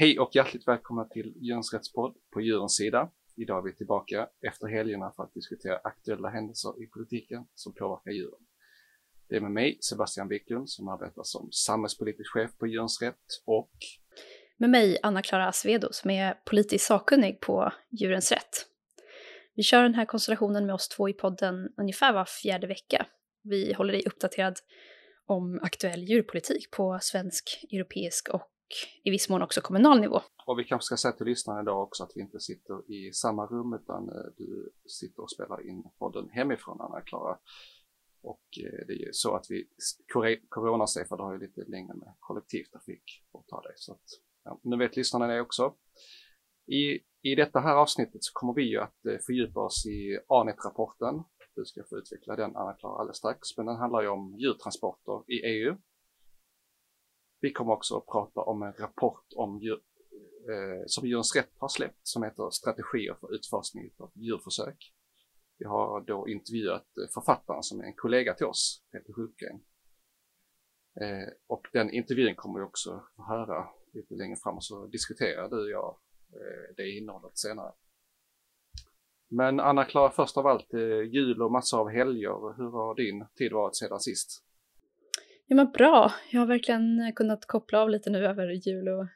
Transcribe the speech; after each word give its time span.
Hej 0.00 0.18
och 0.18 0.30
hjärtligt 0.34 0.68
välkomna 0.68 1.04
till 1.04 1.34
Djurens 1.36 1.74
Rättspodd 1.74 2.16
på 2.30 2.40
djurens 2.40 2.76
sida. 2.76 3.10
Idag 3.36 3.58
är 3.58 3.62
vi 3.62 3.76
tillbaka 3.76 4.28
efter 4.40 4.66
helgerna 4.66 5.12
för 5.16 5.22
att 5.22 5.34
diskutera 5.34 5.76
aktuella 5.76 6.28
händelser 6.28 6.82
i 6.82 6.86
politiken 6.86 7.46
som 7.54 7.74
påverkar 7.74 8.10
djuren. 8.10 8.40
Det 9.28 9.36
är 9.36 9.40
med 9.40 9.50
mig, 9.50 9.78
Sebastian 9.80 10.28
Wiklund, 10.28 10.70
som 10.70 10.88
arbetar 10.88 11.22
som 11.24 11.48
samhällspolitisk 11.52 12.32
chef 12.32 12.50
på 12.58 12.66
Djurens 12.66 13.02
Rätt 13.02 13.24
och 13.44 13.70
med 14.56 14.70
mig, 14.70 14.98
Anna-Klara 15.02 15.48
Asvedo, 15.48 15.88
som 15.92 16.10
är 16.10 16.34
politiskt 16.34 16.86
sakkunnig 16.86 17.40
på 17.40 17.72
Djurens 17.90 18.32
Rätt. 18.32 18.66
Vi 19.54 19.62
kör 19.62 19.82
den 19.82 19.94
här 19.94 20.04
konstellationen 20.04 20.66
med 20.66 20.74
oss 20.74 20.88
två 20.88 21.08
i 21.08 21.12
podden 21.12 21.68
ungefär 21.76 22.12
var 22.12 22.24
fjärde 22.24 22.66
vecka. 22.66 23.06
Vi 23.42 23.72
håller 23.72 23.92
dig 23.92 24.02
uppdaterad 24.06 24.58
om 25.26 25.60
aktuell 25.62 26.02
djurpolitik 26.02 26.70
på 26.70 26.98
svensk, 27.02 27.64
europeisk 27.72 28.28
och 28.28 28.52
i 29.04 29.10
viss 29.10 29.28
mån 29.28 29.42
också 29.42 29.60
kommunal 29.60 30.00
nivå. 30.00 30.20
Och 30.46 30.58
vi 30.58 30.64
kanske 30.64 30.84
ska 30.84 30.96
säga 30.96 31.12
till 31.12 31.26
lyssnarna 31.26 31.60
idag 31.60 31.82
också 31.82 32.02
att 32.02 32.12
vi 32.14 32.20
inte 32.20 32.40
sitter 32.40 32.92
i 32.92 33.12
samma 33.12 33.46
rum 33.46 33.74
utan 33.74 34.08
eh, 34.08 34.32
du 34.36 34.72
sitter 34.86 35.22
och 35.22 35.30
spelar 35.30 35.68
in 35.68 35.84
podden 35.98 36.28
hemifrån 36.30 36.80
Anna-Klara. 36.80 37.38
Och 38.22 38.44
eh, 38.64 38.86
det 38.86 38.92
är 38.92 39.06
ju 39.06 39.12
så 39.12 39.34
att 39.34 39.46
vi 39.50 39.68
coronasafade 40.48 41.22
har 41.22 41.32
ju 41.32 41.40
lite 41.40 41.64
längre 41.64 41.94
med 41.94 42.14
kollektivtrafik 42.18 43.24
att 43.38 43.48
ta 43.48 43.62
dig. 43.62 43.72
Så 43.76 43.92
att, 43.92 44.04
ja, 44.44 44.60
nu 44.62 44.76
vet 44.76 44.96
lyssnarna 44.96 45.26
det 45.26 45.40
också. 45.40 45.74
I, 46.66 47.00
I 47.22 47.34
detta 47.34 47.60
här 47.60 47.74
avsnittet 47.74 48.24
så 48.24 48.32
kommer 48.32 48.54
vi 48.54 48.62
ju 48.62 48.78
att 48.78 49.06
eh, 49.06 49.18
fördjupa 49.26 49.60
oss 49.60 49.86
i 49.86 50.18
ANET-rapporten. 50.28 51.22
Du 51.54 51.64
ska 51.64 51.84
få 51.90 51.96
utveckla 51.98 52.36
den 52.36 52.56
Anna-Klara 52.56 53.00
alldeles 53.00 53.16
strax, 53.16 53.56
men 53.56 53.66
den 53.66 53.76
handlar 53.76 54.02
ju 54.02 54.08
om 54.08 54.36
djurtransporter 54.38 55.32
i 55.32 55.36
EU 55.46 55.76
vi 57.40 57.52
kommer 57.52 57.72
också 57.72 57.96
att 57.96 58.06
prata 58.06 58.40
om 58.40 58.62
en 58.62 58.72
rapport 58.72 59.26
om 59.36 59.58
djur, 59.58 59.80
eh, 60.50 60.82
som 60.86 61.06
Djurens 61.06 61.36
Rätt 61.36 61.52
har 61.58 61.68
släppt 61.68 62.00
som 62.02 62.22
heter 62.22 62.50
Strategier 62.50 63.16
för 63.20 63.34
utfasning 63.34 63.90
av 63.98 64.10
djurförsök. 64.14 64.94
Vi 65.58 65.64
har 65.64 66.00
då 66.00 66.28
intervjuat 66.28 66.86
eh, 66.98 67.08
författaren 67.14 67.62
som 67.62 67.80
är 67.80 67.84
en 67.84 67.96
kollega 67.96 68.34
till 68.34 68.46
oss, 68.46 68.82
Peter 68.92 69.12
Hultgren. 69.12 69.60
Eh, 71.00 71.28
och 71.46 71.66
den 71.72 71.90
intervjun 71.90 72.34
kommer 72.34 72.58
vi 72.58 72.66
också 72.66 73.02
få 73.16 73.22
höra 73.22 73.68
lite 73.92 74.14
längre 74.14 74.36
fram 74.36 74.56
och 74.56 74.64
så 74.64 74.86
diskuterar 74.86 75.48
du 75.48 75.62
och 75.62 75.70
jag 75.70 75.96
eh, 76.32 76.74
det 76.76 76.90
innehållet 76.90 77.38
senare. 77.38 77.72
Men 79.30 79.60
Anna-Klara, 79.60 80.10
först 80.10 80.36
av 80.36 80.46
allt, 80.46 80.74
eh, 80.74 81.02
jul 81.02 81.42
och 81.42 81.52
massor 81.52 81.80
av 81.80 81.88
helger. 81.88 82.56
Hur 82.56 82.70
har 82.70 82.94
din 82.94 83.26
tid 83.36 83.52
varit 83.52 83.76
sedan 83.76 84.00
sist? 84.00 84.44
Ja 85.50 85.56
men 85.56 85.70
bra, 85.72 86.12
jag 86.30 86.40
har 86.40 86.46
verkligen 86.46 87.12
kunnat 87.16 87.46
koppla 87.46 87.80
av 87.80 87.90
lite 87.90 88.10
nu 88.10 88.26
över 88.26 88.48
jul 88.48 88.88
och 88.88 89.06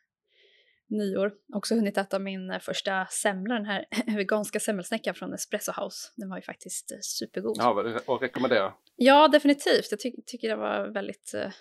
nyår. 0.89 1.33
Också 1.55 1.75
hunnit 1.75 1.99
äta 1.99 2.19
min 2.19 2.61
första 2.61 3.07
semla, 3.07 3.55
den 3.55 3.65
här 3.65 3.87
veganska 4.17 4.61
semmelsnäckan 4.61 5.15
från 5.15 5.35
Espresso 5.35 5.73
House. 5.73 6.09
Den 6.17 6.29
var 6.31 6.37
ju 6.37 6.43
faktiskt 6.43 6.93
eh, 6.93 6.99
supergod. 7.01 7.57
Ja, 7.59 8.01
och 8.07 8.21
rekommendera? 8.21 8.73
Ja, 8.97 9.29
definitivt. 9.29 9.87
Jag 9.91 10.01
ty 10.01 10.13
tycker 10.27 10.49
den 10.49 10.59
var 10.59 10.87
väldigt 10.87 11.35
eh, 11.35 11.53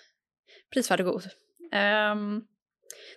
prisvärd 0.72 1.00
och 1.00 1.06
god. 1.06 1.24
Um, 1.62 2.46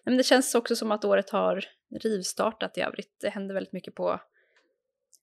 men 0.04 0.18
det 0.18 0.24
känns 0.24 0.56
också 0.56 0.76
som 0.76 0.92
att 0.92 1.06
året 1.06 1.30
har 1.30 1.66
rivstartat 2.00 2.78
i 2.78 2.82
övrigt. 2.82 3.18
Det 3.22 3.30
händer 3.30 3.54
väldigt 3.54 3.74
mycket 3.74 3.96
på 3.96 4.22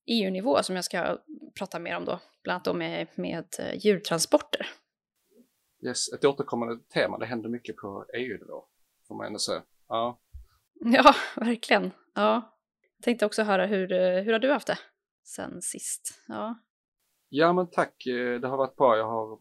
EU-nivå 0.07 0.63
som 0.63 0.77
jag 0.77 0.85
ska 0.85 1.19
prata 1.59 1.79
mer 1.79 1.97
om 1.97 2.05
då, 2.05 2.21
bland 2.43 2.55
annat 2.55 2.65
då 2.65 2.75
med, 2.75 3.07
med 3.15 3.47
eh, 3.59 3.79
djurtransporter. 3.79 4.67
Yes, 5.87 6.13
ett 6.13 6.25
återkommande 6.25 6.79
tema, 6.95 7.19
det 7.19 7.27
händer 7.27 7.49
mycket 7.49 7.77
på 7.77 8.07
EU-nivå, 8.15 8.65
får 9.09 9.15
man 9.15 9.27
ändå 9.27 9.39
säga. 9.39 9.63
Ja. 9.89 10.21
ja, 10.75 11.15
verkligen. 11.37 11.91
Ja. 12.15 12.59
Jag 12.97 13.05
tänkte 13.05 13.27
också 13.27 13.43
höra 13.43 13.67
hur, 13.67 13.93
eh, 13.93 14.23
hur 14.23 14.33
har 14.33 14.39
du 14.39 14.53
haft 14.53 14.67
det 14.67 14.79
sen 15.25 15.63
sist? 15.63 16.23
Ja. 16.29 16.59
ja, 17.29 17.53
men 17.53 17.71
tack. 17.71 18.07
Eh, 18.07 18.41
det 18.41 18.49
har 18.49 18.57
varit 18.57 18.77
bra. 18.77 18.97
Jag 18.97 19.07
har 19.07 19.33
eh, 19.33 19.39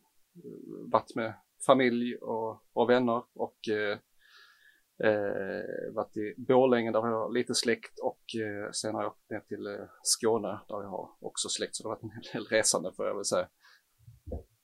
varit 0.91 1.15
med 1.15 1.33
familj 1.65 2.15
och, 2.15 2.63
och 2.73 2.89
vänner 2.89 3.23
och 3.33 3.69
eh, 3.69 3.97
varit 5.93 6.17
i 6.17 6.35
Borlänge 6.37 6.91
där 6.91 6.99
jag 6.99 7.19
har 7.19 7.33
lite 7.33 7.55
släkt 7.55 7.99
och 7.99 8.21
eh, 8.41 8.71
sen 8.71 8.95
har 8.95 9.01
jag 9.01 9.11
åkt 9.11 9.29
ner 9.29 9.39
till 9.39 9.67
eh, 9.67 9.85
Skåne 10.03 10.59
där 10.67 10.81
jag 10.83 10.89
har 10.89 11.09
också 11.19 11.49
släkt 11.49 11.75
så 11.75 11.83
det 11.83 11.89
har 11.89 11.95
varit 11.95 12.03
en 12.03 12.11
hel 12.11 12.23
del 12.33 12.45
resande 12.57 12.91
får 12.95 13.07
jag 13.07 13.15
väl 13.15 13.25
säga. 13.25 13.47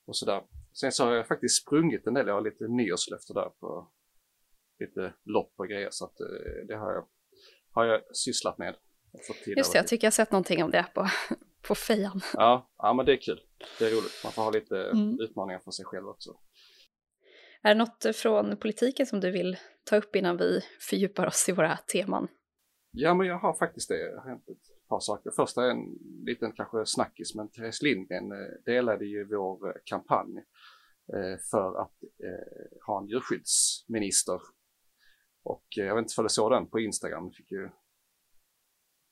Och 0.06 0.16
sådär. 0.16 0.44
Sen 0.80 0.92
så 0.92 1.06
har 1.06 1.14
jag 1.14 1.28
faktiskt 1.28 1.62
sprungit 1.62 2.08
en 2.08 2.14
del, 2.14 2.28
jag 2.28 2.34
har 2.34 2.42
lite 2.42 2.68
nyårslöfte 2.68 3.34
där 3.34 3.50
på 3.50 3.92
lite 4.80 5.14
lopp 5.26 5.54
och 5.58 5.68
grejer 5.68 5.90
så 5.92 6.06
att 6.06 6.20
eh, 6.20 6.68
det 6.68 6.76
har 6.76 6.94
jag, 6.94 7.08
har 7.72 7.86
jag 7.86 8.16
sysslat 8.16 8.58
med. 8.58 8.76
Just 9.58 9.74
det, 9.74 9.78
jag 9.78 9.88
tycker 9.88 10.08
jag 10.08 10.12
har 10.12 10.16
sett 10.16 10.32
någonting 10.32 10.64
om 10.64 10.72
det 10.72 10.86
på, 10.94 11.08
på 11.68 11.76
fejan. 11.76 12.22
Ja, 12.34 12.72
ja, 12.78 12.94
men 12.94 13.06
det 13.06 13.14
är 13.14 13.22
kul. 13.22 13.42
Det 13.80 13.86
är 13.86 13.92
roligt. 13.92 14.22
Man 14.24 14.32
får 14.32 14.42
ha 14.42 14.52
lite 14.52 14.84
mm. 14.84 15.20
utmaningar 15.20 15.60
för 15.60 15.72
sig 15.72 15.86
själv 15.86 16.08
också. 16.08 16.40
Är 17.62 17.76
det 17.76 17.80
något 17.80 18.16
från 18.16 18.58
politiken 18.58 19.06
som 19.06 19.20
du 19.20 19.32
vill 19.32 19.58
ta 19.84 19.96
upp 19.96 20.16
innan 20.16 20.38
vi 20.38 20.62
fördjupar 20.90 21.28
oss 21.28 21.50
i 21.50 21.52
våra 21.52 21.78
teman? 21.78 22.28
Ja, 22.92 23.14
men 23.14 23.28
jag 23.28 23.40
har 23.40 23.54
faktiskt 23.54 23.90
det. 23.90 24.12
Det 24.12 24.20
har 24.20 24.30
hänt 24.30 24.46
ett 24.88 24.90
par 24.90 25.00
saker. 25.00 25.32
Första 25.32 25.66
är 25.66 25.70
en 25.70 25.98
liten 26.26 26.52
kanske 26.52 26.86
snackis, 26.86 27.36
men 27.36 27.50
Therese 27.50 27.82
Lindgren 27.82 28.32
eh, 28.32 28.48
delade 28.66 29.06
ju 29.06 29.24
vår 29.24 29.68
eh, 29.68 29.74
kampanj 29.84 30.38
eh, 31.14 31.40
för 31.52 31.82
att 31.82 31.94
ha 32.86 33.02
en 33.02 33.08
djurskyddsminister. 33.08 34.42
Och 35.44 35.66
jag 35.70 35.96
vet 35.96 36.04
inte 36.04 36.14
om 36.18 36.26
du 36.26 36.30
såg 36.30 36.52
den 36.52 36.68
på 36.68 36.80
Instagram, 36.80 37.30
vi 37.30 37.36
fick 37.36 37.52
ju 37.52 37.70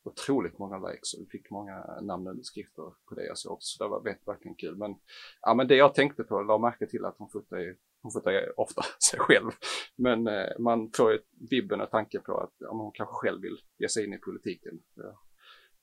otroligt 0.04 0.60
många 0.60 0.90
likes 0.90 1.14
och 1.14 1.22
vi 1.22 1.26
fick 1.26 1.52
många 1.52 2.02
namnunderskrifter 2.02 2.94
på 3.10 3.16
det 3.16 3.26
jag 3.26 3.38
såg 3.38 3.54
också, 3.54 3.78
så 3.78 3.84
det 3.84 3.90
var 3.90 4.04
verkligen 4.26 4.56
kul. 4.56 4.78
Men, 4.78 4.96
ja, 5.42 5.54
men 5.54 5.68
det 5.68 5.76
jag 5.76 5.94
tänkte 5.94 6.24
på, 6.24 6.42
la 6.42 6.58
märke 6.58 6.88
till 6.88 7.06
att 7.06 7.16
hon 7.18 7.30
fotar 7.30 7.76
hon 8.02 8.12
fotar 8.12 8.60
ofta 8.60 8.82
sig 9.10 9.20
själv. 9.20 9.52
Men 9.96 10.30
man 10.60 10.92
får 10.98 11.12
ju 11.12 11.20
vibben 11.50 11.82
och 11.82 11.92
tanken 11.92 12.22
på 12.22 12.38
att 12.38 12.54
ja, 12.58 12.72
hon 12.72 12.92
kanske 12.92 13.14
själv 13.14 13.42
vill 13.42 13.58
ge 13.78 13.90
sig 13.90 14.06
in 14.06 14.14
i 14.14 14.18
politiken. 14.18 14.80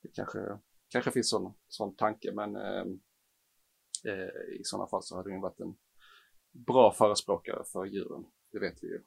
Det 0.02 0.08
kanske, 0.14 0.38
kanske 0.88 1.10
finns 1.10 1.30
sån, 1.30 1.54
sån 1.68 1.96
tanke, 1.96 2.32
men 2.32 2.56
eh, 2.56 2.84
eh, 4.04 4.60
i 4.60 4.64
sådana 4.64 4.88
fall 4.88 5.02
så 5.02 5.16
hade 5.16 5.30
hon 5.30 5.40
varit 5.40 5.60
en 5.60 5.74
bra 6.52 6.92
förespråkare 6.92 7.64
för 7.72 7.84
djuren. 7.84 8.24
Det 8.52 8.58
vet 8.58 8.82
vi 8.82 8.86
ju. 8.86 9.02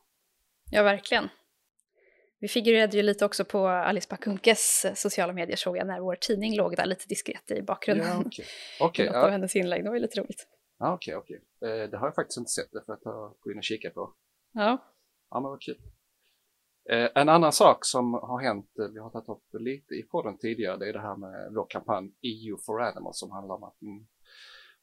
Ja, 0.71 0.83
verkligen. 0.83 1.29
Vi 2.39 2.47
figurerade 2.47 2.97
ju 2.97 3.03
lite 3.03 3.25
också 3.25 3.45
på 3.45 3.67
Alice 3.67 4.07
Bakunkes 4.09 4.85
sociala 4.95 5.33
medier 5.33 5.55
såg 5.55 5.77
jag 5.77 5.87
när 5.87 5.99
vår 5.99 6.15
tidning 6.15 6.55
låg 6.55 6.75
där 6.75 6.85
lite 6.85 7.07
diskret 7.07 7.51
i 7.51 7.61
bakgrunden. 7.61 8.07
Ja, 8.07 8.19
okay. 8.19 8.45
Okay, 8.79 9.05
något 9.05 9.15
ja. 9.15 9.25
av 9.25 9.31
hennes 9.31 9.55
inlägg, 9.55 9.83
det 9.83 9.89
var 9.89 9.95
ju 9.95 10.01
lite 10.01 10.19
roligt. 10.19 10.47
Ja, 10.77 10.93
okej, 10.93 11.15
okay, 11.15 11.37
okej. 11.37 11.47
Okay. 11.59 11.81
Eh, 11.81 11.89
det 11.89 11.97
har 11.97 12.07
jag 12.07 12.15
faktiskt 12.15 12.37
inte 12.37 12.51
sett, 12.51 12.71
det 12.71 12.83
för 12.85 12.93
att 12.93 13.01
jag 13.03 13.35
gå 13.39 13.51
in 13.51 13.57
och 13.57 13.63
kika 13.63 13.89
på. 13.89 14.13
Ja. 14.51 14.77
Ja, 15.29 15.39
men 15.39 15.49
vad 15.49 15.61
kul. 15.61 15.77
Eh, 16.89 17.09
en 17.15 17.29
annan 17.29 17.51
sak 17.51 17.85
som 17.85 18.13
har 18.13 18.41
hänt, 18.41 18.79
eh, 18.79 18.87
vi 18.93 18.99
har 18.99 19.09
tagit 19.09 19.29
upp 19.29 19.61
lite 19.61 19.93
i 19.93 20.03
podden 20.03 20.37
tidigare, 20.37 20.77
det 20.77 20.89
är 20.89 20.93
det 20.93 21.01
här 21.01 21.15
med 21.15 21.53
vår 21.53 21.65
kampanj 21.69 22.13
EU 22.21 22.57
for 22.65 22.81
Animals 22.81 23.19
som 23.19 23.31
handlar 23.31 23.55
om 23.55 23.63
att, 23.63 23.81
mm, 23.81 24.07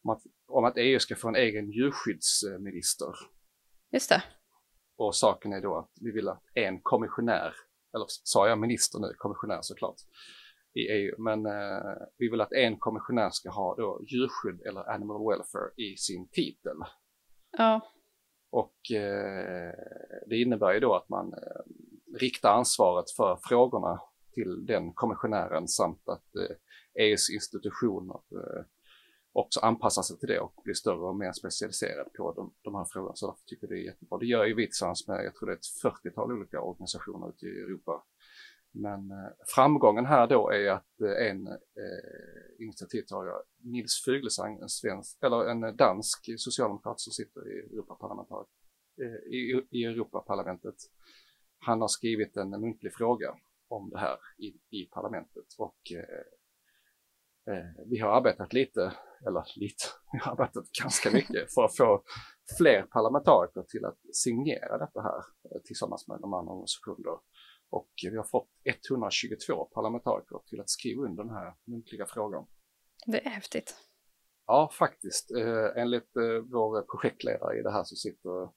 om 0.02 0.10
att, 0.10 0.22
om 0.46 0.64
att 0.64 0.76
EU 0.76 0.98
ska 0.98 1.16
få 1.16 1.28
en 1.28 1.36
egen 1.36 1.70
djurskyddsminister. 1.70 3.12
Just 3.92 4.08
det. 4.08 4.22
Och 4.96 5.16
saken 5.16 5.52
är 5.52 5.60
då 5.60 5.78
att 5.78 5.90
vi 6.00 6.10
vill 6.10 6.28
att 6.28 6.42
en 6.54 6.80
kommissionär, 6.80 7.54
eller 7.94 8.06
sa 8.08 8.48
jag 8.48 8.58
minister 8.58 8.98
nu, 8.98 9.14
kommissionär 9.19 9.58
såklart, 9.62 9.96
i 10.75 10.81
EU, 10.81 11.14
men 11.19 11.46
eh, 11.46 11.96
vi 12.19 12.28
vill 12.31 12.40
att 12.40 12.52
en 12.52 12.78
kommissionär 12.78 13.31
ska 13.31 13.50
ha 13.50 13.76
då 13.76 14.00
djurskydd 14.06 14.60
eller 14.66 14.90
animal 14.90 15.28
welfare 15.28 15.70
i 15.76 15.96
sin 15.96 16.28
titel. 16.28 16.76
Ja. 17.58 17.81
Och 18.50 18.93
eh, 18.96 19.72
det 20.26 20.37
innebär 20.37 20.72
ju 20.72 20.81
då 20.81 20.94
att 20.94 21.08
man 21.08 21.34
rikta 22.20 22.50
ansvaret 22.50 23.11
för 23.11 23.38
frågorna 23.43 24.00
till 24.35 24.67
den 24.67 24.93
kommissionären 24.93 25.69
samt 25.69 26.09
att 26.09 26.37
eh, 26.37 26.56
EUs 27.05 27.31
institutioner 27.31 28.14
eh, 28.14 28.64
också 29.32 29.61
anpassar 29.61 30.03
sig 30.03 30.19
till 30.19 30.29
det 30.29 30.41
och 30.41 30.61
blir 30.64 30.75
större 30.75 31.09
och 31.09 31.17
mer 31.17 31.32
specialiserade 31.32 32.11
på 32.17 32.32
de, 32.32 32.55
de 32.62 32.75
här 32.75 32.87
frågorna. 32.93 33.14
Så 33.14 33.26
därför 33.26 33.44
tycker 33.47 33.67
jag 33.67 33.76
det 33.76 33.82
är 33.82 33.87
jättebra. 33.87 34.19
Det 34.19 34.26
gör 34.26 34.44
ju 34.44 34.55
vi 34.55 34.67
tillsammans 34.67 35.09
med, 35.09 35.25
jag 35.25 35.35
tror 35.35 35.47
det 35.47 35.53
är 35.53 35.56
ett 35.56 35.94
40-tal 36.05 36.32
olika 36.32 36.61
organisationer 36.61 37.29
ute 37.29 37.47
i 37.47 37.49
Europa 37.49 38.05
men 38.75 39.11
eh, 39.11 39.32
framgången 39.55 40.06
här 40.06 40.26
då 40.26 40.50
är 40.50 40.70
att 40.70 41.00
eh, 41.00 41.31
en 41.31 41.47
eh, 41.47 41.55
initiativtagare, 42.59 43.43
Nils 43.59 44.03
Fuglesang, 44.05 44.59
en 44.59 44.69
svensk, 44.69 45.19
eller 45.23 45.44
en 45.44 45.76
dansk 45.76 46.31
socialdemokrat 46.37 47.00
som 47.00 47.12
sitter 47.12 47.53
i 47.53 47.59
Europaparlamentet, 47.59 48.49
eh, 49.03 49.32
i, 49.32 49.67
i 49.70 49.85
Europaparlamentet, 49.85 50.75
han 51.64 51.81
har 51.81 51.88
skrivit 51.88 52.37
en 52.37 52.50
muntlig 52.50 52.94
fråga 52.94 53.35
om 53.69 53.91
det 53.91 53.99
här 53.99 54.19
i, 54.38 54.79
i 54.81 54.87
parlamentet 54.87 55.47
och 55.59 55.79
eh, 55.94 57.55
eh, 57.55 57.64
vi 57.87 57.99
har 57.99 58.17
arbetat 58.17 58.53
lite, 58.53 58.93
eller 59.26 59.44
lite, 59.56 59.85
vi 60.12 60.19
har 60.19 60.32
arbetat 60.32 60.64
ganska 60.82 61.11
mycket 61.11 61.55
för 61.55 61.64
att 61.64 61.76
få 61.76 62.03
fler 62.59 62.82
parlamentariker 62.82 63.62
till 63.62 63.85
att 63.85 63.99
signera 64.12 64.79
detta 64.79 65.03
här 65.03 65.23
tillsammans 65.64 66.09
med 66.09 66.20
de 66.20 66.35
andra 66.35 66.53
organisationerna 66.53 67.20
Och 67.70 67.91
vi 68.03 68.17
har 68.17 68.25
fått 68.25 68.49
122 68.88 69.64
parlamentariker 69.64 70.38
till 70.47 70.61
att 70.61 70.70
skriva 70.70 71.03
under 71.03 71.25
den 71.25 71.32
här 71.32 71.55
muntliga 71.64 72.06
frågan. 72.06 72.47
Det 73.06 73.26
är 73.26 73.31
häftigt. 73.31 73.76
Ja, 74.47 74.70
faktiskt. 74.73 75.31
Eh, 75.31 75.82
enligt 75.82 76.17
eh, 76.17 76.38
vår 76.50 76.82
projektledare 76.82 77.59
i 77.59 77.62
det 77.62 77.73
här 77.73 77.85
som 77.85 77.97
sitter 77.97 78.49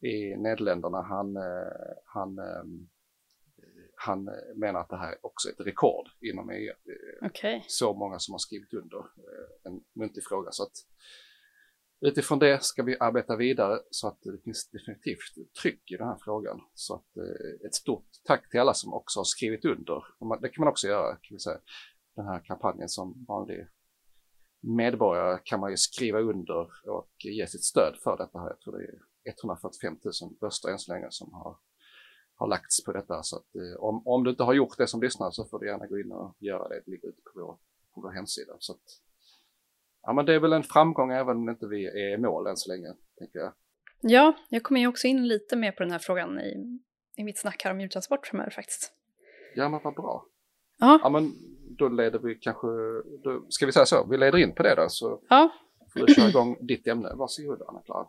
i 0.00 0.36
Nederländerna, 0.36 1.02
han, 1.02 1.36
eh, 1.36 1.42
han, 2.04 2.38
eh, 2.38 2.64
han 3.94 4.28
menar 4.56 4.80
att 4.80 4.88
det 4.88 4.96
här 4.96 5.14
också 5.22 5.48
är 5.48 5.52
ett 5.52 5.66
rekord 5.66 6.08
inom 6.20 6.50
EU. 6.50 6.74
Okay. 7.22 7.60
Så 7.66 7.94
många 7.94 8.18
som 8.18 8.32
har 8.32 8.38
skrivit 8.38 8.74
under 8.74 8.98
eh, 8.98 9.72
en 9.72 9.80
muntlig 9.94 10.24
fråga. 10.24 10.50
Så 10.52 10.62
att 10.62 10.72
utifrån 12.00 12.38
det 12.38 12.62
ska 12.62 12.82
vi 12.82 12.96
arbeta 13.00 13.36
vidare 13.36 13.78
så 13.90 14.08
att 14.08 14.22
det 14.22 14.42
finns 14.44 14.70
definitivt 14.70 15.52
tryck 15.62 15.90
i 15.90 15.96
den 15.96 16.08
här 16.08 16.18
frågan. 16.24 16.60
Så 16.74 16.94
att 16.94 17.16
eh, 17.16 17.66
ett 17.66 17.74
stort 17.74 18.08
tack 18.24 18.50
till 18.50 18.60
alla 18.60 18.74
som 18.74 18.94
också 18.94 19.20
har 19.20 19.24
skrivit 19.24 19.64
under. 19.64 20.04
Det 20.40 20.48
kan 20.48 20.64
man 20.64 20.70
också 20.70 20.86
göra, 20.86 21.12
kan 21.12 21.34
vi 21.34 21.38
säga. 21.38 21.60
Den 22.16 22.26
här 22.26 22.44
kampanjen 22.44 22.88
som 22.88 23.24
vanlig 23.28 23.66
medborgare 24.60 25.38
kan 25.44 25.60
man 25.60 25.70
ju 25.70 25.76
skriva 25.76 26.20
under 26.20 26.88
och 26.90 27.12
ge 27.18 27.46
sitt 27.46 27.64
stöd 27.64 27.96
för 28.04 28.16
detta 28.16 28.38
här. 28.38 28.48
Jag 28.48 28.60
tror 28.60 28.78
det 28.78 28.84
är 28.84 29.09
145 29.24 29.98
000 30.04 30.12
röster 30.40 30.68
än 30.68 30.78
så 30.78 30.92
länge 30.92 31.06
som 31.10 31.32
har, 31.32 31.56
har 32.34 32.48
lagts 32.48 32.84
på 32.84 32.92
detta. 32.92 33.22
Så 33.22 33.36
att, 33.36 33.54
eh, 33.54 33.82
om, 33.82 34.06
om 34.06 34.24
du 34.24 34.30
inte 34.30 34.42
har 34.42 34.54
gjort 34.54 34.78
det 34.78 34.86
som 34.86 35.02
lyssnar 35.02 35.30
så 35.30 35.44
får 35.44 35.58
du 35.58 35.66
gärna 35.66 35.86
gå 35.86 35.98
in 35.98 36.12
och 36.12 36.36
göra 36.38 36.68
det. 36.68 36.82
Det 36.84 36.90
ligger 36.90 37.08
ute 37.08 37.22
på 37.22 37.30
vår, 37.34 37.58
på 37.94 38.00
vår 38.00 38.10
hemsida. 38.10 38.52
Så 38.58 38.72
att, 38.72 39.00
ja, 40.02 40.12
men 40.12 40.26
det 40.26 40.34
är 40.34 40.38
väl 40.38 40.52
en 40.52 40.62
framgång 40.62 41.12
även 41.12 41.36
om 41.36 41.48
inte 41.48 41.66
vi 41.66 41.86
är 41.86 42.14
i 42.14 42.18
mål 42.18 42.46
än 42.46 42.56
så 42.56 42.72
länge, 42.72 42.94
tänker 43.18 43.38
jag. 43.38 43.52
Ja, 44.00 44.34
jag 44.48 44.62
kommer 44.62 44.80
ju 44.80 44.86
också 44.86 45.06
in 45.06 45.28
lite 45.28 45.56
mer 45.56 45.72
på 45.72 45.82
den 45.82 45.92
här 45.92 45.98
frågan 45.98 46.40
i, 46.40 46.80
i 47.16 47.24
mitt 47.24 47.38
snack 47.38 47.64
här 47.64 47.70
om 47.70 47.80
djurtransport 47.80 48.26
framöver 48.26 48.50
faktiskt. 48.50 48.92
Ja, 49.54 49.68
men 49.68 49.80
vad 49.84 49.94
bra. 49.94 50.26
Ja. 50.78 51.00
ja, 51.02 51.08
men 51.08 51.32
då 51.78 51.88
leder 51.88 52.18
vi 52.18 52.34
kanske, 52.34 52.66
då, 53.22 53.46
ska 53.48 53.66
vi 53.66 53.72
säga 53.72 53.86
så, 53.86 54.06
vi 54.10 54.16
leder 54.16 54.38
in 54.38 54.54
på 54.54 54.62
det 54.62 54.74
då 54.74 54.88
så 54.88 55.20
ja. 55.28 55.50
får 55.92 56.06
du 56.06 56.14
köra 56.14 56.28
igång 56.28 56.56
ditt 56.60 56.86
ämne. 56.86 57.14
Varsågod 57.14 57.62
Anna-Klara. 57.68 58.06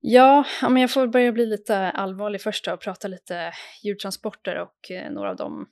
Ja, 0.00 0.44
men 0.62 0.76
jag 0.76 0.90
får 0.90 1.06
börja 1.06 1.32
bli 1.32 1.46
lite 1.46 1.76
allvarlig 1.76 2.42
först 2.42 2.68
och 2.68 2.80
prata 2.80 3.08
lite 3.08 3.52
djurtransporter 3.82 4.56
och 4.56 4.90
eh, 4.90 5.10
några 5.10 5.30
av 5.30 5.36
de 5.36 5.68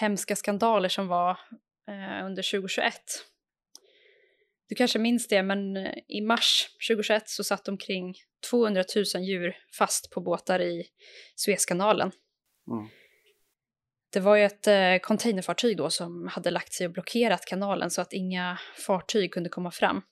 hemska 0.00 0.36
skandaler 0.36 0.88
som 0.88 1.08
var 1.08 1.30
eh, 1.88 2.26
under 2.26 2.50
2021. 2.50 2.94
Du 4.68 4.74
kanske 4.74 4.98
minns 4.98 5.28
det, 5.28 5.42
men 5.42 5.76
eh, 5.76 5.92
i 6.08 6.20
mars 6.20 6.68
2021 6.88 7.28
så 7.28 7.44
satt 7.44 7.68
omkring 7.68 8.14
200 8.50 8.84
000 9.14 9.24
djur 9.24 9.56
fast 9.78 10.10
på 10.10 10.20
båtar 10.20 10.60
i 10.60 10.86
Suezkanalen. 11.36 12.12
Mm. 12.70 12.88
Det 14.12 14.20
var 14.20 14.36
ju 14.36 14.44
ett 14.44 14.66
eh, 14.66 14.98
containerfartyg 15.02 15.76
då 15.76 15.90
som 15.90 16.28
hade 16.28 16.50
lagt 16.50 16.72
sig 16.72 16.86
och 16.86 16.92
blockerat 16.92 17.44
kanalen 17.46 17.90
så 17.90 18.00
att 18.00 18.12
inga 18.12 18.58
fartyg 18.86 19.32
kunde 19.32 19.48
komma 19.48 19.70
fram. 19.70 20.02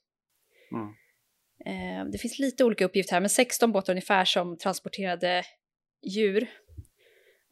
Mm. 0.72 0.94
Eh, 1.66 2.04
det 2.12 2.18
finns 2.18 2.38
lite 2.38 2.64
olika 2.64 2.84
uppgifter 2.84 3.12
här, 3.12 3.20
men 3.20 3.30
16 3.30 3.72
båtar 3.72 3.92
ungefär 3.92 4.24
som 4.24 4.58
transporterade 4.58 5.42
djur 6.02 6.50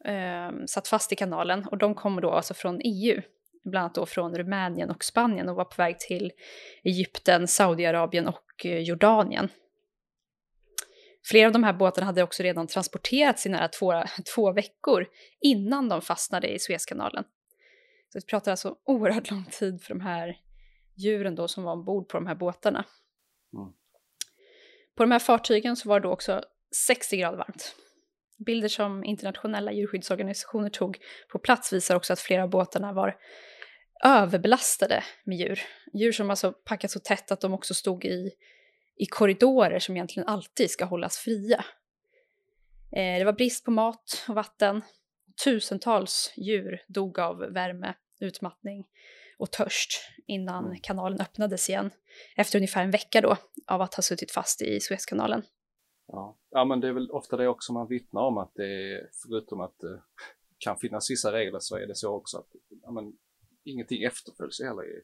eh, 0.05 0.65
satt 0.65 0.87
fast 0.87 1.11
i 1.11 1.15
kanalen 1.15 1.67
och 1.67 1.77
de 1.77 1.95
kommer 1.95 2.21
då 2.21 2.31
alltså 2.31 2.53
från 2.53 2.81
EU, 2.83 3.21
bland 3.63 3.83
annat 3.83 3.95
då 3.95 4.05
från 4.05 4.37
Rumänien 4.37 4.89
och 4.89 5.03
Spanien 5.03 5.49
och 5.49 5.55
var 5.55 5.65
på 5.65 5.81
väg 5.81 5.99
till 5.99 6.31
Egypten, 6.83 7.47
Saudiarabien 7.47 8.27
och 8.27 8.65
eh, 8.65 8.79
Jordanien. 8.79 9.49
Flera 11.23 11.47
av 11.47 11.53
de 11.53 11.63
här 11.63 11.73
båtarna 11.73 12.05
hade 12.05 12.23
också 12.23 12.43
redan 12.43 12.67
transporterats 12.67 13.45
i 13.45 13.49
nära 13.49 13.67
två, 13.67 14.03
två 14.35 14.51
veckor 14.51 15.07
innan 15.41 15.89
de 15.89 16.01
fastnade 16.01 16.47
i 16.47 16.59
Suezkanalen. 16.59 17.23
Så 18.09 18.19
vi 18.19 18.25
pratar 18.25 18.51
alltså 18.51 18.75
oerhört 18.83 19.31
lång 19.31 19.45
tid 19.45 19.81
för 19.81 19.93
de 19.93 20.01
här 20.01 20.37
djuren 20.95 21.35
då 21.35 21.47
som 21.47 21.63
var 21.63 21.73
ombord 21.73 22.09
på 22.09 22.17
de 22.17 22.27
här 22.27 22.35
båtarna. 22.35 22.85
Mm. 23.53 23.73
På 25.01 25.05
de 25.05 25.11
här 25.11 25.19
fartygen 25.19 25.75
så 25.75 25.89
var 25.89 25.99
det 25.99 26.07
då 26.07 26.13
också 26.13 26.43
60 26.87 27.17
grader 27.17 27.37
varmt. 27.37 27.75
Bilder 28.45 28.67
som 28.67 29.03
internationella 29.03 29.71
djurskyddsorganisationer 29.71 30.69
tog 30.69 30.97
på 31.31 31.39
plats 31.39 31.73
visar 31.73 31.95
också 31.95 32.13
att 32.13 32.19
flera 32.19 32.43
av 32.43 32.49
båtarna 32.49 32.93
var 32.93 33.17
överbelastade 34.03 35.03
med 35.23 35.37
djur. 35.37 35.61
Djur 35.93 36.11
som 36.11 36.29
alltså 36.29 36.51
packats 36.51 36.93
så 36.93 36.99
tätt 36.99 37.31
att 37.31 37.41
de 37.41 37.53
också 37.53 37.73
stod 37.73 38.05
i 38.05 38.31
i 38.97 39.05
korridorer 39.05 39.79
som 39.79 39.95
egentligen 39.95 40.27
alltid 40.27 40.71
ska 40.71 40.85
hållas 40.85 41.17
fria. 41.17 41.65
Eh, 42.91 43.17
det 43.17 43.23
var 43.25 43.33
brist 43.33 43.65
på 43.65 43.71
mat 43.71 44.25
och 44.29 44.35
vatten. 44.35 44.81
Tusentals 45.43 46.33
djur 46.37 46.83
dog 46.87 47.19
av 47.19 47.37
värme, 47.37 47.93
utmattning 48.19 48.85
och 49.41 49.51
törst 49.51 49.91
innan 50.27 50.65
mm. 50.65 50.77
kanalen 50.81 51.21
öppnades 51.21 51.69
igen 51.69 51.91
efter 52.35 52.59
ungefär 52.59 52.83
en 52.83 52.91
vecka 52.91 53.21
då 53.21 53.37
av 53.67 53.81
att 53.81 53.93
ha 53.93 54.01
suttit 54.01 54.31
fast 54.31 54.61
i 54.61 54.79
Suezkanalen. 54.79 55.43
Ja. 56.07 56.37
ja, 56.49 56.65
men 56.65 56.79
det 56.79 56.87
är 56.87 56.93
väl 56.93 57.11
ofta 57.11 57.37
det 57.37 57.47
också 57.47 57.73
man 57.73 57.87
vittnar 57.87 58.21
om 58.21 58.37
att 58.37 58.51
det 58.55 58.93
är, 58.93 59.09
förutom 59.23 59.61
att 59.61 59.79
det 59.79 60.03
kan 60.57 60.77
finnas 60.77 61.11
vissa 61.11 61.31
regler 61.31 61.59
så 61.59 61.75
är 61.75 61.87
det 61.87 61.95
så 61.95 62.15
också 62.15 62.37
att 62.37 62.49
ja, 62.81 62.91
men, 62.91 63.13
ingenting 63.63 64.03
efterföljs 64.03 64.61
heller 64.61 64.83
i, 64.83 65.01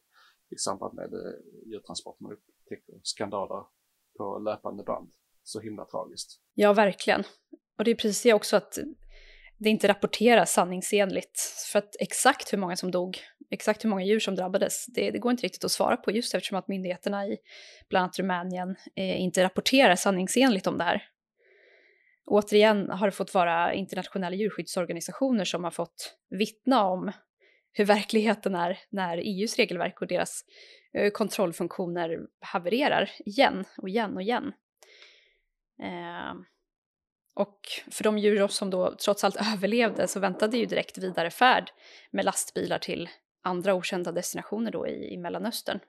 i 0.55 0.57
samband 0.57 0.93
med 0.93 1.13
eh, 1.13 1.69
djurtransport. 1.71 2.19
Man 2.19 2.31
upptäcker 2.31 2.99
skandaler 3.03 3.65
på 4.17 4.39
löpande 4.39 4.83
band. 4.83 5.11
Så 5.43 5.59
himla 5.59 5.85
tragiskt. 5.85 6.41
Ja, 6.53 6.73
verkligen. 6.73 7.23
Och 7.77 7.83
det 7.83 7.91
är 7.91 7.95
precis 7.95 8.23
det 8.23 8.33
också 8.33 8.57
att 8.57 8.77
det 9.57 9.69
inte 9.69 9.87
rapporteras 9.87 10.51
sanningsenligt. 10.51 11.39
För 11.71 11.79
att 11.79 11.95
exakt 11.99 12.53
hur 12.53 12.57
många 12.57 12.75
som 12.75 12.91
dog, 12.91 13.19
exakt 13.51 13.85
hur 13.85 13.89
många 13.89 14.05
djur 14.05 14.19
som 14.19 14.35
drabbades, 14.35 14.85
det, 14.85 15.11
det 15.11 15.19
går 15.19 15.31
inte 15.31 15.43
riktigt 15.43 15.63
att 15.63 15.71
svara 15.71 15.97
på 15.97 16.11
just 16.11 16.35
eftersom 16.35 16.57
att 16.57 16.67
myndigheterna 16.67 17.27
i 17.27 17.37
bland 17.89 18.03
annat 18.03 18.19
Rumänien 18.19 18.75
eh, 18.95 19.21
inte 19.21 19.43
rapporterar 19.43 19.95
sanningsenligt 19.95 20.67
om 20.67 20.77
det 20.77 20.83
här. 20.83 21.03
Återigen 22.25 22.89
har 22.89 23.07
det 23.07 23.11
fått 23.11 23.33
vara 23.33 23.73
internationella 23.73 24.35
djurskyddsorganisationer 24.35 25.45
som 25.45 25.63
har 25.63 25.71
fått 25.71 26.17
vittna 26.29 26.85
om 26.85 27.11
hur 27.71 27.85
verkligheten 27.85 28.55
är 28.55 28.79
när 28.89 29.17
EUs 29.17 29.55
regelverk 29.57 30.01
och 30.01 30.07
deras 30.07 30.43
Eh, 30.97 31.11
kontrollfunktioner 31.11 32.19
havererar 32.39 33.09
igen 33.25 33.65
och 33.77 33.89
igen 33.89 34.15
och 34.15 34.21
igen. 34.21 34.53
Eh, 35.83 36.33
och 37.37 37.59
för 37.91 38.03
de 38.03 38.17
djur 38.17 38.47
som 38.47 38.69
då 38.69 38.95
trots 38.95 39.23
allt 39.23 39.35
överlevde 39.53 40.07
så 40.07 40.19
väntade 40.19 40.57
ju 40.57 40.65
direkt 40.65 40.97
vidare 40.97 41.29
färd 41.29 41.71
med 42.11 42.25
lastbilar 42.25 42.79
till 42.79 43.09
andra 43.43 43.73
okända 43.73 44.11
destinationer 44.11 44.71
då 44.71 44.87
i, 44.87 45.13
i 45.13 45.17
Mellanöstern. 45.17 45.79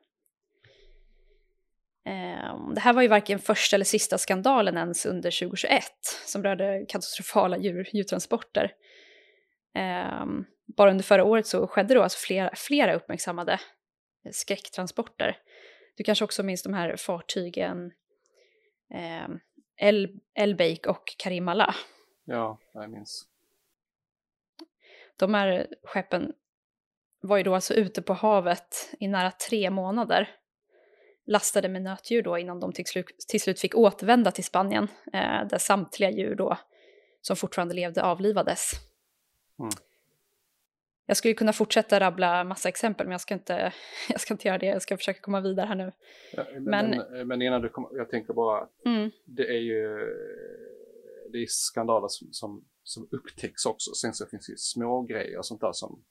Eh, 2.07 2.71
det 2.75 2.81
här 2.81 2.93
var 2.93 3.03
ju 3.03 3.09
varken 3.09 3.39
första 3.39 3.77
eller 3.77 3.85
sista 3.85 4.19
skandalen 4.19 4.77
ens 4.77 5.07
under 5.07 5.41
2021 5.41 5.83
som 6.27 6.43
rörde 6.43 6.85
katastrofala 6.89 7.59
djur, 7.59 7.89
djurtransporter. 7.93 8.73
Eh, 9.75 10.27
bara 10.77 10.91
under 10.91 11.05
förra 11.05 11.25
året 11.25 11.47
så 11.47 11.67
skedde 11.67 11.95
då 11.95 12.03
alltså 12.03 12.19
flera, 12.19 12.51
flera 12.55 12.95
uppmärksammade 12.95 13.61
skräcktransporter. 14.33 15.37
Du 15.97 16.05
kanske 16.05 16.25
också 16.25 16.43
minns 16.43 16.63
de 16.63 16.75
här 16.75 16.97
fartygen 16.97 17.93
eh, 18.95 19.29
El, 19.79 20.21
Elbeik 20.35 20.87
och 20.87 21.15
Karimala. 21.19 21.75
Ja, 22.25 22.59
jag 22.73 22.91
minns. 22.91 23.27
De 25.17 25.35
här 25.35 25.67
skeppen 25.83 26.33
var 27.21 27.37
ju 27.37 27.43
då 27.43 27.55
alltså 27.55 27.75
ute 27.75 28.03
på 28.03 28.13
havet 28.13 28.95
i 29.01 29.09
nära 29.09 29.31
tre 29.31 29.71
månader. 29.71 30.31
Lastade 31.27 31.69
med 31.69 31.83
nötdjur 31.83 32.23
då 32.23 32.39
innan 32.39 32.61
de 32.61 32.73
till 32.73 32.87
slut, 32.87 33.07
till 33.29 33.41
slut 33.41 33.61
fick 33.61 33.75
återvända 33.75 34.31
till 34.31 34.45
Spanien. 34.45 34.89
Eh, 35.13 35.47
där 35.47 35.59
samtliga 35.59 36.11
djur 36.11 36.35
då 36.35 36.59
som 37.21 37.37
fortfarande 37.37 37.75
levde 37.75 38.03
avlivades. 38.03 38.73
Mm. 39.59 39.71
Jag 41.11 41.17
skulle 41.17 41.35
kunna 41.35 41.53
fortsätta 41.53 42.01
rabbla 42.01 42.45
massa 42.45 42.69
exempel 42.69 43.07
men 43.07 43.13
jag 43.13 43.21
ska 43.21 43.35
inte, 43.35 43.73
jag 44.09 44.21
ska 44.21 44.35
inte 44.35 44.49
göra 44.49 44.59
det, 44.59 44.67
jag 44.67 44.83
ska 44.83 44.97
försöka 44.97 45.21
komma 45.21 45.41
vidare 45.41 45.67
här 45.67 45.75
nu. 45.75 45.93
Ja, 46.33 46.45
men, 46.61 46.91
men, 46.91 47.29
men, 47.29 47.43
innan 47.43 47.63
du 47.63 47.69
kommer, 47.69 47.91
jag 47.97 48.11
tänker 48.11 48.33
bara, 48.33 48.69
mm. 48.85 49.11
det 49.25 49.49
är 49.49 49.61
ju 49.61 49.99
det 51.33 51.39
är 51.39 51.47
skandaler 51.49 52.09
som, 52.09 52.29
som, 52.33 52.65
som 52.83 53.09
upptäcks 53.11 53.67
också. 53.67 53.95
Sen 53.95 54.15
så 54.15 54.27
finns 54.27 54.47
det 54.47 54.53
ju 54.53 54.57
små 54.57 55.03
grejer 55.03 55.39
och 55.39 55.47
sånt 55.47 55.61
där 55.61 55.73
som, 55.73 56.05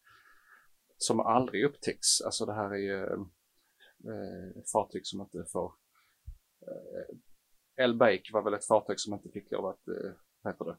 som 0.97 1.19
aldrig 1.19 1.65
upptäcks. 1.65 2.21
Alltså 2.25 2.45
det 2.45 2.53
här 2.53 2.69
är 2.69 2.77
ju 2.77 3.03
eh, 4.11 4.63
fartyg 4.73 5.01
som 5.07 5.21
inte 5.21 5.45
får 5.51 5.73
eh, 6.61 7.83
El 7.83 7.97
Bake 7.97 8.29
var 8.33 8.43
väl 8.43 8.53
ett 8.53 8.67
fartyg 8.67 8.99
som 8.99 9.13
inte 9.13 9.29
fick 9.29 9.51
lov 9.51 9.65
att, 9.65 9.87
eh, 9.87 10.11
vad 10.41 10.53
heter 10.53 10.65
det, 10.65 10.77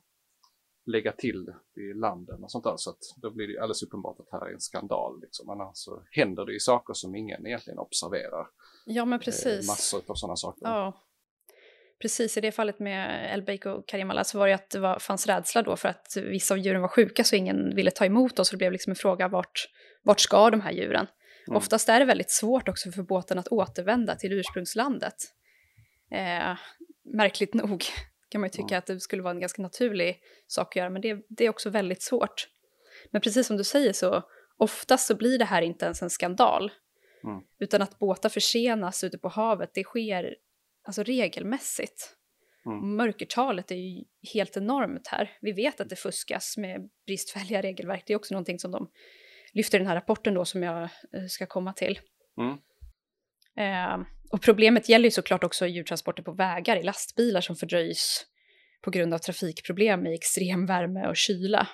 lägga 0.88 1.12
till 1.12 1.47
i 1.76 1.95
landen 1.95 2.45
och 2.45 2.50
sånt 2.50 2.64
där. 2.64 2.75
Så 2.76 2.90
att 2.90 2.99
då 3.16 3.30
blir 3.30 3.49
det 3.49 3.59
alldeles 3.59 3.83
uppenbart 3.83 4.21
att 4.21 4.28
här 4.33 4.49
är 4.49 4.52
en 4.52 4.61
skandal. 4.61 5.21
Liksom. 5.21 5.50
Annars 5.50 5.71
så 5.75 6.02
händer 6.11 6.47
det 6.47 6.52
ju 6.52 6.59
saker 6.59 6.95
som 6.95 7.14
ingen 7.14 7.47
egentligen 7.47 7.78
observerar. 7.78 8.47
Ja, 8.87 9.04
men 9.04 9.21
precis. 9.21 9.64
Eh, 9.64 9.66
massor 9.66 10.02
av 10.07 10.14
sådana 10.14 10.37
saker. 10.37 10.66
Ja. 10.66 11.02
precis 12.02 12.37
i 12.37 12.40
det 12.40 12.52
fallet 12.52 12.78
med 12.78 13.33
El 13.35 13.68
och 13.68 13.88
Karimala 13.88 14.25
så 14.25 14.38
var 14.38 14.49
det 14.49 14.54
att 14.54 14.71
det 14.71 14.80
var, 14.80 14.99
fanns 14.99 15.26
rädsla 15.26 15.62
då 15.62 15.76
för 15.76 15.88
att 15.88 16.16
vissa 16.16 16.54
av 16.54 16.59
djuren 16.59 16.80
var 16.80 16.88
sjuka 16.88 17.25
så 17.25 17.37
ingen 17.37 17.75
ville 17.75 17.90
ta 17.90 18.04
emot 18.04 18.38
oss. 18.38 18.49
Så 18.49 18.52
det 18.52 18.59
blev 18.59 18.73
liksom 18.73 18.90
en 18.90 18.97
fråga 18.97 19.28
vart, 19.28 19.68
vart 20.02 20.21
ska 20.21 20.50
de 20.50 20.61
här 20.61 20.73
djuren? 20.73 21.07
Mm. 21.49 21.57
Oftast 21.57 21.88
är 21.88 22.00
det 22.00 22.07
väldigt 22.07 22.30
svårt 22.30 22.68
också 22.68 22.90
för 22.90 23.02
båten 23.02 23.38
att 23.38 23.49
återvända 23.49 24.14
till 24.14 24.33
ursprungslandet. 24.33 25.14
Eh, 26.11 26.59
märkligt 27.04 27.54
nog 27.54 27.85
kan 28.28 28.40
man 28.40 28.49
ju 28.49 28.50
tycka 28.50 28.75
mm. 28.75 28.78
att 28.78 28.87
det 28.87 29.00
skulle 29.00 29.23
vara 29.23 29.35
en 29.35 29.40
ganska 29.40 29.62
naturlig 29.62 30.20
sak 30.47 30.66
att 30.66 30.76
göra, 30.76 30.90
men 30.90 31.02
det, 31.02 31.26
det 31.28 31.44
är 31.44 31.50
också 31.50 31.70
väldigt 31.70 32.02
svårt. 32.02 32.49
Men 33.11 33.20
precis 33.20 33.47
som 33.47 33.56
du 33.56 33.64
säger 33.64 33.92
så 33.92 34.23
oftast 34.56 35.06
så 35.06 35.14
blir 35.14 35.38
det 35.38 35.44
här 35.44 35.62
inte 35.62 35.85
ens 35.85 36.02
en 36.02 36.11
skandal. 36.11 36.73
Mm. 37.25 37.40
Utan 37.58 37.82
att 37.82 37.99
båtar 37.99 38.28
försenas 38.28 39.04
ute 39.04 39.18
på 39.18 39.28
havet, 39.28 39.70
det 39.75 39.85
sker 39.85 40.37
alltså 40.82 41.02
regelmässigt. 41.02 42.14
Mm. 42.66 42.97
Mörkertalet 42.97 43.70
är 43.70 43.75
ju 43.75 44.04
helt 44.35 44.56
enormt 44.56 45.06
här. 45.06 45.30
Vi 45.40 45.52
vet 45.52 45.80
att 45.80 45.88
det 45.88 45.97
fuskas 45.97 46.56
med 46.56 46.88
bristfälliga 47.06 47.62
regelverk. 47.62 48.04
Det 48.06 48.12
är 48.12 48.16
också 48.16 48.35
någonting 48.35 48.58
som 48.58 48.70
de 48.70 48.90
lyfter 49.52 49.78
i 49.78 49.80
den 49.80 49.88
här 49.88 49.94
rapporten 49.94 50.35
då 50.35 50.44
som 50.44 50.62
jag 50.62 50.82
eh, 50.82 51.26
ska 51.28 51.47
komma 51.47 51.73
till. 51.73 52.00
Mm. 52.40 52.58
Eh, 53.56 54.06
och 54.30 54.42
problemet 54.42 54.88
gäller 54.88 55.04
ju 55.04 55.11
såklart 55.11 55.44
också 55.44 55.66
djurtransporter 55.66 56.23
på 56.23 56.32
vägar 56.32 56.76
i 56.76 56.82
lastbilar 56.82 57.40
som 57.40 57.56
fördröjs 57.56 58.26
på 58.82 58.90
grund 58.90 59.14
av 59.14 59.18
trafikproblem 59.18 60.06
i 60.06 60.14
extrem 60.14 60.66
värme 60.66 61.08
och 61.08 61.16
kyla. 61.16 61.68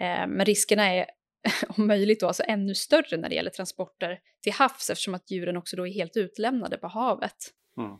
Eh, 0.00 0.26
men 0.26 0.44
riskerna 0.44 0.94
är 0.94 1.06
om 1.68 1.86
möjligt 1.86 2.20
då 2.20 2.26
alltså 2.26 2.42
ännu 2.46 2.74
större 2.74 3.16
när 3.16 3.28
det 3.28 3.34
gäller 3.34 3.50
transporter 3.50 4.18
till 4.42 4.52
havs 4.52 4.90
eftersom 4.90 5.14
att 5.14 5.30
djuren 5.30 5.56
också 5.56 5.76
då 5.76 5.86
är 5.86 5.92
helt 5.92 6.16
utlämnade 6.16 6.78
på 6.78 6.86
havet. 6.86 7.36
Mm. 7.76 7.92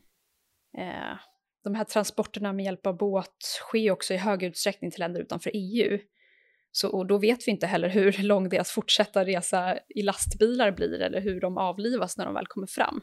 Eh, 0.78 1.18
de 1.64 1.74
här 1.74 1.84
transporterna 1.84 2.52
med 2.52 2.64
hjälp 2.64 2.86
av 2.86 2.96
båt 2.96 3.42
sker 3.42 3.90
också 3.90 4.14
i 4.14 4.16
hög 4.16 4.42
utsträckning 4.42 4.90
till 4.90 5.00
länder 5.00 5.20
utanför 5.20 5.50
EU. 5.54 5.98
Så, 6.70 6.88
och 6.88 7.06
då 7.06 7.18
vet 7.18 7.46
vi 7.46 7.50
inte 7.50 7.66
heller 7.66 7.88
hur 7.88 8.12
lång 8.22 8.48
deras 8.48 8.70
fortsatta 8.70 9.24
resa 9.24 9.78
i 9.88 10.02
lastbilar 10.02 10.70
blir 10.70 11.00
eller 11.00 11.20
hur 11.20 11.40
de 11.40 11.58
avlivas 11.58 12.16
när 12.16 12.24
de 12.24 12.34
väl 12.34 12.46
kommer 12.46 12.66
fram. 12.66 13.00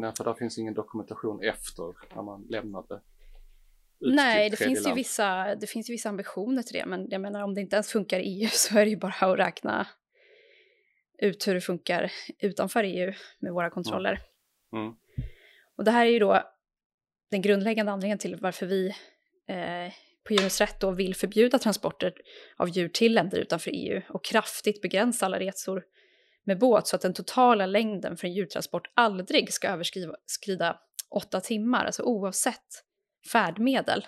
Nej, 0.00 0.12
för 0.16 0.24
där 0.24 0.34
finns 0.34 0.58
ingen 0.58 0.74
dokumentation 0.74 1.42
efter 1.42 2.14
när 2.14 2.22
man 2.22 2.46
lämnade 2.48 3.00
Nej, 4.00 4.50
det 4.50 4.56
finns, 4.56 4.86
ju 4.88 4.94
vissa, 4.94 5.54
det 5.54 5.66
finns 5.66 5.90
ju 5.90 5.92
vissa 5.92 6.08
ambitioner 6.08 6.62
till 6.62 6.72
det, 6.72 6.86
men 6.86 7.08
jag 7.10 7.20
menar 7.20 7.42
om 7.42 7.54
det 7.54 7.60
inte 7.60 7.76
ens 7.76 7.92
funkar 7.92 8.20
i 8.20 8.22
EU 8.22 8.48
så 8.52 8.78
är 8.78 8.84
det 8.84 8.90
ju 8.90 8.96
bara 8.96 9.12
att 9.32 9.38
räkna 9.38 9.86
ut 11.18 11.48
hur 11.48 11.54
det 11.54 11.60
funkar 11.60 12.12
utanför 12.38 12.84
EU 12.84 13.12
med 13.38 13.52
våra 13.52 13.70
kontroller. 13.70 14.20
Mm. 14.72 14.84
Mm. 14.84 14.96
Och 15.76 15.84
det 15.84 15.90
här 15.90 16.06
är 16.06 16.10
ju 16.10 16.18
då 16.18 16.42
den 17.30 17.42
grundläggande 17.42 17.92
anledningen 17.92 18.18
till 18.18 18.36
varför 18.36 18.66
vi 18.66 18.88
eh, 19.48 19.92
på 20.24 20.32
Djurens 20.32 20.60
Rätt 20.60 20.80
då 20.80 20.90
vill 20.90 21.14
förbjuda 21.14 21.58
transporter 21.58 22.14
av 22.56 22.68
djur 22.68 22.88
till 22.88 23.14
länder 23.14 23.38
utanför 23.38 23.70
EU 23.74 24.02
och 24.08 24.24
kraftigt 24.24 24.82
begränsa 24.82 25.26
alla 25.26 25.38
resor 25.38 25.84
med 26.44 26.58
båt 26.58 26.86
så 26.86 26.96
att 26.96 27.02
den 27.02 27.14
totala 27.14 27.66
längden 27.66 28.16
för 28.16 28.26
en 28.26 28.34
djurtransport 28.34 28.90
aldrig 28.94 29.52
ska 29.52 29.68
överskrida 29.68 30.80
åtta 31.10 31.40
timmar, 31.40 31.84
alltså 31.84 32.02
oavsett 32.02 32.84
färdmedel. 33.32 34.06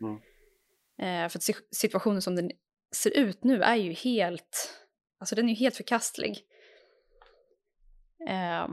Mm. 0.00 0.14
Eh, 0.98 1.28
för 1.28 1.38
att 1.38 1.76
situationen 1.76 2.22
som 2.22 2.36
den 2.36 2.50
ser 2.96 3.18
ut 3.18 3.44
nu 3.44 3.62
är 3.62 3.76
ju 3.76 3.92
helt, 3.92 4.80
alltså 5.18 5.34
den 5.34 5.44
är 5.44 5.48
ju 5.48 5.54
helt 5.54 5.76
förkastlig. 5.76 6.42
Eh, 8.28 8.68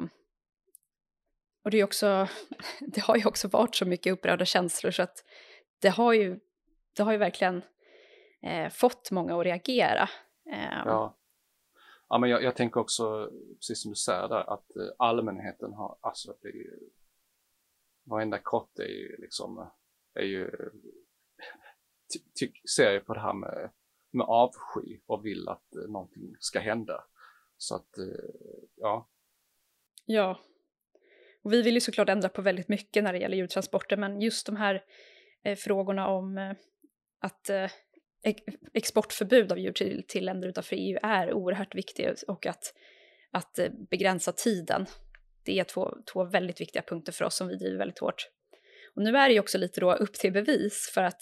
och 1.63 1.71
det 1.71 1.79
är 1.79 1.83
också, 1.83 2.27
det 2.79 3.01
har 3.01 3.15
ju 3.15 3.25
också 3.25 3.47
varit 3.47 3.75
så 3.75 3.85
mycket 3.85 4.13
upprörda 4.13 4.45
känslor 4.45 4.91
så 4.91 5.03
att 5.03 5.23
det 5.79 5.89
har 5.89 6.13
ju, 6.13 6.39
det 6.95 7.03
har 7.03 7.11
ju 7.11 7.17
verkligen 7.17 7.61
eh, 8.43 8.69
fått 8.69 9.11
många 9.11 9.39
att 9.39 9.45
reagera. 9.45 10.09
Ehm. 10.51 10.83
Ja. 10.85 11.17
Ja, 12.11 12.17
men 12.17 12.29
jag, 12.29 12.43
jag, 12.43 12.55
tänker 12.55 12.79
också, 12.79 13.31
precis 13.55 13.81
som 13.81 13.91
du 13.91 13.95
säger 13.95 14.27
där, 14.27 14.53
att 14.53 14.75
eh, 14.75 14.89
allmänheten 14.97 15.73
har, 15.73 15.97
alltså 16.01 16.35
det 16.41 16.47
är 16.47 16.53
ju, 16.53 16.79
varenda 18.03 18.39
kort 18.39 18.79
är 18.79 18.87
ju 18.87 19.17
liksom, 19.17 19.71
är 20.13 20.23
ju, 20.23 20.45
eh, 20.45 20.71
ser 22.75 22.91
ju 22.91 22.99
på 22.99 23.13
det 23.13 23.19
här 23.19 23.33
med, 23.33 23.69
med 24.11 24.25
avsky 24.25 24.99
och 25.05 25.25
vill 25.25 25.47
att 25.47 25.75
eh, 25.75 25.91
någonting 25.91 26.35
ska 26.39 26.59
hända. 26.59 27.03
Så 27.57 27.75
att, 27.75 27.97
eh, 27.97 28.59
ja. 28.75 29.09
Ja. 30.05 30.39
Och 31.43 31.53
vi 31.53 31.61
vill 31.61 31.73
ju 31.73 31.81
såklart 31.81 32.09
ändra 32.09 32.29
på 32.29 32.41
väldigt 32.41 32.67
mycket 32.67 33.03
när 33.03 33.13
det 33.13 33.19
gäller 33.19 33.37
djurtransporter, 33.37 33.97
men 33.97 34.21
just 34.21 34.45
de 34.45 34.55
här 34.55 34.83
eh, 35.43 35.55
frågorna 35.55 36.07
om 36.07 36.37
eh, 36.37 36.53
att 37.19 37.49
eh, 37.49 37.71
exportförbud 38.73 39.51
av 39.51 39.59
djur 39.59 39.71
till, 39.71 40.03
till 40.07 40.25
länder 40.25 40.47
utanför 40.47 40.75
EU 40.75 40.99
är 41.03 41.33
oerhört 41.33 41.75
viktigt 41.75 42.21
och 42.21 42.45
att, 42.45 42.73
att 43.31 43.59
eh, 43.59 43.69
begränsa 43.89 44.31
tiden. 44.31 44.85
Det 45.43 45.59
är 45.59 45.63
två, 45.63 45.97
två 46.13 46.23
väldigt 46.23 46.61
viktiga 46.61 46.81
punkter 46.81 47.11
för 47.11 47.25
oss 47.25 47.35
som 47.35 47.47
vi 47.47 47.55
driver 47.55 47.77
väldigt 47.77 47.99
hårt. 47.99 48.29
Och 48.95 49.03
nu 49.03 49.17
är 49.17 49.27
det 49.27 49.33
ju 49.33 49.39
också 49.39 49.57
lite 49.57 49.79
då 49.79 49.93
upp 49.93 50.13
till 50.13 50.33
bevis 50.33 50.91
för 50.93 51.03
att 51.03 51.21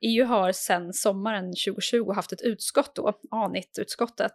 EU 0.00 0.24
har 0.24 0.52
sedan 0.52 0.92
sommaren 0.92 1.44
2020 1.44 2.12
haft 2.12 2.32
ett 2.32 2.42
utskott 2.42 2.94
då, 2.94 3.20
ANIT-utskottet, 3.30 4.32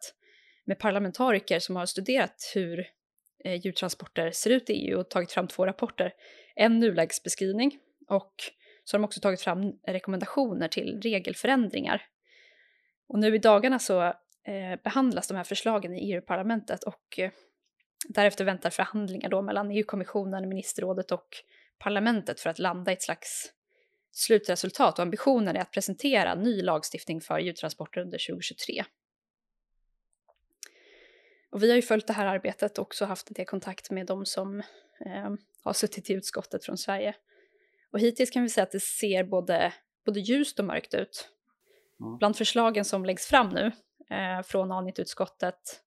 med 0.65 0.79
parlamentariker 0.79 1.59
som 1.59 1.75
har 1.75 1.85
studerat 1.85 2.51
hur 2.53 2.87
eh, 3.45 3.53
djurtransporter 3.53 4.31
ser 4.31 4.49
ut 4.49 4.69
i 4.69 4.73
EU 4.73 4.99
och 4.99 5.09
tagit 5.09 5.31
fram 5.31 5.47
två 5.47 5.65
rapporter. 5.65 6.13
En 6.55 6.79
nulägesbeskrivning 6.79 7.79
och 8.07 8.33
så 8.87 8.97
har 8.97 8.99
de 8.99 9.05
också 9.05 9.19
tagit 9.19 9.41
fram 9.41 9.79
rekommendationer 9.87 10.67
till 10.67 11.01
regelförändringar. 11.01 12.05
Och 13.07 13.19
nu 13.19 13.35
i 13.35 13.37
dagarna 13.37 13.79
så 13.79 14.01
eh, 14.03 14.81
behandlas 14.83 15.27
de 15.27 15.37
här 15.37 15.43
förslagen 15.43 15.93
i 15.93 16.11
EU-parlamentet 16.11 16.83
och 16.83 17.19
eh, 17.19 17.31
därefter 18.07 18.45
väntar 18.45 18.69
förhandlingar 18.69 19.29
då 19.29 19.41
mellan 19.41 19.71
EU-kommissionen, 19.71 20.49
ministerrådet 20.49 21.11
och 21.11 21.27
parlamentet 21.77 22.39
för 22.39 22.49
att 22.49 22.59
landa 22.59 22.91
i 22.91 22.93
ett 22.93 23.01
slags 23.01 23.51
slutresultat 24.11 24.99
och 24.99 25.03
ambitionen 25.03 25.55
är 25.55 25.61
att 25.61 25.71
presentera 25.71 26.35
ny 26.35 26.61
lagstiftning 26.61 27.21
för 27.21 27.39
djurtransporter 27.39 28.01
under 28.01 28.17
2023. 28.27 28.83
Och 31.49 31.63
vi 31.63 31.69
har 31.69 31.75
ju 31.75 31.81
följt 31.81 32.07
det 32.07 32.13
här 32.13 32.25
arbetet 32.25 32.77
och 32.77 32.81
också 32.81 33.05
haft 33.05 33.29
en 33.29 33.33
del 33.33 33.45
kontakt 33.45 33.91
med 33.91 34.05
de 34.05 34.25
som 34.25 34.59
eh, 35.05 35.33
har 35.63 35.73
suttit 35.73 36.09
i 36.09 36.13
utskottet 36.13 36.65
från 36.65 36.77
Sverige. 36.77 37.15
Och 37.97 38.01
hittills 38.01 38.29
kan 38.29 38.43
vi 38.43 38.49
säga 38.49 38.63
att 38.63 38.71
det 38.71 38.79
ser 38.79 39.23
både, 39.23 39.73
både 40.05 40.19
ljust 40.19 40.59
och 40.59 40.65
mörkt 40.65 40.93
ut. 40.93 41.29
Mm. 41.99 42.17
Bland 42.17 42.37
förslagen 42.37 42.85
som 42.85 43.05
läggs 43.05 43.27
fram 43.27 43.49
nu 43.49 43.71
eh, 44.15 44.41
från 44.43 44.71
ANIT-utskottet 44.71 45.81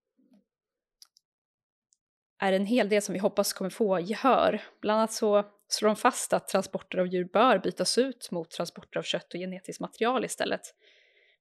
är 2.38 2.52
en 2.52 2.66
hel 2.66 2.88
del 2.88 3.02
som 3.02 3.12
vi 3.12 3.18
hoppas 3.18 3.52
kommer 3.52 3.70
få 3.70 4.00
gehör. 4.00 4.62
Bland 4.80 4.98
annat 4.98 5.12
så 5.12 5.44
slår 5.68 5.88
de 5.88 5.96
fast 5.96 6.32
att 6.32 6.48
transporter 6.48 6.98
av 6.98 7.06
djur 7.06 7.24
bör 7.24 7.58
bytas 7.58 7.98
ut 7.98 8.30
mot 8.30 8.50
transporter 8.50 8.98
av 8.98 9.02
kött 9.02 9.34
och 9.34 9.40
genetiskt 9.40 9.80
material 9.80 10.24
istället. 10.24 10.60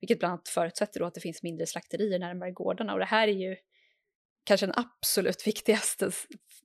Vilket 0.02 0.20
bland 0.20 0.32
annat 0.32 0.50
förutsätter 0.50 1.00
då 1.00 1.06
att 1.06 1.14
det 1.14 1.22
finns 1.22 1.44
mindre 1.44 1.66
slakterier 1.66 2.20
närmare 2.20 2.52
gårdarna. 2.52 2.94
Och 2.94 3.00
det 3.00 3.06
här 3.06 3.28
är 3.28 3.34
ju 3.34 3.56
kanske 4.46 4.66
den 4.66 4.76
absolut 4.78 5.48
viktigaste 5.48 6.12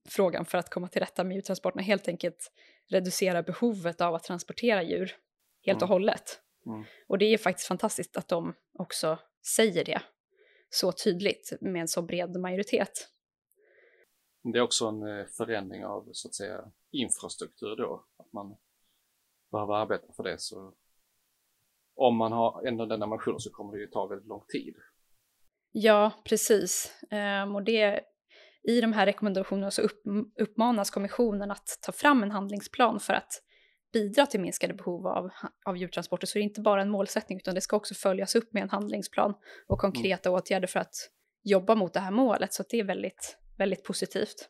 frågan 0.09 0.45
för 0.45 0.59
att 0.59 0.71
komma 0.71 0.89
till 0.89 1.01
rätta 1.01 1.25
med 1.25 1.35
djurtransporterna. 1.35 1.83
Helt 1.83 2.09
enkelt 2.09 2.53
reducera 2.87 3.43
behovet 3.43 4.01
av 4.01 4.15
att 4.15 4.25
transportera 4.25 4.83
djur 4.83 5.17
helt 5.63 5.83
och 5.83 5.89
mm. 5.89 5.93
hållet. 5.93 6.41
Mm. 6.67 6.85
Och 7.07 7.19
det 7.19 7.25
är 7.25 7.39
faktiskt 7.39 7.69
fantastiskt 7.69 8.17
att 8.17 8.29
de 8.29 8.55
också 8.73 9.19
säger 9.57 9.85
det 9.85 10.03
så 10.71 10.93
tydligt 10.93 11.53
med 11.61 11.81
en 11.81 11.89
så 11.89 12.03
bred 12.03 12.41
majoritet. 12.41 13.09
Det 14.43 14.59
är 14.59 14.63
också 14.63 14.87
en 14.87 15.03
eh, 15.03 15.27
förändring 15.27 15.85
av 15.85 16.09
så 16.13 16.29
att 16.29 16.35
säga 16.35 16.73
infrastruktur 16.91 17.77
då, 17.77 18.05
att 18.17 18.33
man 18.33 18.57
behöver 19.51 19.75
arbeta 19.75 20.13
för 20.13 20.23
det. 20.23 20.41
Så 20.41 20.75
om 21.95 22.17
man 22.17 22.33
har 22.33 22.67
ändå 22.67 22.87
den 22.87 23.03
ambitionen 23.03 23.41
så 23.41 23.51
kommer 23.51 23.73
det 23.73 23.79
ju 23.79 23.87
ta 23.87 24.07
väldigt 24.07 24.29
lång 24.29 24.45
tid. 24.49 24.77
Ja, 25.73 26.13
precis. 26.25 26.93
Um, 27.45 27.57
och 27.57 27.63
det, 27.63 28.01
I 28.63 28.81
de 28.81 28.93
här 28.93 29.07
rekommendationerna 29.07 29.71
så 29.71 29.83
upp, 29.83 30.03
uppmanas 30.41 30.91
kommissionen 30.91 31.51
att 31.51 31.79
ta 31.83 31.93
fram 31.93 32.23
en 32.23 32.31
handlingsplan 32.31 33.01
för 33.01 33.15
att 33.15 33.43
bidra 33.93 34.27
till 34.27 34.41
minskade 34.41 34.75
behov 34.75 35.07
av, 35.07 35.31
av 35.65 35.77
djurtransporter. 35.77 36.27
Så 36.27 36.39
det 36.39 36.43
är 36.43 36.45
inte 36.45 36.61
bara 36.61 36.83
en 36.83 36.91
målsättning 36.91 37.39
utan 37.39 37.55
det 37.55 37.61
ska 37.61 37.77
också 37.77 37.95
följas 37.95 38.35
upp 38.35 38.53
med 38.53 38.63
en 38.63 38.71
handlingsplan 38.71 39.35
och 39.67 39.79
konkreta 39.79 40.29
mm. 40.29 40.39
åtgärder 40.39 40.67
för 40.67 40.81
att 40.81 40.95
jobba 41.43 41.75
mot 41.75 41.95
det 41.95 42.01
här 42.01 42.11
målet. 42.11 42.55
Så 42.55 42.65
det 42.71 42.81
är 42.81 42.85
väldigt, 42.85 43.39
väldigt 43.59 43.85
positivt. 43.85 44.49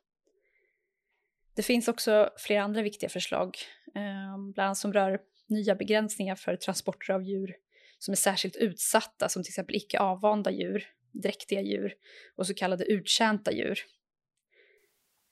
Det 1.54 1.62
finns 1.62 1.88
också 1.88 2.30
flera 2.36 2.62
andra 2.62 2.82
viktiga 2.82 3.10
förslag, 3.10 3.56
eh, 3.94 4.52
bland 4.54 4.66
annat 4.66 4.78
som 4.78 4.92
rör 4.92 5.20
nya 5.48 5.74
begränsningar 5.74 6.34
för 6.34 6.56
transporter 6.56 7.12
av 7.12 7.22
djur 7.22 7.54
som 7.98 8.12
är 8.12 8.16
särskilt 8.16 8.56
utsatta, 8.56 9.28
som 9.28 9.42
till 9.42 9.50
exempel 9.50 9.76
icke 9.76 9.98
avvanda 9.98 10.50
djur, 10.50 10.86
dräktiga 11.12 11.60
djur 11.60 11.94
och 12.36 12.46
så 12.46 12.54
kallade 12.54 12.84
uttjänta 12.84 13.52
djur. 13.52 13.78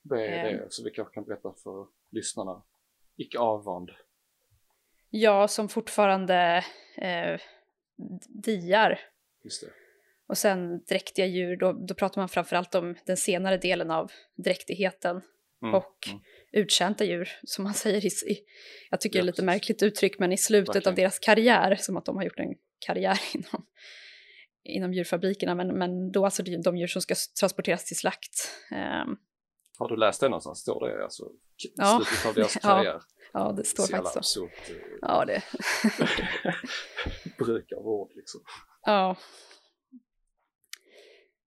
Vad 0.01 0.19
är 0.19 0.43
det? 0.43 0.49
Eh, 0.49 0.65
så 0.69 0.83
vi 0.83 0.91
kanske 0.91 1.13
kan 1.13 1.23
berätta 1.23 1.53
för 1.63 1.87
lyssnarna 2.11 2.63
icke 3.15 3.39
avvand. 3.39 3.91
Ja, 5.09 5.47
som 5.47 5.69
fortfarande 5.69 6.63
eh, 6.97 7.39
diar. 8.27 8.99
Just 9.43 9.61
det. 9.61 9.71
Och 10.27 10.37
sen 10.37 10.83
dräktiga 10.83 11.25
djur, 11.25 11.55
då, 11.55 11.73
då 11.73 11.93
pratar 11.93 12.21
man 12.21 12.29
framförallt 12.29 12.75
om 12.75 12.95
den 13.05 13.17
senare 13.17 13.57
delen 13.57 13.91
av 13.91 14.11
dräktigheten. 14.35 15.21
Mm, 15.61 15.75
och 15.75 16.07
mm. 16.07 16.21
uttjänta 16.51 17.05
djur, 17.05 17.29
som 17.43 17.63
man 17.63 17.73
säger 17.83 18.05
i, 18.05 18.31
i 18.31 18.39
jag 18.89 19.01
tycker 19.01 19.19
det 19.19 19.19
är 19.19 19.21
Ja, 19.21 19.25
lite 19.25 19.35
precis. 19.35 19.45
märkligt 19.45 19.83
uttryck, 19.83 20.19
men 20.19 20.31
i 20.31 20.37
slutet 20.37 20.69
av 20.69 20.73
Verkligen. 20.73 20.95
deras 20.95 21.19
karriär, 21.19 21.75
som 21.75 21.97
att 21.97 22.05
de 22.05 22.15
har 22.15 22.23
gjort 22.23 22.39
en 22.39 22.55
karriär 22.79 23.19
inom, 23.33 23.65
inom 24.63 24.93
djurfabrikerna, 24.93 25.55
men, 25.55 25.67
men 25.67 26.11
då 26.11 26.25
alltså 26.25 26.43
de 26.43 26.77
djur 26.77 26.87
som 26.87 27.01
ska 27.01 27.15
transporteras 27.39 27.85
till 27.85 27.97
slakt. 27.97 28.51
Ehm, 28.71 29.17
Har 29.77 29.89
du 29.89 29.95
läst 29.97 30.21
det 30.21 30.29
någonstans? 30.29 30.59
Står 30.59 30.87
det 30.87 31.03
alltså 31.03 31.23
Ja. 31.75 32.01
slutet 32.05 32.25
av 32.25 32.33
deras 32.33 32.55
Ja, 32.63 32.69
karriär? 32.69 33.01
ja, 33.33 33.51
det 33.57 33.63
står 33.63 33.87
faktiskt 33.87 34.13
så. 34.13 34.19
absurt 34.19 34.69
eh, 34.69 34.75
Ja, 35.01 35.25
det, 35.25 35.43
bruk 37.37 37.71
av 37.71 37.87
ord 37.87 38.11
liksom. 38.15 38.41
ja. 38.85 39.15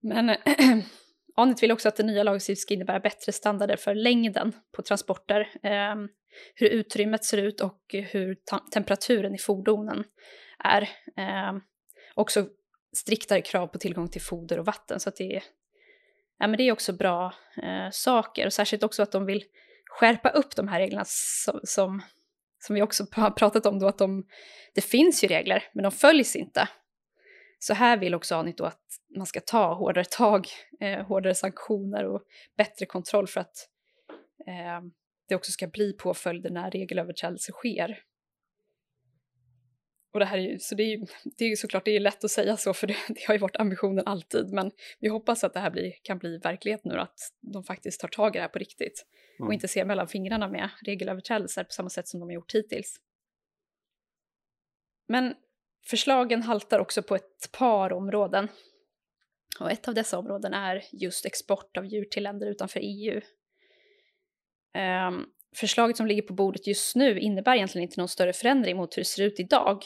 Men 0.01 0.29
Anit 1.35 1.63
vill 1.63 1.71
också 1.71 1.87
att 1.87 1.95
den 1.95 2.07
nya 2.07 2.23
lagstiftningen 2.23 2.57
ska 2.61 2.73
innebära 2.73 2.99
bättre 2.99 3.31
standarder 3.31 3.75
för 3.75 3.95
längden 3.95 4.53
på 4.71 4.81
transporter, 4.81 5.49
ehm, 5.63 6.09
hur 6.55 6.67
utrymmet 6.69 7.25
ser 7.25 7.37
ut 7.37 7.61
och 7.61 7.81
hur 8.11 8.37
temperaturen 8.73 9.35
i 9.35 9.37
fordonen 9.37 10.03
är. 10.63 10.89
Ehm, 11.17 11.61
också 12.15 12.47
striktare 12.93 13.41
krav 13.41 13.67
på 13.67 13.77
tillgång 13.77 14.09
till 14.09 14.21
foder 14.21 14.59
och 14.59 14.65
vatten. 14.65 14.99
Så 14.99 15.09
att 15.09 15.15
det, 15.15 15.35
är, 15.35 15.43
ja, 16.39 16.47
men 16.47 16.57
det 16.57 16.63
är 16.63 16.71
också 16.71 16.93
bra 16.93 17.33
eh, 17.63 17.89
saker. 17.91 18.45
Och 18.45 18.53
särskilt 18.53 18.83
också 18.83 19.03
att 19.03 19.11
de 19.11 19.25
vill 19.25 19.43
skärpa 19.85 20.29
upp 20.29 20.55
de 20.55 20.67
här 20.67 20.79
reglerna 20.79 21.03
som, 21.07 21.59
som, 21.63 22.01
som 22.59 22.75
vi 22.75 22.81
också 22.81 23.05
har 23.11 23.31
pratat 23.31 23.65
om 23.65 23.79
då, 23.79 23.87
att 23.87 23.97
de, 23.97 24.27
det 24.75 24.81
finns 24.81 25.23
ju 25.23 25.27
regler, 25.27 25.63
men 25.73 25.83
de 25.83 25.91
följs 25.91 26.35
inte. 26.35 26.69
Så 27.59 27.73
här 27.73 27.97
vill 27.97 28.15
också 28.15 28.35
Anit 28.35 28.57
då 28.57 28.65
att 28.65 28.81
man 29.17 29.25
ska 29.25 29.39
ta 29.39 29.73
hårdare 29.73 30.05
tag, 30.05 30.47
eh, 30.81 31.05
hårdare 31.05 31.35
sanktioner 31.35 32.05
och 32.05 32.21
bättre 32.57 32.85
kontroll 32.85 33.27
för 33.27 33.41
att 33.41 33.69
eh, 34.47 34.81
det 35.29 35.35
också 35.35 35.51
ska 35.51 35.67
bli 35.67 35.93
påföljder 35.93 36.49
när 36.49 36.71
regelöverträdelser 36.71 37.53
sker. 37.53 37.99
Och 40.13 40.19
det 40.19 40.25
här 40.25 40.37
är 40.37 40.41
ju, 40.41 40.59
så 40.59 40.75
det 40.75 40.83
är 40.83 40.87
ju, 40.87 41.05
det 41.23 41.45
är 41.45 41.49
ju 41.49 41.55
såklart, 41.55 41.85
det 41.85 41.95
är 41.95 41.99
lätt 41.99 42.23
att 42.23 42.31
säga 42.31 42.57
så 42.57 42.73
för 42.73 42.87
det, 42.87 42.95
det 43.07 43.27
har 43.27 43.33
ju 43.33 43.39
varit 43.39 43.55
ambitionen 43.55 44.03
alltid, 44.05 44.53
men 44.53 44.71
vi 44.99 45.07
hoppas 45.07 45.43
att 45.43 45.53
det 45.53 45.59
här 45.59 45.71
blir, 45.71 45.93
kan 46.03 46.17
bli 46.17 46.37
verklighet 46.37 46.81
nu, 46.83 46.97
att 46.99 47.19
de 47.41 47.63
faktiskt 47.63 48.01
tar 48.01 48.07
tag 48.07 48.35
i 48.35 48.37
det 48.37 48.41
här 48.41 48.49
på 48.49 48.59
riktigt 48.59 49.05
Mm. 49.39 49.47
och 49.47 49.53
inte 49.53 49.67
ser 49.67 49.85
mellan 49.85 50.07
fingrarna 50.07 50.47
med 50.47 50.69
regelöverträdelser 50.81 51.63
på 51.63 51.71
samma 51.71 51.89
sätt 51.89 52.07
som 52.07 52.19
de 52.19 52.29
har 52.29 52.33
gjort 52.33 52.55
hittills. 52.55 52.99
Men 55.07 55.35
förslagen 55.85 56.41
haltar 56.41 56.79
också 56.79 57.03
på 57.03 57.15
ett 57.15 57.51
par 57.51 57.93
områden. 57.93 58.47
Och 59.59 59.71
ett 59.71 59.87
av 59.87 59.93
dessa 59.93 60.17
områden 60.17 60.53
är 60.53 60.83
just 60.91 61.25
export 61.25 61.77
av 61.77 61.85
djur 61.85 62.05
till 62.05 62.23
länder 62.23 62.47
utanför 62.47 62.79
EU. 62.83 63.21
Ehm, 64.73 65.25
förslaget 65.55 65.97
som 65.97 66.07
ligger 66.07 66.21
på 66.21 66.33
bordet 66.33 66.67
just 66.67 66.95
nu 66.95 67.19
innebär 67.19 67.55
egentligen 67.55 67.83
inte 67.83 67.99
någon 67.99 68.07
större 68.07 68.33
förändring 68.33 68.77
mot 68.77 68.97
hur 68.97 69.01
det 69.01 69.05
ser 69.05 69.23
ut 69.23 69.39
idag. 69.39 69.85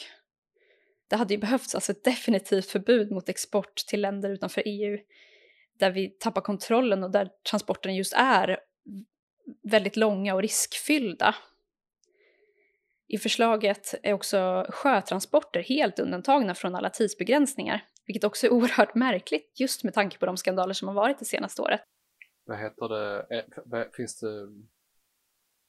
Det 1.08 1.16
hade 1.16 1.34
ju 1.34 1.40
behövts 1.40 1.74
alltså 1.74 1.92
ett 1.92 2.04
definitivt 2.04 2.66
förbud 2.66 3.10
mot 3.10 3.28
export 3.28 3.74
till 3.76 4.00
länder 4.00 4.30
utanför 4.30 4.62
EU 4.66 4.98
där 5.78 5.90
vi 5.90 6.08
tappar 6.08 6.40
kontrollen 6.40 7.04
och 7.04 7.10
där 7.10 7.30
transporterna 7.50 7.94
just 7.94 8.12
är 8.16 8.60
väldigt 9.62 9.96
långa 9.96 10.34
och 10.34 10.42
riskfyllda. 10.42 11.34
I 13.08 13.18
förslaget 13.18 13.94
är 14.02 14.12
också 14.12 14.66
sjötransporter 14.68 15.62
helt 15.62 15.98
undantagna 15.98 16.54
från 16.54 16.74
alla 16.74 16.90
tidsbegränsningar, 16.90 17.84
vilket 18.06 18.24
också 18.24 18.46
är 18.46 18.52
oerhört 18.52 18.94
märkligt 18.94 19.60
just 19.60 19.84
med 19.84 19.94
tanke 19.94 20.18
på 20.18 20.26
de 20.26 20.36
skandaler 20.36 20.74
som 20.74 20.88
har 20.88 20.94
varit 20.94 21.18
det 21.18 21.24
senaste 21.24 21.62
året. 21.62 21.80
Vad 22.44 22.58
heter 22.58 22.88
det? 22.88 23.26
Eh, 23.78 23.84
finns 23.92 24.20
det, 24.20 24.48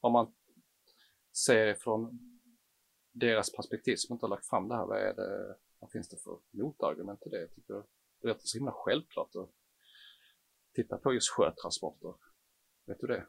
om 0.00 0.12
man 0.12 0.32
ser 1.46 1.74
från 1.74 2.29
deras 3.12 3.52
perspektiv 3.52 3.96
som 3.96 4.12
inte 4.14 4.26
har 4.26 4.30
lagt 4.30 4.46
fram 4.46 4.68
det 4.68 4.74
här, 4.76 4.86
vad 4.86 4.98
är 4.98 5.14
det, 5.14 5.56
vad 5.78 5.90
finns 5.90 6.08
det 6.08 6.16
för 6.16 6.38
motargument 6.50 7.20
till 7.20 7.30
det? 7.30 7.40
Jag 7.40 7.54
tycker 7.54 7.74
det 8.22 8.28
låter 8.28 8.46
så 8.46 8.58
himla 8.58 8.72
självklart 8.74 9.36
att 9.36 9.50
titta 10.74 10.96
på 10.98 11.14
just 11.14 11.30
sjötransporter. 11.30 12.14
Vet 12.86 13.00
du 13.00 13.06
det? 13.06 13.26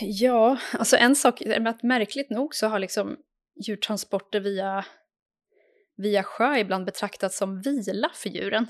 Ja, 0.00 0.58
alltså 0.72 0.96
en 0.96 1.16
sak 1.16 1.40
är 1.40 1.66
att 1.66 1.82
märkligt 1.82 2.30
nog 2.30 2.54
så 2.54 2.66
har 2.66 2.78
liksom 2.78 3.16
djurtransporter 3.66 4.40
via, 4.40 4.84
via 5.96 6.22
sjö 6.22 6.56
ibland 6.58 6.84
betraktats 6.84 7.36
som 7.38 7.60
vila 7.60 8.10
för 8.14 8.28
djuren. 8.30 8.66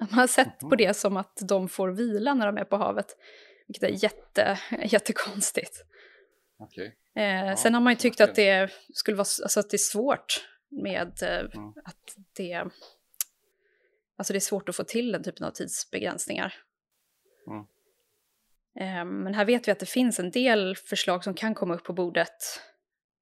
Man 0.00 0.08
har 0.08 0.26
sett 0.26 0.58
på 0.60 0.66
Mhm. 0.66 0.76
det 0.76 0.94
som 0.94 1.16
att 1.16 1.38
de 1.48 1.68
får 1.68 1.88
vila 1.88 2.34
när 2.34 2.46
de 2.46 2.56
är 2.56 2.64
på 2.64 2.76
havet, 2.76 3.16
vilket 3.66 3.82
är 3.82 4.04
jätte, 4.04 4.58
jättekonstigt. 4.84 5.84
Okej. 6.58 6.96
Eh, 7.16 7.56
sen 7.56 7.74
har 7.74 7.80
man 7.80 7.92
ju 7.92 7.96
tyckt 7.96 8.20
att 8.20 8.34
det 8.34 8.70
skulle 8.94 9.16
vara 9.16 9.26
alltså 9.42 9.60
att 9.60 9.70
det 9.70 9.76
är 9.76 9.78
svårt 9.78 10.46
med 10.68 11.22
eh, 11.22 11.38
Mm. 11.54 11.72
att 11.84 12.16
det... 12.36 12.64
Alltså 14.16 14.32
det 14.32 14.38
är 14.38 14.40
svårt 14.40 14.68
att 14.68 14.76
få 14.76 14.84
till 14.84 15.12
den 15.12 15.22
typen 15.22 15.46
av 15.46 15.50
tidsbegränsningar. 15.50 16.54
Mm. 17.46 17.64
Eh, 18.74 19.04
men 19.04 19.34
här 19.34 19.44
vet 19.44 19.68
vi 19.68 19.72
att 19.72 19.78
det 19.78 19.86
finns 19.86 20.18
en 20.18 20.30
del 20.30 20.76
förslag 20.76 21.24
som 21.24 21.34
kan 21.34 21.54
komma 21.54 21.74
upp 21.74 21.84
på 21.84 21.92
bordet 21.92 22.60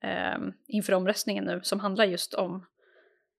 eh, 0.02 0.38
inför 0.66 0.92
omröstningen 0.92 1.44
nu 1.44 1.60
som 1.62 1.80
handlar 1.80 2.04
just 2.04 2.34
om 2.34 2.66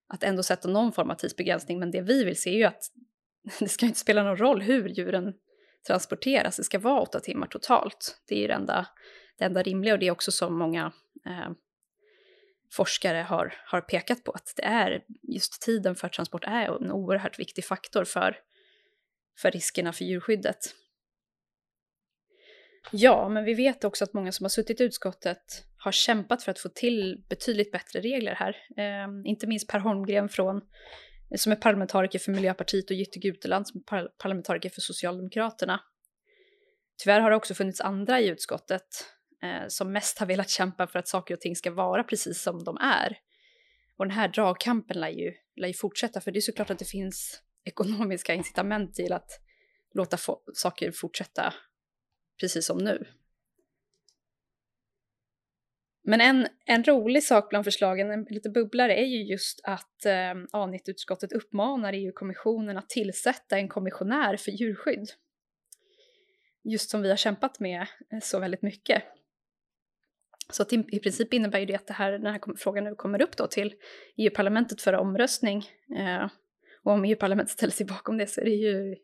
att 0.08 0.24
ändå 0.24 0.44
sätta 0.44 0.68
någon 0.68 0.92
form 0.92 1.10
av 1.10 1.16
tidsbegränsning. 1.16 1.80
Men 1.80 1.92
det 1.92 2.02
vi 2.02 2.24
vill 2.24 2.42
se 2.42 2.50
är 2.50 2.58
ju 2.58 2.64
att 2.64 2.84
det 3.60 3.70
ska 3.70 3.86
inte 3.86 4.00
spela 4.00 4.24
någon 4.24 4.38
roll 4.38 4.62
hur 4.62 4.90
djuren 4.90 5.34
transporteras. 5.88 6.58
Det 6.58 6.64
ska 6.64 6.80
vara 6.80 7.02
åtta 7.02 7.20
timmar 7.20 7.48
totalt. 7.48 8.22
Det 8.28 8.36
är 8.36 8.40
ju 8.40 8.48
det 8.48 8.54
enda, 8.54 8.88
det 9.40 9.46
enda 9.46 9.64
rimliga 9.64 9.94
och 9.94 10.00
det 10.00 10.08
är 10.08 10.12
också 10.12 10.32
som 10.32 10.58
många 10.58 10.92
eh, 11.26 11.52
forskare 12.72 13.18
har, 13.18 13.54
har 13.66 13.82
pekat 13.82 14.24
på 14.24 14.32
att 14.32 14.54
det 14.56 14.64
är 14.64 15.04
just 15.22 15.62
tiden 15.62 15.96
för 15.96 16.10
transport 16.10 16.44
är 16.44 16.84
en 16.84 16.92
oerhört 16.92 17.40
viktig 17.40 17.66
faktor 17.66 18.04
för, 18.04 18.38
för 19.42 19.52
riskerna 19.52 19.94
för 19.94 20.06
djurskyddet. 20.06 20.76
Ja, 22.92 23.30
men 23.30 23.44
vi 23.44 23.54
vet 23.54 23.84
också 23.84 24.04
att 24.04 24.14
många 24.14 24.32
som 24.32 24.44
har 24.44 24.50
suttit 24.50 24.82
i 24.82 24.84
utskottet 24.84 25.66
har 25.78 25.92
kämpat 25.92 26.44
för 26.44 26.52
att 26.52 26.60
få 26.60 26.70
till 26.70 27.24
betydligt 27.30 27.72
bättre 27.72 28.02
regler 28.02 28.36
här. 28.36 28.56
Eh, 28.78 29.08
inte 29.26 29.48
minst 29.48 29.68
Per 29.68 29.80
Holmgren 29.80 30.30
från, 30.30 30.62
som 31.36 31.52
är 31.52 31.56
parlamentariker 31.56 32.20
för 32.20 32.32
Miljöpartiet 32.32 32.90
och 32.90 32.96
Jytte 32.96 33.20
Guteland 33.20 33.68
som 33.68 33.80
är 33.80 33.84
par- 33.84 34.10
parlamentariker 34.18 34.70
för 34.70 34.82
Socialdemokraterna. 34.82 35.80
Tyvärr 37.04 37.20
har 37.20 37.30
det 37.30 37.36
också 37.36 37.54
funnits 37.54 37.82
andra 37.82 38.22
i 38.22 38.28
utskottet 38.28 38.88
eh, 39.44 39.68
som 39.68 39.92
mest 39.92 40.20
har 40.20 40.26
velat 40.26 40.50
kämpa 40.50 40.88
för 40.88 41.00
att 41.00 41.08
saker 41.08 41.34
och 41.34 41.42
ting 41.42 41.56
ska 41.56 41.72
vara 41.72 42.04
precis 42.04 42.42
som 42.42 42.64
de 42.64 42.78
är. 42.78 43.18
Och 43.98 44.06
den 44.06 44.16
här 44.16 44.28
dragkampen 44.28 45.00
lär 45.00 45.10
ju, 45.10 45.34
lär 45.56 45.68
ju 45.68 45.74
fortsätta, 45.74 46.22
för 46.22 46.32
det 46.32 46.40
är 46.40 46.42
såklart 46.42 46.70
att 46.70 46.80
det 46.80 46.86
finns 46.86 47.42
ekonomiska 47.66 48.34
incitament 48.34 48.96
till 48.96 49.14
att 49.14 49.32
låta 49.94 50.18
få, 50.18 50.42
saker 50.54 50.92
fortsätta 50.92 51.54
precis 52.40 52.66
som 52.66 52.78
nu. 52.78 53.06
Men 56.04 56.22
en, 56.22 56.48
en 56.66 56.84
rolig 56.84 57.24
sak 57.24 57.50
bland 57.50 57.66
förslagen, 57.66 58.12
en 58.12 58.24
lite 58.30 58.50
bubblare, 58.50 58.96
är 58.96 59.06
ju 59.06 59.24
just 59.24 59.62
att 59.64 60.06
eh, 60.06 60.34
ANIT-utskottet 60.52 61.32
uppmanar 61.32 61.94
EU-kommissionen 61.94 62.78
att 62.78 62.90
tillsätta 62.90 63.58
en 63.58 63.70
kommissionär 63.70 64.38
för 64.38 64.52
djurskydd. 64.52 65.10
Just 66.64 66.90
som 66.90 67.02
vi 67.02 67.10
har 67.10 67.18
kämpat 67.18 67.60
med 67.60 67.82
eh, 67.82 68.20
så 68.22 68.40
väldigt 68.40 68.62
mycket. 68.62 69.04
Så 70.50 70.64
att 70.64 70.74
i, 70.74 71.00
princip 71.00 71.34
innebär 71.34 71.60
ju 71.60 71.66
det 71.66 71.76
att 71.76 71.88
det 71.88 71.94
här, 71.94 72.12
den 72.12 72.26
här 72.26 72.56
frågan 72.58 72.84
nu 72.84 72.96
kommer 72.96 73.22
upp 73.22 73.38
då 73.38 73.48
till 73.48 73.74
EU-parlamentet 74.18 74.82
för 74.82 74.94
omröstning. 74.94 75.66
Eh, 75.98 76.28
och 76.84 76.92
om 76.92 77.06
EU-parlamentet 77.06 77.50
ställer 77.58 77.74
sig 77.74 77.86
bakom 77.86 78.18
det 78.18 78.28
så 78.28 78.42
är 78.42 78.46
det 78.46 78.52
ju, 78.52 78.96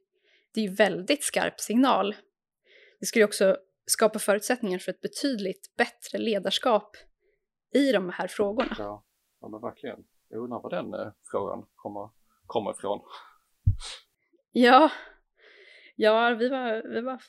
det 0.53 0.59
är 0.59 0.63
ju 0.67 0.73
väldigt 0.73 1.23
skarp 1.23 1.59
signal. 1.59 2.15
Det 2.99 3.05
skulle 3.05 3.21
ju 3.21 3.27
också 3.27 3.57
skapa 3.85 4.19
förutsättningar 4.19 4.79
för 4.79 4.91
ett 4.91 5.01
betydligt 5.01 5.75
bättre 5.77 6.17
ledarskap 6.17 6.97
i 7.73 7.91
de 7.91 8.09
här 8.09 8.27
frågorna. 8.27 8.75
Ja, 8.79 9.05
ja 9.41 9.47
men 9.47 9.61
verkligen. 9.61 10.03
Jag 10.29 10.43
undrar 10.43 10.61
var 10.61 10.69
den 10.69 10.93
eh, 10.93 11.13
frågan 11.31 11.65
kommer, 11.75 12.09
kommer 12.45 12.71
ifrån. 12.71 13.01
Ja, 14.51 14.91
ja 15.95 16.35
vi, 16.39 16.49
var, 16.49 16.93
vi 16.93 17.01
var 17.01 17.21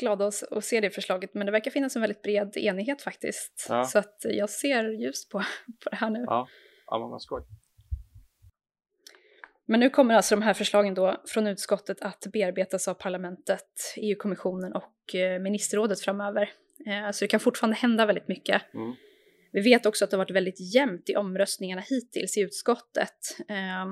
glada 0.00 0.26
att, 0.26 0.42
att 0.50 0.64
se 0.64 0.80
det 0.80 0.90
förslaget, 0.90 1.34
men 1.34 1.46
det 1.46 1.52
verkar 1.52 1.70
finnas 1.70 1.96
en 1.96 2.02
väldigt 2.02 2.22
bred 2.22 2.56
enighet 2.56 3.02
faktiskt. 3.02 3.66
Ja. 3.68 3.84
Så 3.84 3.98
att 3.98 4.16
jag 4.22 4.50
ser 4.50 4.84
ljust 4.88 5.30
på, 5.30 5.38
på 5.84 5.90
det 5.90 5.96
här 5.96 6.10
nu. 6.10 6.24
Ja, 6.26 6.48
ja 6.86 6.98
men 6.98 7.10
vad 7.10 7.22
skoj. 7.22 7.42
Men 9.68 9.80
nu 9.80 9.90
kommer 9.90 10.14
alltså 10.14 10.34
de 10.34 10.42
här 10.42 10.54
förslagen 10.54 10.94
då 10.94 11.22
från 11.26 11.46
utskottet 11.46 12.02
att 12.02 12.26
bearbetas 12.32 12.88
av 12.88 12.94
parlamentet, 12.94 13.94
EU-kommissionen 13.96 14.72
och 14.72 15.14
eh, 15.14 15.40
ministerrådet 15.40 16.00
framöver. 16.00 16.50
Eh, 16.86 17.10
Så 17.10 17.24
det 17.24 17.28
kan 17.28 17.40
fortfarande 17.40 17.76
hända 17.76 18.06
väldigt 18.06 18.28
mycket. 18.28 18.74
Mm. 18.74 18.94
Vi 19.52 19.60
vet 19.60 19.86
också 19.86 20.04
att 20.04 20.10
det 20.10 20.16
har 20.16 20.24
varit 20.24 20.36
väldigt 20.36 20.74
jämnt 20.74 21.10
i 21.10 21.16
omröstningarna 21.16 21.82
hittills 21.88 22.36
i 22.36 22.40
utskottet 22.40 23.18
eh, 23.48 23.86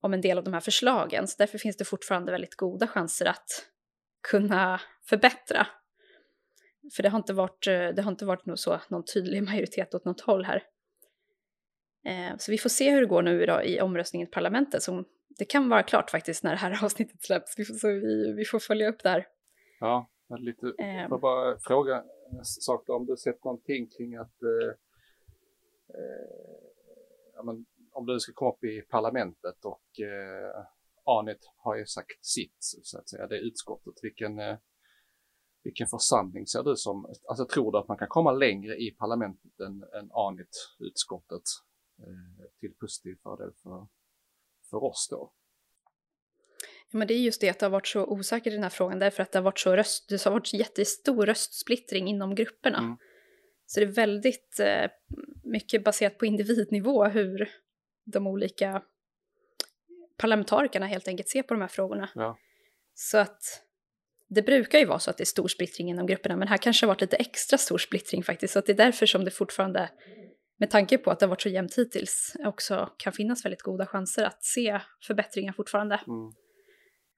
om 0.00 0.14
en 0.14 0.20
del 0.20 0.38
av 0.38 0.44
de 0.44 0.54
här 0.54 0.60
förslagen, 0.60 1.28
så 1.28 1.34
därför 1.38 1.58
finns 1.58 1.76
det 1.76 1.84
fortfarande 1.84 2.32
väldigt 2.32 2.54
goda 2.54 2.86
chanser 2.86 3.26
att 3.26 3.66
kunna 4.30 4.80
förbättra. 5.08 5.66
För 6.96 7.02
det 7.02 7.08
har 7.08 7.18
inte 7.18 7.32
varit, 7.32 7.66
eh, 7.66 7.88
det 7.88 8.02
har 8.02 8.10
inte 8.10 8.24
varit 8.24 8.46
någon, 8.46 8.56
så, 8.56 8.80
någon 8.88 9.04
tydlig 9.04 9.42
majoritet 9.50 9.94
åt 9.94 10.04
något 10.04 10.20
håll 10.20 10.44
här. 10.44 10.62
Eh, 12.04 12.36
så 12.38 12.50
vi 12.52 12.58
får 12.58 12.68
se 12.68 12.90
hur 12.90 13.00
det 13.00 13.06
går 13.06 13.22
nu 13.22 13.46
då 13.46 13.62
i 13.62 13.80
omröstningen 13.80 14.28
i 14.28 14.30
parlamentet. 14.30 14.82
Som, 14.82 15.04
det 15.38 15.44
kan 15.44 15.68
vara 15.68 15.82
klart 15.82 16.10
faktiskt 16.10 16.44
när 16.44 16.50
det 16.50 16.56
här 16.56 16.78
avsnittet 16.84 17.22
släpps. 17.22 17.58
Vi 17.58 17.64
får, 17.64 17.74
så 17.74 17.88
vi, 17.88 18.32
vi 18.36 18.44
får 18.44 18.58
följa 18.58 18.88
upp 18.88 19.02
där. 19.02 19.26
Ja, 19.80 20.10
lite, 20.38 20.66
eh. 20.66 21.08
får 21.08 21.18
bara 21.18 21.58
fråga 21.58 22.04
en 22.30 22.44
sak 22.44 22.88
om 22.88 23.06
du 23.06 23.16
sett 23.16 23.44
någonting 23.44 23.88
kring 23.96 24.16
att 24.16 24.42
eh, 24.42 24.68
eh, 25.94 27.44
men, 27.44 27.66
om 27.92 28.06
du 28.06 28.20
ska 28.20 28.32
komma 28.32 28.50
upp 28.50 28.64
i 28.64 28.82
parlamentet 28.82 29.64
och 29.64 30.00
eh, 30.00 30.66
Anit 31.04 31.50
har 31.56 31.76
ju 31.76 31.86
sagt 31.86 32.24
sitt, 32.24 32.56
så 32.60 32.98
att 32.98 33.08
säga, 33.08 33.26
det 33.26 33.38
utskottet. 33.38 33.94
Vilken, 34.02 34.38
eh, 34.38 34.56
vilken 35.62 35.86
församling 35.86 36.46
ser 36.46 36.62
du 36.62 36.76
som, 36.76 37.14
alltså 37.28 37.46
tror 37.46 37.72
du 37.72 37.78
att 37.78 37.88
man 37.88 37.98
kan 37.98 38.08
komma 38.08 38.32
längre 38.32 38.76
i 38.76 38.90
parlamentet 38.90 39.60
än, 39.60 39.82
än 39.82 40.10
Anit-utskottet 40.12 41.42
eh, 41.98 42.44
till 42.60 42.74
positiv 42.74 43.16
fördel 43.22 43.52
för, 43.62 43.86
för 44.70 44.84
oss 44.84 45.08
då? 45.10 45.32
Ja, 46.90 46.98
men 46.98 47.08
det 47.08 47.14
är 47.14 47.18
just 47.18 47.40
det 47.40 47.48
att 47.48 47.58
det 47.58 47.66
har 47.66 47.70
varit 47.70 47.86
så 47.86 48.06
osäkert 48.06 48.52
i 48.52 48.54
den 48.54 48.62
här 48.62 48.70
frågan 48.70 48.98
därför 48.98 49.22
att 49.22 49.32
det 49.32 49.38
har 49.38 49.44
varit 49.44 49.58
så 49.58 49.76
röst, 49.76 50.08
det 50.08 50.24
har 50.24 50.32
varit 50.32 50.52
jättestor 50.52 51.26
röstsplittring 51.26 52.08
inom 52.08 52.34
grupperna. 52.34 52.78
Mm. 52.78 52.96
Så 53.66 53.80
det 53.80 53.86
är 53.86 53.92
väldigt 53.92 54.60
eh, 54.60 54.90
mycket 55.44 55.84
baserat 55.84 56.18
på 56.18 56.26
individnivå 56.26 57.04
hur 57.04 57.48
de 58.04 58.26
olika 58.26 58.82
parlamentarikerna 60.16 60.86
helt 60.86 61.08
enkelt 61.08 61.28
ser 61.28 61.42
på 61.42 61.54
de 61.54 61.60
här 61.60 61.68
frågorna. 61.68 62.10
Ja. 62.14 62.38
Så 62.94 63.18
att 63.18 63.67
det 64.28 64.42
brukar 64.42 64.78
ju 64.78 64.84
vara 64.84 64.98
så 64.98 65.10
att 65.10 65.16
det 65.16 65.22
är 65.22 65.26
stor 65.26 65.48
splittring 65.48 65.90
inom 65.90 66.06
grupperna, 66.06 66.36
men 66.36 66.48
här 66.48 66.56
kanske 66.56 66.86
har 66.86 66.88
varit 66.88 67.00
lite 67.00 67.16
extra 67.16 67.58
stor 67.58 67.78
splittring 67.78 68.22
faktiskt. 68.22 68.52
Så 68.52 68.58
att 68.58 68.66
det 68.66 68.72
är 68.72 68.76
därför 68.76 69.06
som 69.06 69.24
det 69.24 69.30
fortfarande, 69.30 69.90
med 70.58 70.70
tanke 70.70 70.98
på 70.98 71.10
att 71.10 71.18
det 71.18 71.26
har 71.26 71.30
varit 71.30 71.42
så 71.42 71.48
jämnt 71.48 71.78
hittills, 71.78 72.36
också 72.44 72.90
kan 72.96 73.12
finnas 73.12 73.44
väldigt 73.44 73.62
goda 73.62 73.86
chanser 73.86 74.24
att 74.24 74.44
se 74.44 74.80
förbättringar 75.06 75.52
fortfarande. 75.52 75.94
Mm. 75.94 76.32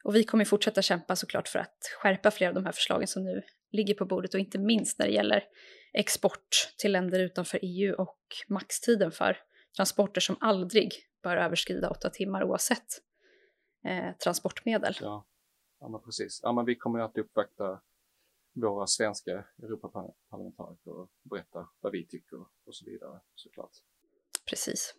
Och 0.04 0.14
vi 0.14 0.24
kommer 0.24 0.44
fortsätta 0.44 0.82
kämpa 0.82 1.16
såklart 1.16 1.48
för 1.48 1.58
att 1.58 1.78
skärpa 2.02 2.30
flera 2.30 2.50
av 2.50 2.54
de 2.54 2.64
här 2.64 2.72
förslagen 2.72 3.06
som 3.06 3.24
nu 3.24 3.42
ligger 3.72 3.94
på 3.94 4.04
bordet 4.04 4.34
och 4.34 4.40
inte 4.40 4.58
minst 4.58 4.98
när 4.98 5.06
det 5.06 5.12
gäller 5.12 5.44
export 5.92 6.48
till 6.78 6.92
länder 6.92 7.20
utanför 7.20 7.58
EU 7.62 7.94
och 7.94 8.18
maxtiden 8.48 9.12
för 9.12 9.38
transporter 9.76 10.20
som 10.20 10.36
aldrig 10.40 10.94
bör 11.22 11.36
överskrida 11.36 11.90
åtta 11.90 12.10
timmar 12.10 12.44
oavsett 12.44 12.86
eh, 13.86 14.16
transportmedel. 14.24 14.96
Ja. 15.00 15.26
Ja, 15.80 15.88
men 15.88 16.00
precis. 16.00 16.40
Ja, 16.42 16.52
men 16.52 16.64
vi 16.64 16.76
kommer 16.76 16.98
att 16.98 17.18
uppvakta 17.18 17.80
våra 18.52 18.86
svenska 18.86 19.44
Europaparlamentariker 19.62 20.90
och 20.90 21.10
berätta 21.22 21.68
vad 21.80 21.92
vi 21.92 22.06
tycker 22.06 22.40
och 22.64 22.74
så 22.74 22.84
vidare 22.84 23.20
såklart. 23.34 23.72
Precis. 24.48 24.94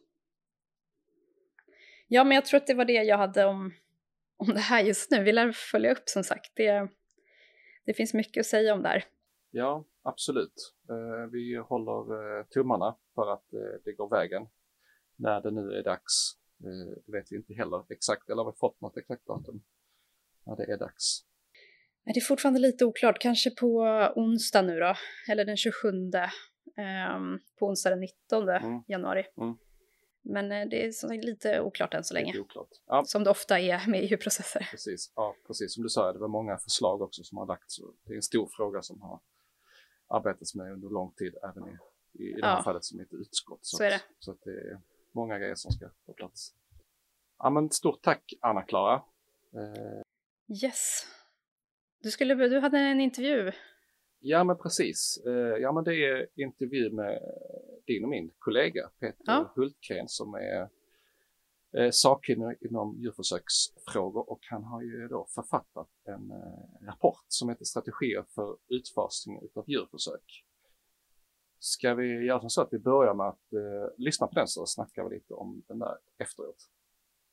Ja, 2.08 2.24
men 2.24 2.36
jag 2.36 2.46
tror 2.46 2.58
att 2.58 2.68
det 2.68 2.74
var 2.74 2.86
det 2.86 2.94
jag 3.04 3.18
hade 3.18 3.46
om, 3.46 3.74
om 4.38 4.48
det 4.48 4.60
här 4.60 4.84
just 4.84 5.12
nu. 5.12 5.24
Vi 5.24 5.32
lär 5.32 5.52
följa 5.52 5.92
upp 5.92 6.04
som 6.10 6.24
sagt. 6.24 6.52
Det, 6.56 6.88
det 7.86 7.94
finns 7.94 8.14
mycket 8.14 8.42
att 8.42 8.48
säga 8.48 8.74
om 8.74 8.82
det 8.82 8.90
här. 8.90 9.06
Ja, 9.52 9.86
absolut. 10.02 10.74
Eh, 10.90 11.30
vi 11.32 11.56
håller 11.56 12.40
eh, 12.40 12.46
tummarna 12.46 12.98
för 13.16 13.34
att 13.34 13.54
eh, 13.54 13.82
det 13.84 13.94
går 13.94 14.10
vägen 14.10 14.48
när 15.16 15.42
det 15.42 15.52
nu 15.52 15.74
är 15.74 15.84
dags. 15.84 16.38
Det 17.06 17.12
vet 17.12 17.32
vi 17.32 17.36
inte 17.36 17.54
heller 17.54 17.86
exakt, 17.90 18.30
eller 18.30 18.44
har 18.44 18.52
vi 18.52 18.58
fått 18.58 18.82
något 18.82 18.98
exakt 18.98 19.26
datum 19.26 19.62
när 20.52 20.66
det 20.66 20.74
är 20.74 20.78
dags? 20.78 21.24
Det 22.06 22.20
är 22.20 22.22
fortfarande 22.22 22.60
lite 22.60 22.86
oklart, 22.86 23.22
kanske 23.22 23.50
på 23.52 23.82
onsdag 24.16 24.62
nu 24.62 24.80
då, 24.80 24.96
eller 25.32 25.46
den 25.46 25.58
27, 25.58 25.88
um, 25.88 27.40
på 27.60 27.68
onsdag 27.68 27.90
den 27.90 28.00
19 28.00 28.50
mm. 28.50 28.84
januari. 28.88 29.26
Mm. 29.38 29.58
Men 30.24 30.70
det 30.70 30.86
är 30.86 30.92
som 30.92 31.12
lite 31.12 31.62
oklart 31.62 31.94
än 31.94 32.04
så 32.04 32.14
länge. 32.14 32.34
Ja. 32.88 33.04
Som 33.06 33.24
det 33.24 33.30
ofta 33.30 33.60
är 33.60 33.88
med 33.88 34.04
EU-processer. 34.04 34.68
Precis, 34.72 35.14
ja, 35.16 35.36
precis 35.48 35.74
som 35.74 35.84
du 35.84 35.90
sa, 35.90 36.14
det 36.14 36.20
var 36.20 36.28
många 36.28 36.58
förslag 36.58 37.02
också 37.02 37.24
som 37.24 37.38
har 37.38 37.48
lagts. 37.48 37.78
Det 38.06 38.14
är 38.14 38.16
en 38.16 38.22
stor 38.22 38.50
fråga 38.58 38.82
som 38.82 39.02
har 39.02 39.22
arbetats 40.08 40.56
med 40.56 40.72
under 40.72 40.90
lång 40.90 41.14
tid, 41.14 41.36
även 41.44 41.64
i, 41.70 41.78
i, 42.24 42.30
i 42.30 42.42
det 42.42 42.48
här 42.48 42.58
ja. 42.58 42.64
fallet 42.64 42.84
som 42.84 43.00
ett 43.00 43.14
utskott. 43.14 43.60
Så, 43.62 43.78
så 43.78 43.84
är 43.84 43.90
det. 43.90 44.02
Så 44.20 44.32
att 44.32 44.42
det 44.44 44.52
är 44.52 44.82
många 45.12 45.40
grejer 45.40 45.56
som 45.56 45.72
ska 45.72 45.90
på 46.06 46.14
plats. 46.14 46.54
Ja, 47.38 47.50
men 47.50 47.70
stort 47.70 48.02
tack 48.02 48.34
Anna-Klara. 48.42 48.96
Eh... 49.56 50.02
Yes. 50.52 51.08
Du, 52.04 52.12
skulle, 52.12 52.36
du 52.36 52.60
hade 52.60 52.80
en 52.80 53.02
intervju. 53.02 53.52
Ja, 54.20 54.44
men 54.44 54.58
precis. 54.58 55.24
Eh, 55.26 55.58
ja, 55.62 55.72
men 55.72 55.84
det 55.84 55.96
är 55.96 56.28
intervju 56.36 56.92
med 56.92 57.22
din 57.88 58.04
och 58.04 58.10
min 58.10 58.32
kollega 58.40 58.90
Peter 59.00 59.24
ja. 59.26 59.54
Hultgren 59.56 60.08
som 60.08 60.34
är 60.34 60.70
eh, 61.78 61.90
sakkunnig 61.92 62.58
inom 62.62 62.98
djurförsöksfrågor 63.00 64.30
och 64.30 64.40
han 64.50 64.64
har 64.64 64.82
ju 64.82 65.08
då 65.08 65.28
författat 65.36 65.90
en 66.04 66.32
eh, 66.32 66.86
rapport 66.86 67.26
som 67.28 67.50
heter 67.50 67.66
Strategier 67.66 68.26
för 68.36 68.58
utfasning 68.68 69.42
av 69.56 69.70
djurförsök. 69.70 70.46
Ska 71.60 71.94
vi 71.94 72.26
göra 72.26 72.50
så 72.50 72.62
att 72.62 72.70
vi 72.72 72.80
börjar 72.80 73.14
med 73.14 73.28
att 73.28 73.54
eh, 73.54 73.98
lyssna 73.98 74.28
på 74.28 74.34
den 74.34 74.48
så 74.48 74.66
snackar 74.66 75.04
vi 75.04 75.16
lite 75.16 75.34
om 75.34 75.64
den 75.68 75.80
där 75.80 75.98
efteråt? 76.18 76.70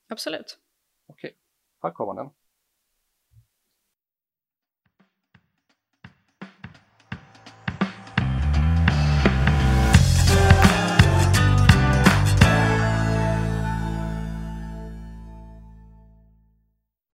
Absolut. 0.08 0.58
Okej, 1.06 1.36
här 1.82 1.90
kommer 1.90 2.14
den. 2.14 2.30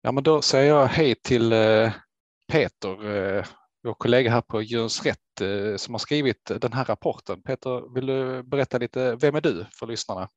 Ja, 0.05 0.11
men 0.11 0.23
då 0.23 0.41
säger 0.41 0.69
jag 0.69 0.85
hej 0.85 1.15
till 1.15 1.53
eh, 1.53 1.91
Peter, 2.51 3.15
eh, 3.15 3.45
vår 3.83 3.93
kollega 3.93 4.31
här 4.31 4.41
på 4.41 4.61
Djurens 4.61 5.05
Rätt 5.05 5.41
eh, 5.41 5.75
som 5.75 5.93
har 5.93 5.99
skrivit 5.99 6.51
den 6.61 6.73
här 6.73 6.85
rapporten. 6.85 7.41
Peter, 7.41 7.93
vill 7.93 8.05
du 8.05 8.43
berätta 8.43 8.77
lite, 8.77 9.15
vem 9.15 9.35
är 9.35 9.41
du 9.41 9.65
för 9.79 9.87
lyssnarna? 9.87 10.29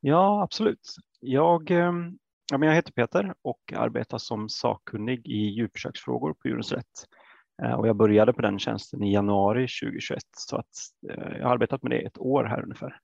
Ja, 0.00 0.42
absolut. 0.42 0.94
Jag, 1.20 1.70
ehm, 1.70 2.18
ja, 2.52 2.58
men 2.58 2.68
jag 2.68 2.74
heter 2.74 2.92
Peter 2.92 3.34
och 3.42 3.72
arbetar 3.76 4.18
som 4.18 4.48
sakkunnig 4.48 5.26
i 5.26 5.38
djurförsöksfrågor 5.38 6.32
på 6.32 6.48
Djurens 6.48 6.72
Rätt. 6.72 7.06
Och 7.78 7.88
jag 7.88 7.96
började 7.96 8.32
på 8.32 8.42
den 8.42 8.58
tjänsten 8.58 9.02
i 9.02 9.12
januari 9.12 9.66
2021 9.82 10.22
så 10.36 10.56
att 10.56 10.70
jag 11.00 11.44
har 11.44 11.54
arbetat 11.54 11.82
med 11.82 11.90
det 11.90 12.06
ett 12.06 12.18
år 12.18 12.44
här 12.44 12.62
ungefär. 12.62 13.00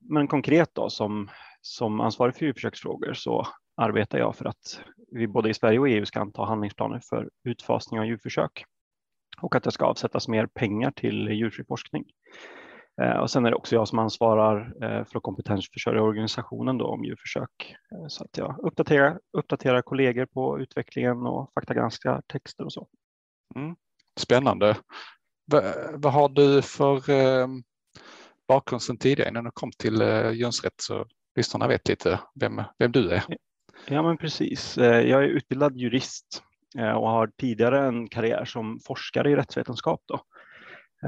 Men 0.00 0.28
konkret 0.28 0.70
då 0.74 0.90
som, 0.90 1.30
som 1.60 2.00
ansvarig 2.00 2.36
för 2.36 2.44
djurförsöksfrågor 2.44 3.14
så 3.14 3.46
arbetar 3.76 4.18
jag 4.18 4.36
för 4.36 4.44
att 4.44 4.80
vi 5.12 5.26
både 5.26 5.50
i 5.50 5.54
Sverige 5.54 5.78
och 5.78 5.88
EU 5.88 6.06
ska 6.06 6.20
anta 6.20 6.44
handlingsplaner 6.44 7.00
för 7.08 7.30
utfasning 7.44 8.00
av 8.00 8.06
djurförsök 8.06 8.64
och 9.40 9.54
att 9.54 9.62
det 9.62 9.72
ska 9.72 9.84
avsättas 9.84 10.28
mer 10.28 10.46
pengar 10.46 10.90
till 10.90 11.28
djurfri 11.28 11.64
forskning. 11.64 12.04
Eh, 13.02 13.16
och 13.16 13.30
sen 13.30 13.46
är 13.46 13.50
det 13.50 13.56
också 13.56 13.74
jag 13.74 13.88
som 13.88 13.98
ansvarar 13.98 14.60
eh, 14.82 15.04
för 15.04 15.16
att 15.16 15.22
kompetensförsörja 15.22 16.02
organisationen 16.02 16.78
då 16.78 16.86
om 16.86 17.04
djurförsök 17.04 17.76
eh, 17.94 18.06
så 18.08 18.24
att 18.24 18.38
jag 18.38 18.58
uppdaterar, 18.62 19.20
uppdaterar 19.38 19.82
kollegor 19.82 20.26
på 20.26 20.60
utvecklingen 20.60 21.26
och 21.26 21.50
faktagranskar 21.54 22.22
texter 22.26 22.64
och 22.64 22.72
så. 22.72 22.88
Mm. 23.54 23.76
Spännande. 24.20 24.76
V 25.52 25.60
vad 25.94 26.12
har 26.12 26.28
du 26.28 26.62
för 26.62 27.10
eh, 27.10 27.46
bakgrund 28.48 28.82
sedan 28.82 28.96
tidigare 28.96 29.28
innan 29.28 29.44
du 29.44 29.50
kom 29.50 29.70
till 29.78 30.02
eh, 30.02 30.32
Jönsrätt 30.32 30.80
så 30.80 31.06
lyssnarna 31.36 31.68
vet 31.68 31.88
lite 31.88 32.20
vem, 32.40 32.62
vem 32.78 32.92
du 32.92 33.10
är? 33.10 33.24
Ja, 33.86 34.02
men 34.02 34.16
precis. 34.16 34.78
Eh, 34.78 35.00
jag 35.00 35.24
är 35.24 35.28
utbildad 35.28 35.76
jurist 35.76 36.42
eh, 36.78 36.92
och 36.92 37.08
har 37.08 37.30
tidigare 37.38 37.86
en 37.86 38.08
karriär 38.08 38.44
som 38.44 38.80
forskare 38.80 39.30
i 39.30 39.36
rättsvetenskap. 39.36 40.00
Då. 40.06 40.20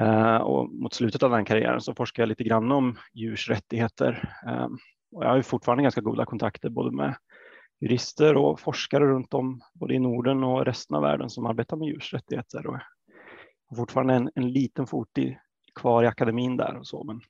Eh, 0.00 0.36
och 0.36 0.70
mot 0.72 0.94
slutet 0.94 1.22
av 1.22 1.30
den 1.30 1.44
karriären 1.44 1.80
så 1.80 1.94
forskar 1.94 2.22
jag 2.22 2.28
lite 2.28 2.44
grann 2.44 2.72
om 2.72 2.98
djurs 3.12 3.48
rättigheter. 3.48 4.34
Och 5.12 5.24
jag 5.24 5.28
har 5.28 5.42
fortfarande 5.42 5.82
ganska 5.82 6.00
goda 6.00 6.24
kontakter 6.24 6.68
både 6.68 6.90
med 6.90 7.16
jurister 7.80 8.36
och 8.36 8.60
forskare 8.60 9.06
runt 9.06 9.34
om 9.34 9.60
både 9.74 9.94
i 9.94 9.98
Norden 9.98 10.44
och 10.44 10.64
resten 10.64 10.96
av 10.96 11.02
världen 11.02 11.30
som 11.30 11.46
arbetar 11.46 11.76
med 11.76 11.88
djurs 11.88 12.12
rättigheter. 12.12 12.66
Och 12.66 12.78
har 13.68 13.76
fortfarande 13.76 14.14
en, 14.14 14.30
en 14.34 14.52
liten 14.52 14.86
fot 14.86 15.18
i, 15.18 15.38
kvar 15.74 16.02
i 16.02 16.06
akademin 16.06 16.56
där 16.56 16.76
och 16.76 16.86
så, 16.86 17.04
men, 17.04 17.20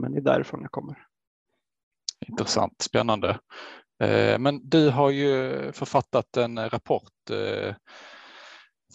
men 0.00 0.12
det 0.12 0.18
är 0.18 0.22
därifrån 0.22 0.62
jag 0.62 0.70
kommer. 0.70 1.06
Intressant, 2.28 2.82
spännande. 2.82 3.38
Eh, 4.02 4.38
men 4.38 4.68
du 4.68 4.90
har 4.90 5.10
ju 5.10 5.72
författat 5.72 6.36
en 6.36 6.70
rapport 6.70 7.30
eh, 7.30 7.74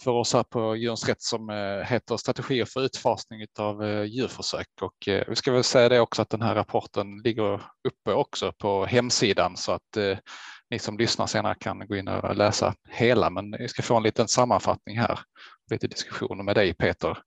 för 0.04 0.10
oss 0.10 0.34
här 0.34 0.42
på 0.42 0.76
Djurens 0.76 1.08
Rätt 1.08 1.22
som 1.22 1.50
eh, 1.50 1.86
heter 1.86 2.16
Strategier 2.16 2.64
för 2.64 2.80
utfasning 2.80 3.46
av 3.58 4.06
djurförsök. 4.06 4.68
Och 4.80 4.96
vi 5.28 5.36
ska 5.36 5.52
väl 5.52 5.64
säga 5.64 5.88
det 5.88 6.00
också 6.00 6.22
att 6.22 6.30
den 6.30 6.42
här 6.42 6.54
rapporten 6.54 7.18
ligger 7.24 7.54
uppe 7.88 8.12
också 8.12 8.52
på 8.58 8.86
hemsidan 8.86 9.56
så 9.56 9.72
att 9.72 9.96
ni 10.70 10.78
som 10.78 10.98
lyssnar 10.98 11.26
senare 11.26 11.54
kan 11.60 11.86
gå 11.86 11.96
in 11.96 12.08
och 12.08 12.36
läsa 12.36 12.74
hela. 12.88 13.30
Men 13.30 13.50
vi 13.58 13.68
ska 13.68 13.82
få 13.82 13.96
en 13.96 14.02
liten 14.02 14.28
sammanfattning 14.28 14.98
här, 14.98 15.20
lite 15.70 15.86
diskussioner 15.86 16.44
med 16.44 16.56
dig 16.56 16.74
Peter. 16.74 17.18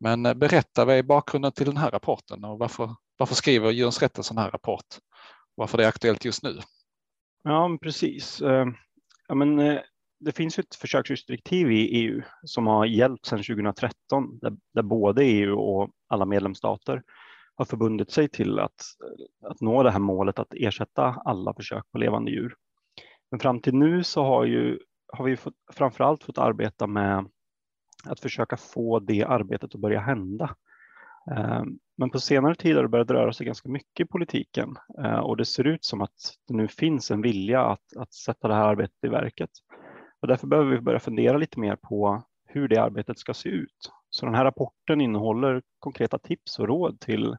Men 0.00 0.22
berätta, 0.22 0.84
vad 0.84 0.96
är 0.96 1.02
bakgrunden 1.02 1.52
till 1.52 1.66
den 1.66 1.76
här 1.76 1.90
rapporten 1.90 2.44
och 2.44 2.58
varför, 2.58 2.94
varför 3.18 3.34
skriver 3.34 3.70
Djurens 3.70 4.02
Rätt 4.02 4.18
en 4.18 4.24
sån 4.24 4.38
här 4.38 4.50
rapport? 4.50 4.86
Varför 5.56 5.78
det 5.78 5.84
är 5.84 5.88
aktuellt 5.88 6.24
just 6.24 6.42
nu? 6.42 6.58
Ja, 7.44 7.78
precis. 7.82 8.42
Eh, 8.42 8.66
ja, 9.28 9.34
men 9.34 9.58
eh, 9.58 9.80
det 10.20 10.32
finns 10.32 10.58
ett 10.58 10.74
försöksdirektiv 10.74 11.72
i 11.72 11.76
EU 11.76 12.22
som 12.42 12.66
har 12.66 12.84
gällt 12.84 13.26
sedan 13.26 13.38
2013 13.38 14.38
där, 14.38 14.56
där, 14.74 14.82
både 14.82 15.24
EU 15.24 15.58
och 15.58 15.90
alla 16.08 16.24
medlemsstater 16.24 17.02
har 17.54 17.64
förbundit 17.64 18.10
sig 18.10 18.28
till 18.28 18.58
att, 18.58 18.80
eh, 19.42 19.50
att 19.50 19.60
nå 19.60 19.82
det 19.82 19.90
här 19.90 19.98
målet 19.98 20.38
att 20.38 20.54
ersätta 20.54 21.22
alla 21.24 21.54
försök 21.54 21.84
på 21.92 21.98
levande 21.98 22.30
djur. 22.30 22.54
Men 23.30 23.40
fram 23.40 23.60
till 23.60 23.74
nu 23.74 24.04
så 24.04 24.24
har, 24.24 24.44
ju, 24.44 24.78
har 25.12 25.24
vi 25.24 25.36
fått, 25.36 25.54
framförallt 25.72 26.24
fått 26.24 26.38
arbeta 26.38 26.86
med 26.86 27.28
att 28.04 28.20
försöka 28.20 28.56
få 28.56 28.98
det 28.98 29.24
arbetet 29.24 29.74
att 29.74 29.80
börja 29.80 30.00
hända. 30.00 30.56
Men 31.98 32.10
på 32.10 32.20
senare 32.20 32.54
tid 32.54 32.76
har 32.76 32.82
det 32.82 32.88
börjat 32.88 33.10
röra 33.10 33.32
sig 33.32 33.46
ganska 33.46 33.68
mycket 33.68 34.06
i 34.06 34.08
politiken 34.08 34.76
eh, 34.98 35.18
och 35.18 35.36
det 35.36 35.44
ser 35.44 35.66
ut 35.66 35.84
som 35.84 36.00
att 36.00 36.34
det 36.48 36.54
nu 36.54 36.68
finns 36.68 37.10
en 37.10 37.22
vilja 37.22 37.60
att, 37.60 37.96
att 37.96 38.14
sätta 38.14 38.48
det 38.48 38.54
här 38.54 38.68
arbetet 38.68 39.04
i 39.04 39.08
verket. 39.08 39.50
Och 40.20 40.28
därför 40.28 40.46
behöver 40.46 40.70
vi 40.70 40.80
börja 40.80 41.00
fundera 41.00 41.38
lite 41.38 41.60
mer 41.60 41.76
på 41.76 42.22
hur 42.46 42.68
det 42.68 42.82
arbetet 42.82 43.18
ska 43.18 43.34
se 43.34 43.48
ut. 43.48 43.90
Så 44.10 44.26
den 44.26 44.34
här 44.34 44.44
rapporten 44.44 45.00
innehåller 45.00 45.62
konkreta 45.78 46.18
tips 46.18 46.58
och 46.58 46.66
råd 46.66 47.00
till, 47.00 47.36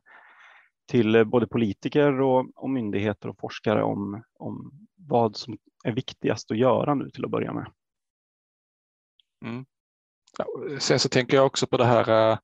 till 0.88 1.26
både 1.26 1.48
politiker 1.48 2.22
och, 2.22 2.46
och 2.56 2.70
myndigheter 2.70 3.30
och 3.30 3.40
forskare 3.40 3.84
om, 3.84 4.24
om 4.34 4.72
vad 4.96 5.36
som 5.36 5.58
är 5.84 5.92
viktigast 5.92 6.52
att 6.52 6.58
göra 6.58 6.96
nu 6.96 7.10
till 7.10 7.26
att 7.26 7.32
börja 7.32 7.54
med. 7.54 7.72
Mm. 9.46 9.66
Sen 10.80 11.00
så 11.00 11.10
tänker 11.10 11.38
jag 11.38 11.46
också 11.46 11.68
på 11.68 11.78
det 11.78 11.86
här 11.86 12.32
eh, 12.32 12.38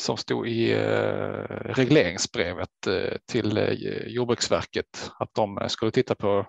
som 0.00 0.16
stod 0.16 0.48
i 0.48 0.72
eh, 0.72 1.44
regleringsbrevet 1.74 2.86
eh, 2.86 3.16
till 3.32 3.78
Jordbruksverket 4.06 5.10
att 5.18 5.34
de 5.34 5.68
skulle 5.68 5.90
titta 5.90 6.14
på 6.14 6.46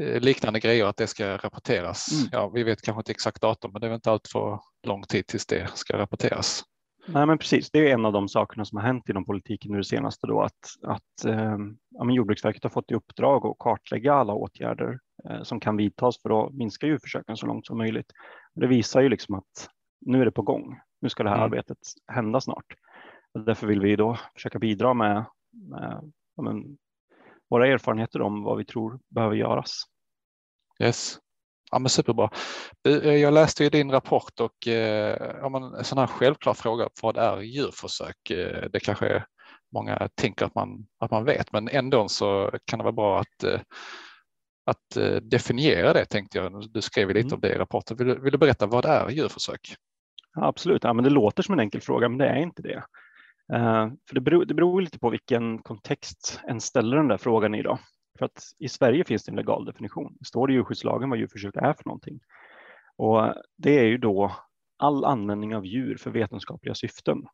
Eh, 0.00 0.20
liknande 0.20 0.60
grejer 0.60 0.86
att 0.86 0.96
det 0.96 1.06
ska 1.06 1.36
rapporteras. 1.36 2.12
Mm. 2.12 2.28
Ja, 2.32 2.48
vi 2.48 2.62
vet 2.62 2.82
kanske 2.82 3.00
inte 3.00 3.12
exakt 3.12 3.42
datum, 3.42 3.72
men 3.72 3.80
det 3.80 3.86
är 3.86 3.94
inte 3.94 4.10
allt 4.10 4.28
för 4.28 4.60
lång 4.86 5.02
tid 5.02 5.26
tills 5.26 5.46
det 5.46 5.70
ska 5.74 5.98
rapporteras. 5.98 6.64
Nej, 7.08 7.26
men 7.26 7.38
precis. 7.38 7.70
Det 7.70 7.90
är 7.90 7.94
en 7.94 8.04
av 8.04 8.12
de 8.12 8.28
sakerna 8.28 8.64
som 8.64 8.78
har 8.78 8.84
hänt 8.84 9.08
inom 9.08 9.24
politiken 9.24 9.72
nu 9.72 9.78
det 9.78 9.84
senaste 9.84 10.26
då 10.26 10.42
att, 10.42 10.58
att 10.82 11.24
eh, 11.26 11.56
ja, 11.90 12.10
Jordbruksverket 12.10 12.62
har 12.62 12.70
fått 12.70 12.90
i 12.90 12.94
uppdrag 12.94 13.46
att 13.46 13.58
kartlägga 13.58 14.14
alla 14.14 14.34
åtgärder 14.34 14.98
eh, 15.30 15.42
som 15.42 15.60
kan 15.60 15.76
vidtas 15.76 16.22
för 16.22 16.46
att 16.46 16.54
minska 16.54 16.86
djurförsöken 16.86 17.36
så 17.36 17.46
långt 17.46 17.66
som 17.66 17.78
möjligt. 17.78 18.12
Det 18.54 18.66
visar 18.66 19.00
ju 19.00 19.08
liksom 19.08 19.34
att 19.34 19.68
nu 20.06 20.20
är 20.20 20.24
det 20.24 20.32
på 20.32 20.42
gång. 20.42 20.78
Nu 21.00 21.08
ska 21.08 21.22
det 21.22 21.28
här 21.28 21.36
mm. 21.36 21.44
arbetet 21.44 21.78
hända 22.12 22.40
snart. 22.40 22.74
Och 23.34 23.44
därför 23.44 23.66
vill 23.66 23.80
vi 23.80 23.96
då 23.96 24.18
försöka 24.34 24.58
bidra 24.58 24.94
med, 24.94 25.24
med 25.52 26.12
men, 26.42 26.78
våra 27.50 27.66
erfarenheter 27.66 28.22
om 28.22 28.42
vad 28.42 28.58
vi 28.58 28.64
tror 28.64 29.00
behöver 29.08 29.36
göras. 29.36 29.82
Yes. 30.80 31.18
Ja, 31.70 31.78
men 31.78 31.88
superbra. 31.88 32.30
Eh, 32.88 33.14
jag 33.14 33.34
läste 33.34 33.64
ju 33.64 33.70
din 33.70 33.90
rapport 33.90 34.40
och 34.40 34.68
eh, 34.68 35.36
ja, 35.40 35.48
men 35.48 35.62
en 35.62 35.84
sån 35.84 35.98
här 35.98 36.06
självklar 36.06 36.54
fråga, 36.54 36.88
vad 37.02 37.16
är 37.16 37.40
djurförsök? 37.40 38.30
Eh, 38.30 38.68
det 38.72 38.80
kanske 38.80 39.24
många 39.72 40.08
tänker 40.14 40.46
att 40.46 40.54
man, 40.54 40.86
att 40.98 41.10
man 41.10 41.24
vet, 41.24 41.52
men 41.52 41.68
ändå 41.68 42.08
så 42.08 42.50
kan 42.64 42.78
det 42.78 42.82
vara 42.82 42.92
bra 42.92 43.20
att, 43.20 43.44
att 44.66 45.22
definiera 45.22 45.92
det 45.92 46.04
tänkte 46.04 46.38
jag. 46.38 46.72
Du 46.72 46.82
skrev 46.82 47.08
lite 47.08 47.20
mm. 47.20 47.34
om 47.34 47.40
det 47.40 47.54
i 47.54 47.58
rapporten. 47.58 47.96
Vill, 47.96 48.18
vill, 48.18 48.32
du 48.32 48.38
berätta, 48.38 48.66
vad 48.66 48.84
är 48.84 49.08
djurförsök? 49.08 49.74
Absolut, 50.36 50.84
ja, 50.84 50.92
men 50.92 51.04
det 51.04 51.10
låter 51.10 51.42
som 51.42 51.52
en 51.52 51.60
enkel 51.60 51.80
fråga, 51.80 52.08
men 52.08 52.18
det 52.18 52.26
är 52.26 52.36
inte 52.36 52.62
det. 52.62 52.84
Uh, 53.52 53.92
för 54.08 54.14
det 54.14 54.20
beror, 54.20 54.44
det 54.44 54.54
beror 54.54 54.80
lite 54.82 54.98
på 54.98 55.10
vilken 55.10 55.58
kontext 55.58 56.40
en 56.44 56.60
ställer 56.60 56.96
den 56.96 57.08
där 57.08 57.16
frågan 57.16 57.54
i. 57.54 57.62
Då. 57.62 57.78
För 58.18 58.24
att 58.24 58.42
i 58.58 58.68
Sverige 58.68 59.04
finns 59.04 59.24
det 59.24 59.32
en 59.32 59.36
legal 59.36 59.64
definition. 59.64 60.16
Det 60.18 60.24
står 60.24 60.50
i 60.50 60.54
djurskyddslagen 60.54 61.10
vad 61.10 61.18
djurförsök 61.18 61.56
är 61.56 61.72
för 61.72 61.84
någonting. 61.84 62.20
Och 62.96 63.34
det 63.56 63.78
är 63.78 63.84
ju 63.84 63.98
då 63.98 64.32
all 64.78 65.04
användning 65.04 65.56
av 65.56 65.66
djur 65.66 65.96
för 65.96 66.10
vetenskapliga 66.10 66.74
syften. 66.74 67.26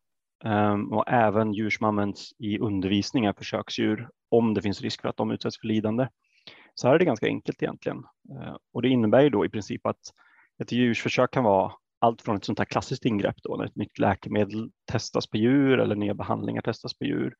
Um, 0.44 0.92
och 0.92 1.04
även 1.08 1.52
djur 1.52 1.70
som 1.70 1.86
används 1.86 2.32
i 2.38 2.58
undervisning 2.58 3.24
är 3.24 3.32
försöksdjur 3.32 4.08
om 4.28 4.54
det 4.54 4.62
finns 4.62 4.82
risk 4.82 5.02
för 5.02 5.08
att 5.08 5.16
de 5.16 5.30
utsätts 5.30 5.60
för 5.60 5.66
lidande. 5.66 6.08
Så 6.74 6.88
här 6.88 6.94
är 6.94 6.98
det 6.98 7.04
ganska 7.04 7.26
enkelt 7.26 7.62
egentligen. 7.62 7.98
Uh, 7.98 8.56
och 8.72 8.82
det 8.82 8.88
innebär 8.88 9.22
ju 9.22 9.30
då 9.30 9.44
i 9.44 9.48
princip 9.48 9.86
att 9.86 10.00
ett 10.62 10.72
djursförsök 10.72 11.30
kan 11.30 11.44
vara 11.44 11.72
allt 11.98 12.22
från 12.22 12.36
ett 12.36 12.44
sånt 12.44 12.58
här 12.58 12.66
klassiskt 12.66 13.04
ingrepp 13.04 13.36
då 13.42 13.56
när 13.56 13.64
ett 13.64 13.76
nytt 13.76 13.98
läkemedel 13.98 14.70
testas 14.92 15.26
på 15.26 15.36
djur 15.36 15.80
eller 15.80 15.96
nya 15.96 16.14
behandlingar 16.14 16.62
testas 16.62 16.98
på 16.98 17.04
djur. 17.04 17.34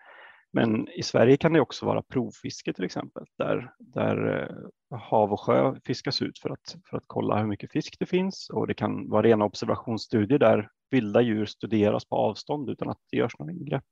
Men 0.53 0.89
i 0.89 1.03
Sverige 1.03 1.37
kan 1.37 1.53
det 1.53 1.61
också 1.61 1.87
vara 1.87 2.03
provfiske 2.03 2.73
till 2.73 2.85
exempel 2.85 3.25
där, 3.39 3.73
där 3.79 4.43
eh, 4.43 4.99
hav 4.99 5.33
och 5.33 5.41
sjö 5.41 5.75
fiskas 5.85 6.23
ut 6.23 6.39
för 6.39 6.51
att, 6.51 6.77
för 6.91 6.97
att 6.97 7.05
kolla 7.07 7.39
hur 7.39 7.47
mycket 7.47 7.73
fisk 7.73 7.97
det 7.99 8.07
finns 8.07 8.51
och 8.51 8.67
det 8.67 8.75
kan 8.75 9.09
vara 9.09 9.23
rena 9.23 9.45
observationsstudier 9.45 10.39
där 10.39 10.69
vilda 10.91 11.21
djur 11.21 11.47
studeras 11.47 12.05
på 12.05 12.17
avstånd 12.17 12.71
utan 12.71 12.89
att 12.89 12.99
det 13.11 13.17
görs 13.17 13.39
några 13.39 13.53
ingrepp. 13.53 13.85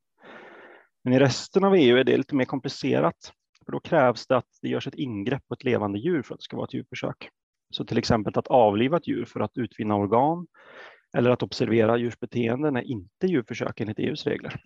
Men 1.04 1.12
i 1.12 1.18
resten 1.18 1.64
av 1.64 1.74
EU 1.74 1.96
är 1.96 2.04
det 2.04 2.16
lite 2.16 2.34
mer 2.34 2.44
komplicerat 2.44 3.32
för 3.64 3.72
då 3.72 3.80
krävs 3.80 4.26
det 4.26 4.36
att 4.36 4.58
det 4.62 4.68
görs 4.68 4.86
ett 4.86 4.94
ingrepp 4.94 5.48
på 5.48 5.54
ett 5.54 5.64
levande 5.64 5.98
djur 5.98 6.22
för 6.22 6.34
att 6.34 6.40
det 6.40 6.44
ska 6.44 6.56
vara 6.56 6.66
ett 6.66 6.74
djurförsök. 6.74 7.28
Så 7.74 7.84
till 7.84 7.98
exempel 7.98 8.38
att 8.38 8.46
avliva 8.46 8.96
ett 8.96 9.08
djur 9.08 9.24
för 9.24 9.40
att 9.40 9.58
utvinna 9.58 9.96
organ 9.96 10.46
eller 11.16 11.30
att 11.30 11.42
observera 11.42 11.96
djurs 11.96 12.18
beteenden 12.18 12.76
är 12.76 12.82
inte 12.82 13.26
djurförsök 13.26 13.80
enligt 13.80 13.98
EUs 13.98 14.26
regler. 14.26 14.64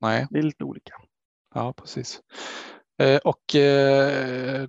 Nej. 0.00 0.26
Det 0.30 0.38
är 0.38 0.42
lite 0.42 0.64
olika. 0.64 0.94
Ja, 1.54 1.72
precis. 1.72 2.20
Eh, 2.98 3.20
och 3.24 3.54
eh, 3.54 4.68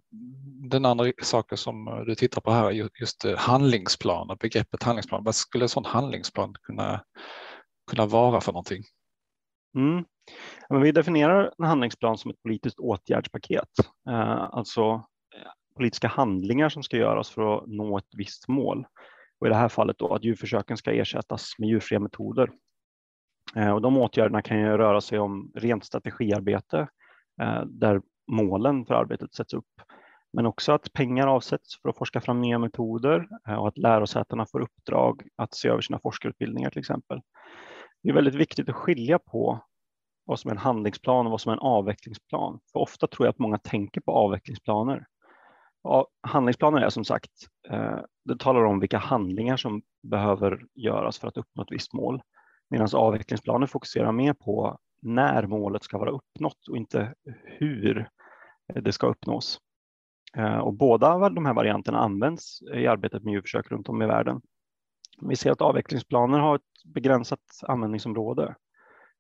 den 0.69 0.85
andra 0.85 1.11
saken 1.21 1.57
som 1.57 2.03
du 2.07 2.15
tittar 2.15 2.41
på 2.41 2.51
här 2.51 2.65
är 2.65 2.89
just 2.99 3.25
eh, 3.25 3.37
handlingsplan 3.37 4.37
begreppet 4.39 4.83
handlingsplan. 4.83 5.23
Vad 5.23 5.35
skulle 5.35 5.65
en 5.65 5.69
sån 5.69 5.85
handlingsplan 5.85 6.55
kunna, 6.61 7.03
kunna 7.91 8.05
vara 8.05 8.41
för 8.41 8.51
någonting? 8.51 8.83
Mm. 9.75 10.05
Men 10.69 10.81
vi 10.81 10.91
definierar 10.91 11.53
en 11.57 11.65
handlingsplan 11.65 12.17
som 12.17 12.31
ett 12.31 12.43
politiskt 12.43 12.79
åtgärdspaket, 12.79 13.69
alltså 14.49 15.05
politiska 15.75 16.07
handlingar 16.07 16.69
som 16.69 16.83
ska 16.83 16.97
göras 16.97 17.29
för 17.29 17.57
att 17.57 17.67
nå 17.67 17.97
ett 17.97 18.15
visst 18.17 18.47
mål. 18.47 18.85
Och 19.39 19.47
I 19.47 19.49
det 19.49 19.55
här 19.55 19.69
fallet 19.69 19.97
då 19.97 20.13
att 20.13 20.23
djurförsöken 20.23 20.77
ska 20.77 20.91
ersättas 20.91 21.51
med 21.57 21.69
djurfria 21.69 21.99
metoder. 21.99 22.49
Eh, 23.55 23.71
och 23.71 23.81
de 23.81 23.97
åtgärderna 23.97 24.41
kan 24.41 24.59
ju 24.59 24.77
röra 24.77 25.01
sig 25.01 25.19
om 25.19 25.51
rent 25.55 25.85
strategiarbete 25.85 26.87
eh, 27.41 27.61
där 27.65 28.01
målen 28.31 28.85
för 28.85 28.93
arbetet 28.93 29.33
sätts 29.33 29.53
upp. 29.53 29.81
Men 30.33 30.45
också 30.45 30.71
att 30.71 30.93
pengar 30.93 31.27
avsätts 31.27 31.81
för 31.81 31.89
att 31.89 31.97
forska 31.97 32.21
fram 32.21 32.41
nya 32.41 32.59
metoder 32.59 33.27
eh, 33.47 33.55
och 33.55 33.67
att 33.67 33.77
lärosätena 33.77 34.45
får 34.45 34.61
uppdrag 34.61 35.23
att 35.35 35.53
se 35.53 35.69
över 35.69 35.81
sina 35.81 35.99
forskarutbildningar 35.99 36.69
till 36.69 36.79
exempel. 36.79 37.21
Det 38.03 38.09
är 38.09 38.13
väldigt 38.13 38.35
viktigt 38.35 38.69
att 38.69 38.75
skilja 38.75 39.19
på 39.19 39.59
vad 40.25 40.39
som 40.39 40.49
är 40.49 40.55
en 40.55 40.61
handlingsplan 40.61 41.25
och 41.25 41.31
vad 41.31 41.41
som 41.41 41.49
är 41.49 41.53
en 41.53 41.59
avvecklingsplan. 41.59 42.59
För 42.71 42.79
ofta 42.79 43.07
tror 43.07 43.27
jag 43.27 43.31
att 43.31 43.39
många 43.39 43.57
tänker 43.57 44.01
på 44.01 44.11
avvecklingsplaner. 44.11 45.05
Ja, 45.87 46.07
handlingsplanen 46.21 46.83
är 46.83 46.89
som 46.89 47.05
sagt, 47.05 47.31
eh, 47.69 47.99
det 48.25 48.39
talar 48.39 48.63
om 48.63 48.79
vilka 48.79 48.97
handlingar 48.97 49.57
som 49.57 49.81
behöver 50.03 50.65
göras 50.75 51.19
för 51.19 51.27
att 51.27 51.37
uppnå 51.37 51.63
ett 51.63 51.71
visst 51.71 51.93
mål. 51.93 52.21
Medan 52.69 52.87
avvecklingsplanen 52.93 53.67
fokuserar 53.67 54.11
mer 54.11 54.33
på 54.33 54.77
när 55.01 55.47
målet 55.47 55.83
ska 55.83 55.97
vara 55.97 56.11
uppnått 56.11 56.67
och 56.69 56.77
inte 56.77 57.13
hur 57.43 58.09
det 58.67 58.91
ska 58.91 59.07
uppnås. 59.07 59.59
Eh, 60.37 60.57
och 60.57 60.73
båda 60.73 61.29
de 61.29 61.45
här 61.45 61.53
varianterna 61.53 61.99
används 61.99 62.61
i 62.61 62.87
arbetet 62.87 63.23
med 63.23 63.31
djurförsök 63.31 63.71
runt 63.71 63.89
om 63.89 64.01
i 64.01 64.05
världen. 64.05 64.41
Vi 65.21 65.35
ser 65.35 65.51
att 65.51 65.61
avvecklingsplaner 65.61 66.39
har 66.39 66.55
ett 66.55 66.93
begränsat 66.93 67.39
användningsområde. 67.67 68.55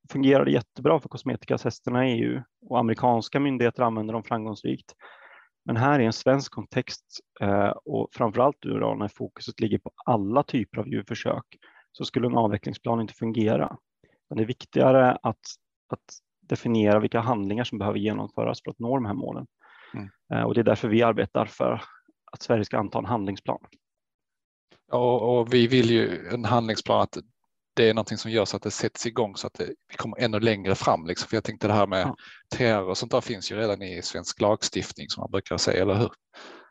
Det 0.03 0.11
fungerar 0.11 0.45
jättebra 0.45 0.99
för 0.99 1.09
kosmetikatesterna 1.09 2.07
i 2.07 2.21
EU 2.21 2.41
och 2.69 2.79
amerikanska 2.79 3.39
myndigheter 3.39 3.83
använder 3.83 4.13
dem 4.13 4.23
framgångsrikt. 4.23 4.95
Men 5.65 5.77
här 5.77 5.99
i 5.99 6.05
en 6.05 6.13
svensk 6.13 6.51
kontext 6.51 7.05
eh, 7.41 7.69
och 7.85 8.09
framförallt 8.13 8.61
då 8.61 8.95
när 8.95 9.07
fokuset 9.07 9.59
ligger 9.59 9.77
på 9.77 9.91
alla 10.05 10.43
typer 10.43 10.77
av 10.77 10.87
djurförsök 10.87 11.45
så 11.91 12.05
skulle 12.05 12.27
en 12.27 12.37
avvecklingsplan 12.37 13.01
inte 13.01 13.13
fungera. 13.13 13.77
Men 14.29 14.37
det 14.37 14.43
är 14.43 14.47
viktigare 14.47 15.11
att, 15.11 15.39
att 15.89 16.03
definiera 16.41 16.99
vilka 16.99 17.19
handlingar 17.19 17.63
som 17.63 17.77
behöver 17.77 17.99
genomföras 17.99 18.61
för 18.63 18.71
att 18.71 18.79
nå 18.79 18.95
de 18.95 19.05
här 19.05 19.13
målen. 19.13 19.47
Mm. 19.93 20.09
Eh, 20.33 20.43
och 20.43 20.53
det 20.53 20.59
är 20.59 20.63
därför 20.63 20.87
vi 20.87 21.03
arbetar 21.03 21.45
för 21.45 21.81
att 22.31 22.41
Sverige 22.41 22.65
ska 22.65 22.77
anta 22.77 22.99
en 22.99 23.05
handlingsplan. 23.05 23.59
Och, 24.91 25.39
och, 25.39 25.53
vi 25.53 25.67
vill 25.67 25.89
ju 25.89 26.27
en 26.27 26.45
handlingsplan 26.45 27.01
att 27.01 27.17
det 27.75 27.89
är 27.89 27.93
någonting 27.93 28.17
som 28.17 28.31
gör 28.31 28.45
så 28.45 28.57
att 28.57 28.63
det 28.63 28.71
sätts 28.71 29.05
igång 29.05 29.35
så 29.35 29.47
att 29.47 29.53
det, 29.53 29.65
vi 29.89 29.95
kommer 29.95 30.19
ännu 30.19 30.39
längre 30.39 30.75
fram. 30.75 31.05
Liksom. 31.05 31.27
För 31.27 31.37
jag 31.37 31.43
tänkte 31.43 31.67
det 31.67 31.73
här 31.73 31.87
med 31.87 32.01
ja. 32.01 32.15
TR 32.57 32.89
och 32.89 32.97
sånt 32.97 33.11
där 33.11 33.21
finns 33.21 33.51
ju 33.51 33.55
redan 33.55 33.81
i 33.81 34.01
svensk 34.01 34.41
lagstiftning 34.41 35.09
som 35.09 35.21
man 35.21 35.31
brukar 35.31 35.57
säga, 35.57 35.81
eller 35.81 35.95
hur? 35.95 36.11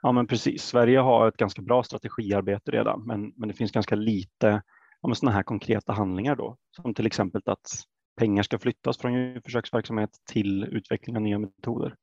Ja, 0.03 0.13
men 0.13 0.27
precis. 0.27 0.63
Sverige 0.63 0.99
har 0.99 1.29
ett 1.29 1.37
ganska 1.37 1.63
bra 1.63 1.83
strategiarbete 1.83 2.71
redan, 2.71 3.07
men, 3.07 3.33
men 3.37 3.49
det 3.49 3.55
finns 3.55 3.73
ganska 3.73 3.95
lite 3.95 4.63
ja, 5.01 5.15
sådana 5.15 5.37
här 5.37 5.43
konkreta 5.43 5.93
handlingar 5.93 6.37
då, 6.37 6.57
som 6.71 6.95
till 6.95 7.07
exempel 7.07 7.43
att 7.45 7.71
pengar 8.17 8.43
ska 8.43 8.59
flyttas 8.59 8.99
från 8.99 9.13
djurförsöksverksamhet 9.15 10.11
till 10.31 10.65
utveckling 10.65 11.17
av 11.17 11.23
nya 11.23 11.39
metoder. 11.39 11.95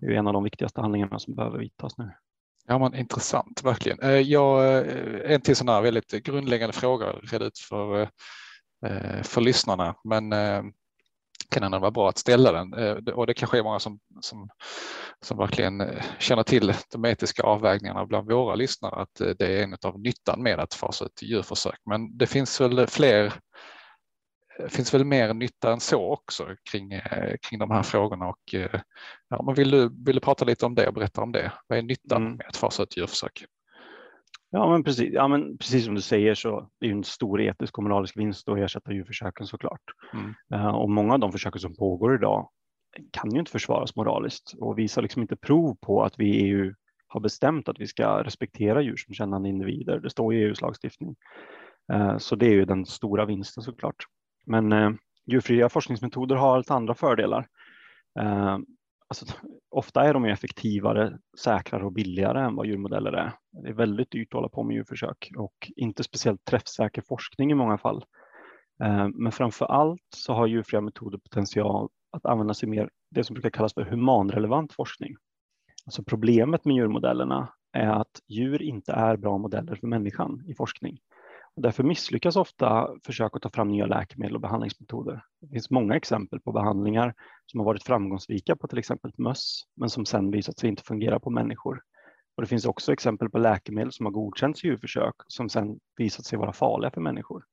Det 0.00 0.06
är 0.06 0.10
en 0.10 0.26
av 0.26 0.32
de 0.32 0.44
viktigaste 0.44 0.80
handlingarna 0.80 1.18
som 1.18 1.34
behöver 1.34 1.58
vidtas 1.58 1.98
nu. 1.98 2.10
Ja, 2.66 2.78
men 2.78 2.94
intressant, 2.94 3.64
verkligen. 3.64 4.00
Eh, 4.00 4.10
jag, 4.10 4.78
eh, 4.78 5.32
en 5.32 5.40
till 5.40 5.56
sån 5.56 5.68
här 5.68 5.82
väldigt 5.82 6.10
grundläggande 6.10 6.72
fråga, 6.72 7.12
reda 7.12 7.44
ut 7.44 7.58
för, 7.58 8.00
eh, 8.86 9.22
för 9.22 9.40
lyssnarna, 9.40 9.94
men 10.04 10.30
kan 11.50 11.62
ändå 11.62 11.78
vara 11.78 11.90
bra 11.90 12.08
att 12.08 12.18
ställa 12.18 12.52
den. 12.52 12.72
Och 13.14 13.26
det 13.26 13.34
kanske 13.34 13.58
är 13.58 13.62
många 13.62 13.78
som, 13.78 13.98
som, 14.20 14.48
som 15.20 15.38
verkligen 15.38 15.82
känner 16.18 16.42
till 16.42 16.72
de 16.92 17.04
etiska 17.04 17.42
avvägningarna 17.42 18.06
bland 18.06 18.32
våra 18.32 18.54
lyssnare, 18.54 18.94
att 18.94 19.38
det 19.38 19.58
är 19.58 19.62
en 19.62 19.76
av 19.84 20.00
nyttan 20.00 20.42
med 20.42 20.60
att 20.60 20.74
fasa 20.74 21.04
ut 21.04 21.22
djurförsök. 21.22 21.78
Men 21.86 22.18
det 22.18 22.26
finns 22.26 22.60
väl 22.60 22.86
fler 22.86 23.32
finns 24.68 24.94
väl 24.94 25.04
mer 25.04 25.34
nytta 25.34 25.72
än 25.72 25.80
så 25.80 26.12
också 26.12 26.46
kring, 26.70 26.92
eh, 26.92 27.36
kring 27.48 27.58
de 27.58 27.70
här 27.70 27.82
frågorna. 27.82 28.28
Och, 28.28 28.54
eh, 28.54 28.80
ja, 29.28 29.42
men 29.42 29.54
vill, 29.54 29.70
du, 29.70 29.90
vill 30.04 30.14
du 30.14 30.20
prata 30.20 30.44
lite 30.44 30.66
om 30.66 30.74
det 30.74 30.88
och 30.88 30.94
berätta 30.94 31.22
om 31.22 31.32
det? 31.32 31.52
Vad 31.66 31.78
är 31.78 31.82
nyttan 31.82 32.22
mm. 32.22 32.36
med 32.36 32.46
att 32.46 32.56
fasa 32.56 32.82
ut 32.82 32.96
djurförsök? 32.96 33.44
Ja, 34.50 34.70
men 34.70 34.84
precis, 34.84 35.12
ja, 35.12 35.28
men 35.28 35.58
precis 35.58 35.84
som 35.84 35.94
du 35.94 36.00
säger 36.00 36.34
så 36.34 36.68
det 36.80 36.86
är 36.86 36.90
en 36.90 37.04
stor 37.04 37.40
etisk 37.40 37.78
och 37.78 37.84
moralisk 37.84 38.16
vinst 38.16 38.48
att 38.48 38.58
ersätta 38.58 38.92
djurförsöken 38.92 39.46
såklart. 39.46 39.80
Mm. 40.12 40.74
Och 40.74 40.90
många 40.90 41.14
av 41.14 41.20
de 41.20 41.32
försöken 41.32 41.60
som 41.60 41.76
pågår 41.76 42.14
idag 42.14 42.50
kan 43.10 43.30
ju 43.30 43.38
inte 43.38 43.50
försvaras 43.50 43.96
moraliskt 43.96 44.54
och 44.58 44.78
visar 44.78 45.02
liksom 45.02 45.22
inte 45.22 45.36
prov 45.36 45.76
på 45.80 46.02
att 46.02 46.14
vi 46.18 46.26
i 46.26 46.50
EU 46.50 46.74
har 47.06 47.20
bestämt 47.20 47.68
att 47.68 47.80
vi 47.80 47.86
ska 47.86 48.22
respektera 48.24 48.82
djur 48.82 48.96
som 48.96 49.14
kännande 49.14 49.48
individer. 49.48 50.00
Det 50.00 50.10
står 50.10 50.34
i 50.34 50.38
EUs 50.38 50.60
lagstiftning. 50.60 51.16
Så 52.18 52.36
det 52.36 52.46
är 52.46 52.52
ju 52.52 52.64
den 52.64 52.86
stora 52.86 53.24
vinsten 53.24 53.62
såklart. 53.62 54.06
Men 54.46 54.72
eh, 54.72 54.90
djurfria 55.26 55.68
forskningsmetoder 55.68 56.36
har 56.36 56.58
lite 56.58 56.74
andra 56.74 56.94
fördelar. 56.94 57.46
Eh, 58.20 58.58
alltså, 59.08 59.26
ofta 59.70 60.04
är 60.04 60.14
de 60.14 60.24
effektivare, 60.24 61.18
säkrare 61.38 61.84
och 61.84 61.92
billigare 61.92 62.40
än 62.40 62.56
vad 62.56 62.66
djurmodeller 62.66 63.12
är. 63.12 63.32
Det 63.62 63.68
är 63.68 63.72
väldigt 63.72 64.10
dyrt 64.10 64.28
att 64.28 64.34
hålla 64.34 64.48
på 64.48 64.62
med 64.62 64.74
djurförsök 64.74 65.30
och 65.36 65.70
inte 65.76 66.02
speciellt 66.02 66.44
träffsäker 66.44 67.02
forskning 67.02 67.50
i 67.50 67.54
många 67.54 67.78
fall. 67.78 68.04
Eh, 68.82 69.08
men 69.08 69.32
framför 69.32 69.66
allt 69.66 70.02
så 70.16 70.32
har 70.32 70.46
djurfria 70.46 70.80
metoder 70.80 71.18
potential 71.18 71.88
att 72.10 72.26
använda 72.26 72.54
sig 72.54 72.68
mer 72.68 72.90
det 73.10 73.24
som 73.24 73.34
brukar 73.34 73.50
kallas 73.50 73.74
för 73.74 73.82
humanrelevant 73.82 74.72
forskning. 74.72 75.16
Alltså 75.86 76.02
problemet 76.02 76.64
med 76.64 76.76
djurmodellerna 76.76 77.48
är 77.72 77.86
att 77.86 78.20
djur 78.28 78.62
inte 78.62 78.92
är 78.92 79.16
bra 79.16 79.38
modeller 79.38 79.74
för 79.74 79.86
människan 79.86 80.44
i 80.46 80.54
forskning. 80.54 80.98
Därför 81.56 81.82
misslyckas 81.82 82.36
ofta 82.36 82.88
försök 83.06 83.36
att 83.36 83.42
ta 83.42 83.50
fram 83.50 83.68
nya 83.68 83.86
läkemedel 83.86 84.34
och 84.34 84.40
behandlingsmetoder. 84.40 85.24
Det 85.40 85.48
finns 85.48 85.70
många 85.70 85.96
exempel 85.96 86.40
på 86.40 86.52
behandlingar 86.52 87.14
som 87.46 87.60
har 87.60 87.64
varit 87.64 87.82
framgångsrika 87.82 88.56
på 88.56 88.68
till 88.68 88.78
exempel 88.78 89.12
möss, 89.18 89.62
men 89.76 89.90
som 89.90 90.06
sedan 90.06 90.30
visat 90.30 90.58
sig 90.58 90.68
inte 90.68 90.82
fungera 90.82 91.20
på 91.20 91.30
människor. 91.30 91.82
Och 92.36 92.42
det 92.42 92.46
finns 92.46 92.66
också 92.66 92.92
exempel 92.92 93.30
på 93.30 93.38
läkemedel 93.38 93.92
som 93.92 94.06
har 94.06 94.12
godkänts 94.12 94.64
i 94.64 94.66
djurförsök 94.66 95.14
som 95.26 95.48
sedan 95.48 95.78
visat 95.96 96.24
sig 96.24 96.38
vara 96.38 96.52
farliga 96.52 96.90
för 96.90 97.00
människor. 97.00 97.44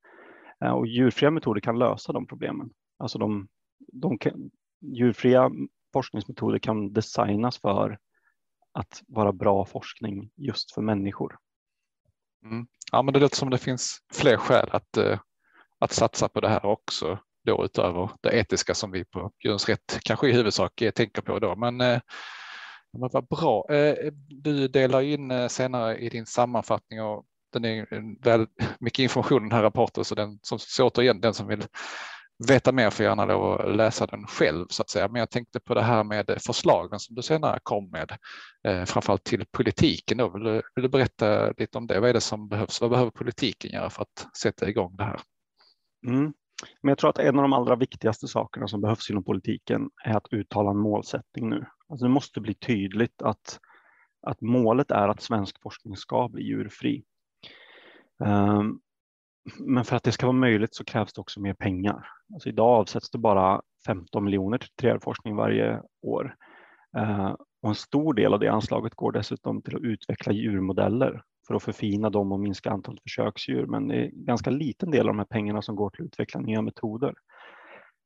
Eh, 0.65 0.71
och 0.71 0.87
djurfria 0.87 1.31
metoder 1.31 1.61
kan 1.61 1.79
lösa 1.79 2.13
de 2.13 2.27
problemen. 2.27 2.69
Alltså 2.97 3.17
de, 3.17 3.47
de 3.93 4.17
kan, 4.17 4.51
djurfria 4.81 5.51
forskningsmetoder 5.93 6.59
kan 6.59 6.93
designas 6.93 7.57
för 7.57 7.99
att 8.71 9.01
vara 9.07 9.33
bra 9.33 9.65
forskning 9.65 10.31
just 10.35 10.71
för 10.71 10.81
människor. 10.81 11.37
Mm. 12.45 12.67
Ja, 12.91 13.01
men 13.01 13.13
det 13.13 13.19
låter 13.19 13.35
som 13.35 13.49
det 13.49 13.57
finns 13.57 13.97
fler 14.13 14.37
skäl 14.37 14.69
att, 14.71 14.97
eh, 14.97 15.19
att 15.79 15.91
satsa 15.91 16.27
på 16.29 16.39
det 16.39 16.49
här 16.49 16.65
också 16.65 17.19
då 17.45 17.65
utöver 17.65 18.09
det 18.21 18.39
etiska 18.39 18.73
som 18.73 18.91
vi 18.91 19.05
på 19.05 19.31
Djurens 19.43 19.69
Rätt 19.69 19.99
kanske 20.03 20.29
i 20.29 20.31
huvudsak 20.31 20.81
eh, 20.81 20.91
tänker 20.91 21.21
på 21.21 21.39
då. 21.39 21.55
Men, 21.55 21.81
eh, 21.81 21.99
men 22.93 23.09
vad 23.13 23.27
bra. 23.27 23.65
Eh, 23.69 24.11
du 24.29 24.67
delar 24.67 25.01
in 25.01 25.31
eh, 25.31 25.47
senare 25.47 25.97
i 25.97 26.09
din 26.09 26.25
sammanfattning 26.25 27.01
och 27.01 27.25
den 27.53 27.65
är 27.65 27.87
väl 28.23 28.47
mycket 28.79 29.03
information 29.03 29.41
i 29.41 29.49
den 29.49 29.51
här 29.51 29.63
rapporten 29.63 30.05
så 30.05 30.15
den 30.15 30.39
som 30.41 30.59
så 30.59 30.87
återigen 30.87 31.21
den 31.21 31.33
som 31.33 31.47
vill 31.47 31.63
veta 32.47 32.71
mer 32.71 32.89
får 32.89 33.05
gärna 33.05 33.25
lov 33.25 33.61
att 33.61 33.75
läsa 33.75 34.05
den 34.05 34.27
själv 34.27 34.65
så 34.69 34.81
att 34.81 34.89
säga. 34.89 35.07
Men 35.07 35.19
jag 35.19 35.29
tänkte 35.29 35.59
på 35.59 35.73
det 35.73 35.81
här 35.81 36.03
med 36.03 36.37
förslagen 36.45 36.99
som 36.99 37.15
du 37.15 37.21
senare 37.21 37.59
kom 37.63 37.89
med, 37.89 38.17
eh, 38.67 38.85
framförallt 38.85 39.23
till 39.23 39.45
politiken. 39.51 40.17
Då. 40.17 40.29
Vill, 40.29 40.43
du, 40.43 40.61
vill 40.75 40.83
du 40.83 40.89
berätta 40.89 41.51
lite 41.51 41.77
om 41.77 41.87
det? 41.87 41.99
Vad 41.99 42.09
är 42.09 42.13
det 42.13 42.21
som 42.21 42.47
behövs? 42.47 42.81
Vad 42.81 42.89
behöver 42.89 43.11
politiken 43.11 43.71
göra 43.71 43.89
för 43.89 44.01
att 44.01 44.37
sätta 44.37 44.69
igång 44.69 44.95
det 44.95 45.03
här? 45.03 45.19
Mm. 46.07 46.33
Men 46.81 46.89
jag 46.89 46.97
tror 46.97 47.09
att 47.09 47.19
en 47.19 47.35
av 47.35 47.41
de 47.41 47.53
allra 47.53 47.75
viktigaste 47.75 48.27
sakerna 48.27 48.67
som 48.67 48.81
behövs 48.81 49.09
inom 49.09 49.23
politiken 49.23 49.89
är 50.05 50.17
att 50.17 50.33
uttala 50.33 50.69
en 50.71 50.77
målsättning 50.77 51.49
nu. 51.49 51.65
Alltså 51.89 52.05
det 52.05 52.11
måste 52.11 52.41
bli 52.41 52.53
tydligt 52.53 53.21
att, 53.21 53.59
att 54.27 54.41
målet 54.41 54.91
är 54.91 55.07
att 55.07 55.21
svensk 55.21 55.61
forskning 55.61 55.97
ska 55.97 56.29
bli 56.29 56.43
djurfri. 56.43 57.03
Um, 58.19 58.79
men 59.59 59.85
för 59.85 59.95
att 59.95 60.03
det 60.03 60.11
ska 60.11 60.25
vara 60.25 60.37
möjligt 60.37 60.75
så 60.75 60.85
krävs 60.85 61.13
det 61.13 61.21
också 61.21 61.39
mer 61.39 61.53
pengar. 61.53 62.07
Alltså 62.33 62.49
idag 62.49 62.69
avsätts 62.69 63.11
det 63.11 63.17
bara 63.17 63.61
15 63.85 64.23
miljoner 64.23 64.57
till 64.57 64.69
3R-forskning 64.81 65.35
varje 65.35 65.81
år. 66.01 66.35
Eh, 66.97 67.35
och 67.61 67.69
en 67.69 67.75
stor 67.75 68.13
del 68.13 68.33
av 68.33 68.39
det 68.39 68.47
anslaget 68.47 68.95
går 68.95 69.11
dessutom 69.11 69.61
till 69.61 69.75
att 69.75 69.81
utveckla 69.81 70.33
djurmodeller 70.33 71.23
för 71.47 71.55
att 71.55 71.63
förfina 71.63 72.09
dem 72.09 72.31
och 72.31 72.39
minska 72.39 72.71
antalet 72.71 73.01
försöksdjur. 73.03 73.65
Men 73.65 73.87
det 73.87 73.95
är 73.95 74.03
en 74.03 74.25
ganska 74.25 74.49
liten 74.49 74.91
del 74.91 75.01
av 75.01 75.07
de 75.07 75.17
här 75.17 75.25
pengarna 75.25 75.61
som 75.61 75.75
går 75.75 75.89
till 75.89 76.03
att 76.03 76.07
utveckla 76.07 76.39
nya 76.39 76.61
metoder. 76.61 77.13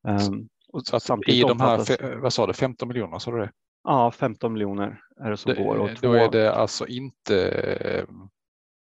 Um, 0.08 0.50
så 0.84 0.95
att 0.95 1.30
i 1.30 1.41
de 1.41 1.60
här, 1.60 2.17
vad 2.21 2.34
sa 2.34 2.48
du, 2.48 2.54
15 2.54 2.88
miljoner, 2.88 3.19
sa 3.19 3.32
du 3.32 3.38
det? 3.38 3.52
Ja, 3.84 4.12
15 4.12 4.54
miljoner 4.54 5.00
är 5.24 5.32
det 5.32 5.38
som 5.38 5.54
det, 5.54 5.63
går. 5.63 5.76
Och 5.76 5.89
då 5.89 5.95
två... 5.95 6.13
är 6.13 6.32
det 6.32 6.54
alltså 6.54 6.88
inte 6.88 8.06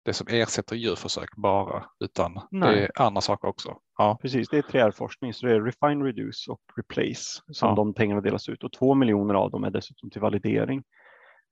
det 0.03 0.13
som 0.13 0.27
ersätter 0.29 0.75
djurförsök 0.75 1.35
bara, 1.35 1.85
utan 1.99 2.41
Nej. 2.51 2.75
det 2.75 2.83
är 2.83 3.01
andra 3.01 3.21
saker 3.21 3.47
också. 3.47 3.77
Ja. 3.97 4.17
Precis, 4.21 4.49
det 4.49 4.57
är 4.57 4.61
3R-forskning, 4.61 5.33
så 5.33 5.45
det 5.45 5.53
är 5.53 5.61
Refine, 5.61 6.05
Reduce 6.05 6.51
och 6.51 6.61
Replace 6.75 7.41
som 7.51 7.69
ja. 7.69 7.75
de 7.75 7.93
pengarna 7.93 8.21
delas 8.21 8.49
ut 8.49 8.63
och 8.63 8.71
två 8.71 8.95
miljoner 8.95 9.33
av 9.33 9.51
dem 9.51 9.63
är 9.63 9.71
dessutom 9.71 10.09
till 10.09 10.21
validering. 10.21 10.83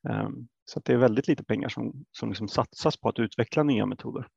Um, 0.10 0.48
så 0.66 0.82
det 0.86 0.94
är 0.94 0.98
väldigt 0.98 1.28
lite 1.28 1.44
pengar 1.44 1.70
som, 1.70 2.06
som 2.12 2.30
liksom 2.30 2.48
satsas 2.48 2.98
på 2.98 3.10
att 3.10 3.20
utveckla 3.20 3.64
nya 3.64 3.86
metoder. 3.86 4.28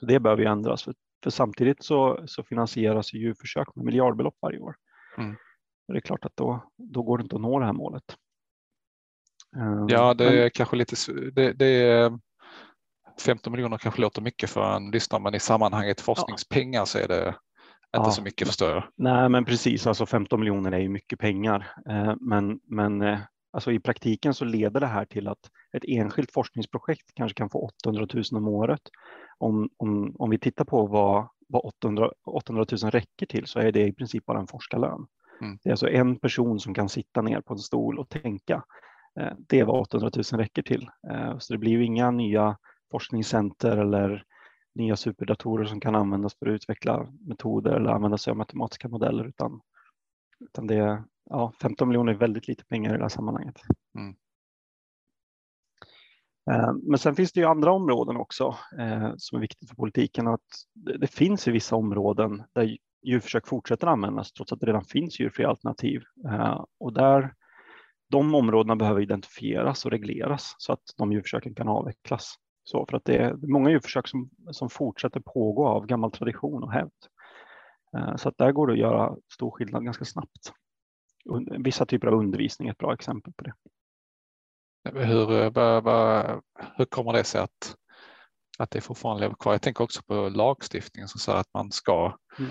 Så 0.00 0.06
det 0.06 0.20
behöver 0.20 0.42
ju 0.42 0.48
ändras, 0.48 0.82
för, 0.82 0.94
för 1.22 1.30
samtidigt 1.30 1.84
så, 1.84 2.22
så 2.26 2.44
finansieras 2.44 3.12
djurförsök 3.12 3.76
med 3.76 3.84
miljardbelopp 3.84 4.36
varje 4.42 4.58
år. 4.58 4.74
Mm. 5.18 5.36
det 5.88 5.96
är 5.96 6.00
klart 6.00 6.24
att 6.24 6.36
då, 6.36 6.70
då 6.76 7.02
går 7.02 7.18
det 7.18 7.22
inte 7.22 7.36
att 7.36 7.42
nå 7.42 7.58
det 7.58 7.64
här 7.64 7.72
målet. 7.72 8.16
Um, 9.56 9.88
ja, 9.88 10.14
det 10.14 10.24
är 10.24 10.40
men... 10.40 10.50
kanske 10.54 10.76
lite, 10.76 10.96
det, 11.32 11.52
det 11.52 11.66
är 11.66 12.18
15 13.20 13.52
miljoner 13.52 13.78
kanske 13.78 14.00
låter 14.00 14.22
mycket 14.22 14.50
för 14.50 14.76
en 14.76 14.90
lyssnare, 14.90 15.22
men 15.22 15.34
i 15.34 15.40
sammanhanget 15.40 16.00
forskningspengar 16.00 16.84
så 16.84 16.98
är 16.98 17.08
det 17.08 17.34
inte 17.96 18.08
ja. 18.08 18.10
så 18.10 18.22
mycket 18.22 18.48
förstår 18.48 18.70
jag. 18.70 18.84
Nej, 18.96 19.28
men 19.28 19.44
precis, 19.44 19.86
alltså 19.86 20.06
15 20.06 20.40
miljoner 20.40 20.72
är 20.72 20.78
ju 20.78 20.88
mycket 20.88 21.18
pengar, 21.18 21.72
eh, 21.88 22.14
men, 22.20 22.60
men 22.64 23.02
eh, 23.02 23.18
alltså 23.52 23.72
i 23.72 23.80
praktiken 23.80 24.34
så 24.34 24.44
leder 24.44 24.80
det 24.80 24.86
här 24.86 25.04
till 25.04 25.28
att 25.28 25.50
ett 25.72 25.84
enskilt 25.88 26.32
forskningsprojekt 26.32 27.14
kanske 27.14 27.34
kan 27.34 27.50
få 27.50 27.70
800 27.84 28.06
000 28.14 28.24
om 28.32 28.48
året. 28.48 28.80
Om, 29.38 29.68
om, 29.76 30.16
om 30.18 30.30
vi 30.30 30.38
tittar 30.38 30.64
på 30.64 30.86
vad, 30.86 31.28
vad 31.48 31.62
800, 31.64 32.10
800 32.26 32.64
000 32.82 32.90
räcker 32.90 33.26
till 33.26 33.46
så 33.46 33.58
är 33.58 33.72
det 33.72 33.86
i 33.86 33.92
princip 33.92 34.26
bara 34.26 34.40
en 34.40 34.46
forskarlön. 34.46 35.06
Mm. 35.40 35.58
Det 35.62 35.68
är 35.68 35.72
alltså 35.72 35.88
en 35.88 36.16
person 36.16 36.60
som 36.60 36.74
kan 36.74 36.88
sitta 36.88 37.22
ner 37.22 37.40
på 37.40 37.52
en 37.52 37.58
stol 37.58 37.98
och 37.98 38.08
tänka. 38.08 38.62
Eh, 39.20 39.32
det 39.48 39.60
är 39.60 39.64
vad 39.64 39.80
800 39.80 40.10
000 40.32 40.40
räcker 40.40 40.62
till. 40.62 40.90
Så 41.38 41.52
det 41.52 41.58
blir 41.58 41.72
ju 41.72 41.84
inga 41.84 42.10
nya 42.10 42.56
forskningscenter 42.90 43.76
eller 43.76 44.24
nya 44.74 44.96
superdatorer 44.96 45.64
som 45.64 45.80
kan 45.80 45.94
användas 45.94 46.34
för 46.38 46.46
att 46.46 46.54
utveckla 46.54 47.12
metoder 47.20 47.72
eller 47.72 47.90
använda 47.90 48.18
sig 48.18 48.30
av 48.30 48.36
matematiska 48.36 48.88
modeller 48.88 49.24
utan, 49.24 49.60
utan 50.40 50.66
det 50.66 50.74
är 50.74 51.02
ja, 51.30 51.52
15 51.62 51.88
miljoner 51.88 52.12
är 52.12 52.16
väldigt 52.16 52.48
lite 52.48 52.64
pengar 52.64 52.94
i 52.94 52.96
det 52.96 53.04
här 53.04 53.08
sammanhanget. 53.08 53.56
Mm. 53.98 54.14
Eh, 56.50 56.72
men 56.82 56.98
sen 56.98 57.14
finns 57.14 57.32
det 57.32 57.40
ju 57.40 57.46
andra 57.46 57.72
områden 57.72 58.16
också 58.16 58.56
eh, 58.78 59.12
som 59.16 59.36
är 59.36 59.40
viktigt 59.40 59.68
för 59.68 59.76
politiken. 59.76 60.26
Att 60.28 60.46
det, 60.74 60.98
det 60.98 61.06
finns 61.06 61.48
i 61.48 61.50
vissa 61.50 61.76
områden 61.76 62.42
där 62.52 62.76
djurförsök 63.02 63.46
fortsätter 63.46 63.86
användas 63.86 64.32
trots 64.32 64.52
att 64.52 64.60
det 64.60 64.66
redan 64.66 64.84
finns 64.84 65.20
djurfria 65.20 65.48
alternativ. 65.48 66.02
Eh, 66.28 66.64
och 66.80 66.92
där, 66.92 67.34
de 68.10 68.34
områdena 68.34 68.76
behöver 68.76 69.00
identifieras 69.00 69.84
och 69.84 69.90
regleras 69.90 70.54
så 70.58 70.72
att 70.72 70.82
de 70.96 71.12
djurförsöken 71.12 71.54
kan 71.54 71.68
avvecklas. 71.68 72.34
Så 72.64 72.86
för 72.90 72.96
att 72.96 73.04
det 73.04 73.16
är 73.16 73.34
många 73.34 73.70
djurförsök 73.70 74.08
som, 74.08 74.30
som 74.50 74.70
fortsätter 74.70 75.20
pågå 75.20 75.68
av 75.68 75.86
gammal 75.86 76.10
tradition 76.10 76.62
och 76.62 76.72
hävd. 76.72 76.92
Eh, 77.96 78.16
så 78.16 78.28
att 78.28 78.38
där 78.38 78.52
går 78.52 78.66
det 78.66 78.72
att 78.72 78.78
göra 78.78 79.16
stor 79.32 79.50
skillnad 79.50 79.84
ganska 79.84 80.04
snabbt. 80.04 80.52
Vissa 81.58 81.86
typer 81.86 82.06
av 82.06 82.14
undervisning 82.14 82.68
är 82.68 82.72
ett 82.72 82.78
bra 82.78 82.94
exempel 82.94 83.32
på 83.32 83.44
det. 83.44 83.54
Hur, 84.84 85.26
hur 86.78 86.84
kommer 86.84 87.12
det 87.12 87.24
sig 87.24 87.40
att, 87.40 87.76
att 88.58 88.70
det 88.70 88.80
fortfarande 88.80 89.20
lever 89.20 89.34
kvar? 89.34 89.52
Jag 89.52 89.62
tänker 89.62 89.84
också 89.84 90.02
på 90.02 90.28
lagstiftningen 90.28 91.08
som 91.08 91.20
säger 91.20 91.38
att 91.38 91.54
man 91.54 91.72
ska 91.72 92.16
mm. 92.38 92.50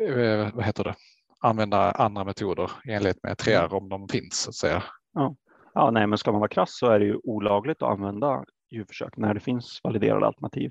Eh, 0.00 0.54
vad 0.54 0.64
heter 0.64 0.84
det, 0.84 0.94
använda 1.40 1.90
andra 1.90 2.24
metoder 2.24 2.70
i 2.84 2.92
enlighet 2.92 3.22
med 3.22 3.36
3R 3.36 3.64
mm. 3.64 3.72
om 3.72 3.88
de 3.88 4.08
finns 4.08 4.36
så 4.36 4.50
att 4.50 4.54
säga. 4.54 4.82
Ja. 5.12 5.36
ja, 5.74 5.90
nej, 5.90 6.06
men 6.06 6.18
ska 6.18 6.32
man 6.32 6.40
vara 6.40 6.48
krass 6.48 6.78
så 6.78 6.86
är 6.86 6.98
det 6.98 7.04
ju 7.04 7.18
olagligt 7.24 7.82
att 7.82 7.90
använda 7.90 8.44
djurförsök 8.72 9.16
när 9.16 9.34
det 9.34 9.40
finns 9.40 9.80
validerade 9.84 10.26
alternativ. 10.26 10.70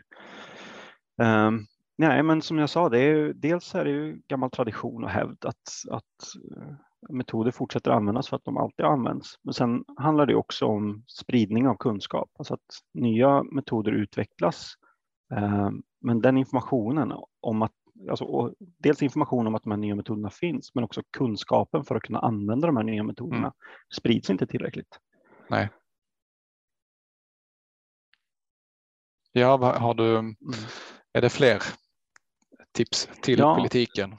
Um, 1.18 1.66
nej, 1.97 2.24
men 2.24 2.41
som 2.41 2.58
jag 2.58 2.70
sa, 2.70 2.89
det 2.89 2.99
är, 2.99 3.34
dels 3.34 3.76
är 3.76 3.86
det 3.86 3.91
ju 3.91 4.22
gammal 4.28 4.49
tradition 4.49 5.04
och 5.04 5.10
hävd 5.10 5.45
att, 5.45 5.91
att 5.91 6.36
uh, 6.58 6.76
metoder 7.10 7.52
fortsätter 7.52 7.91
användas 7.91 8.30
för 8.30 8.36
att 8.36 8.45
de 8.45 8.58
alltid 8.58 8.86
används. 8.86 9.36
Men 9.41 9.54
sen 9.54 9.84
handlar 9.97 10.26
det 10.26 10.36
också 10.36 10.66
om 10.66 11.04
spridning 11.08 11.68
av 11.68 11.76
kunskap, 11.76 12.30
alltså 12.38 12.54
att 12.54 12.80
nya 12.93 13.43
metoder 13.43 13.91
utvecklas. 13.91 14.74
Um, 15.36 15.84
men 16.02 16.22
den 16.22 16.38
informationen 16.38 17.14
om 17.41 17.62
att 17.62 17.72
alltså, 18.10 18.54
dels 18.60 19.04
information 19.04 19.47
om 19.47 19.56
att 19.56 19.64
de 19.64 19.72
här 19.72 19.78
nya 19.78 19.95
metoderna 19.95 20.30
finns, 20.30 20.76
men 20.76 20.84
också 20.84 21.02
kunskapen 21.18 21.84
för 21.84 21.95
att 21.95 22.04
kunna 22.04 22.20
använda 22.20 22.68
de 22.68 22.78
här 22.78 22.84
nya 22.84 23.04
metoderna 23.04 23.38
mm. 23.38 23.52
sprids 23.93 24.30
inte 24.30 24.47
tillräckligt. 24.47 24.99
Nej. 25.49 25.70
Ja, 29.32 29.77
har 29.77 29.93
du, 29.93 30.17
mm. 30.17 30.36
är 31.13 31.21
det 31.21 31.29
fler 31.29 31.61
tips 32.71 33.09
till 33.21 33.39
ja. 33.39 33.55
politiken? 33.55 34.17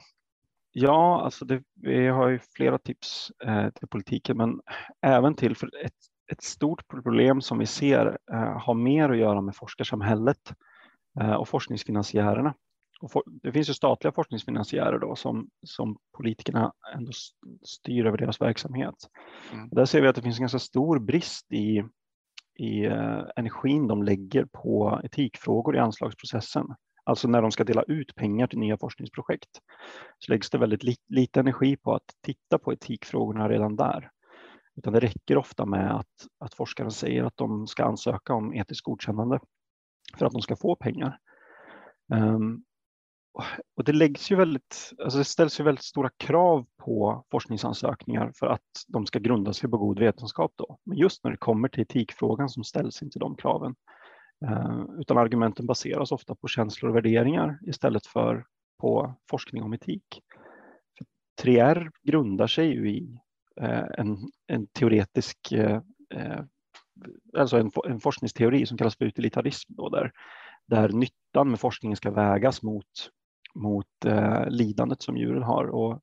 Ja, 0.71 1.21
alltså 1.21 1.45
det, 1.45 1.63
vi 1.75 2.07
har 2.07 2.29
ju 2.29 2.39
flera 2.39 2.77
tips 2.77 3.31
eh, 3.45 3.69
till 3.69 3.87
politiken, 3.87 4.37
men 4.37 4.61
även 5.01 5.35
till 5.35 5.55
för 5.55 5.85
ett, 5.85 5.93
ett 6.31 6.43
stort 6.43 6.87
problem 6.87 7.41
som 7.41 7.59
vi 7.59 7.65
ser 7.65 8.17
eh, 8.31 8.59
har 8.61 8.73
mer 8.73 9.09
att 9.09 9.17
göra 9.17 9.41
med 9.41 9.55
forskarsamhället 9.55 10.53
eh, 11.19 11.33
och 11.33 11.49
forskningsfinansiärerna. 11.49 12.53
Och 13.01 13.11
for, 13.11 13.23
det 13.25 13.51
finns 13.51 13.69
ju 13.69 13.73
statliga 13.73 14.11
forskningsfinansiärer 14.11 14.99
då 14.99 15.15
som, 15.15 15.49
som 15.65 15.97
politikerna 16.17 16.73
ändå 16.95 17.11
styr 17.61 18.05
över 18.05 18.17
deras 18.17 18.41
verksamhet. 18.41 18.95
Mm. 19.53 19.69
Där 19.69 19.85
ser 19.85 20.01
vi 20.01 20.07
att 20.07 20.15
det 20.15 20.21
finns 20.21 20.37
en 20.39 20.43
ganska 20.43 20.59
stor 20.59 20.99
brist 20.99 21.51
i 21.51 21.83
i 22.55 22.85
eh, 22.85 23.21
energin 23.35 23.87
de 23.87 24.03
lägger 24.03 24.45
på 24.45 25.01
etikfrågor 25.03 25.75
i 25.75 25.79
anslagsprocessen. 25.79 26.67
Alltså 27.03 27.27
när 27.27 27.41
de 27.41 27.51
ska 27.51 27.63
dela 27.63 27.83
ut 27.83 28.15
pengar 28.15 28.47
till 28.47 28.59
nya 28.59 28.77
forskningsprojekt 28.77 29.49
så 30.19 30.31
läggs 30.31 30.49
det 30.49 30.57
väldigt 30.57 30.83
li 30.83 30.95
lite 31.07 31.39
energi 31.39 31.77
på 31.77 31.95
att 31.95 32.15
titta 32.21 32.57
på 32.57 32.73
etikfrågorna 32.73 33.49
redan 33.49 33.75
där. 33.75 34.09
Utan 34.75 34.93
det 34.93 34.99
räcker 34.99 35.37
ofta 35.37 35.65
med 35.65 35.95
att, 35.95 36.27
att 36.39 36.53
forskaren 36.53 36.91
säger 36.91 37.23
att 37.23 37.37
de 37.37 37.67
ska 37.67 37.85
ansöka 37.85 38.33
om 38.33 38.53
etiskt 38.53 38.83
godkännande 38.83 39.39
för 40.17 40.25
att 40.25 40.33
de 40.33 40.41
ska 40.41 40.55
få 40.55 40.75
pengar. 40.75 41.19
Um, 42.13 42.63
och 43.75 43.83
det 43.83 43.93
läggs 43.93 44.31
ju 44.31 44.35
väldigt, 44.35 44.91
alltså 45.03 45.17
det 45.17 45.25
ställs 45.25 45.59
ju 45.59 45.63
väldigt 45.63 45.83
stora 45.83 46.09
krav 46.17 46.65
på 46.77 47.25
forskningsansökningar 47.31 48.31
för 48.35 48.47
att 48.47 48.61
de 48.87 49.05
ska 49.05 49.19
grunda 49.19 49.53
sig 49.53 49.69
på 49.69 49.77
god 49.77 49.99
vetenskap 49.99 50.53
då. 50.55 50.77
Men 50.83 50.97
just 50.97 51.23
när 51.23 51.31
det 51.31 51.37
kommer 51.37 51.67
till 51.67 51.81
etikfrågan 51.81 52.49
som 52.49 52.63
ställs 52.63 53.03
inte 53.03 53.19
de 53.19 53.35
kraven. 53.35 53.75
Eh, 54.45 54.85
utan 54.99 55.17
argumenten 55.17 55.65
baseras 55.65 56.11
ofta 56.11 56.35
på 56.35 56.47
känslor 56.47 56.89
och 56.89 56.95
värderingar 56.95 57.59
istället 57.67 58.05
för 58.05 58.45
på 58.79 59.15
forskning 59.29 59.63
om 59.63 59.73
etik. 59.73 60.21
För 60.97 61.05
3R 61.45 61.91
grundar 62.03 62.47
sig 62.47 62.67
ju 62.67 62.89
i 62.89 63.19
eh, 63.61 63.85
en, 63.97 64.17
en 64.47 64.67
teoretisk, 64.67 65.51
eh, 65.51 65.81
eh, 66.13 66.43
alltså 67.37 67.57
en, 67.57 67.71
en 67.85 67.99
forskningsteori 67.99 68.65
som 68.65 68.77
kallas 68.77 68.97
för 68.97 69.05
utilitarism 69.05 69.73
då, 69.73 69.89
där, 69.89 70.11
där 70.67 70.89
nyttan 70.89 71.49
med 71.49 71.59
forskningen 71.59 71.95
ska 71.95 72.11
vägas 72.11 72.61
mot 72.61 73.09
mot 73.55 74.05
eh, 74.05 74.47
lidandet 74.49 75.01
som 75.01 75.17
djuren 75.17 75.43
har. 75.43 75.65
Och, 75.65 75.99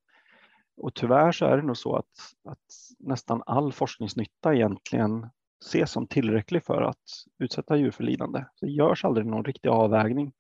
och 0.77 0.95
tyvärr 0.95 1.33
så 1.33 1.47
är 1.47 1.57
det 1.57 1.63
nog 1.63 1.77
så 1.77 1.97
att, 1.97 2.35
att 2.49 2.59
nästan 2.99 3.43
all 3.47 3.73
forskningsnytta 3.73 4.55
egentligen 4.55 5.27
ses 5.65 5.91
som 5.91 6.07
tillräcklig 6.07 6.65
för 6.65 6.83
att 6.83 7.03
utsätta 7.39 7.77
djur 7.77 7.91
för 7.91 8.05
lidande. 8.05 8.45
Det 8.61 8.71
görs 8.71 9.05
aldrig 9.05 9.27
någon 9.27 9.45
riktig 9.45 9.69
avvägning. 9.69 10.33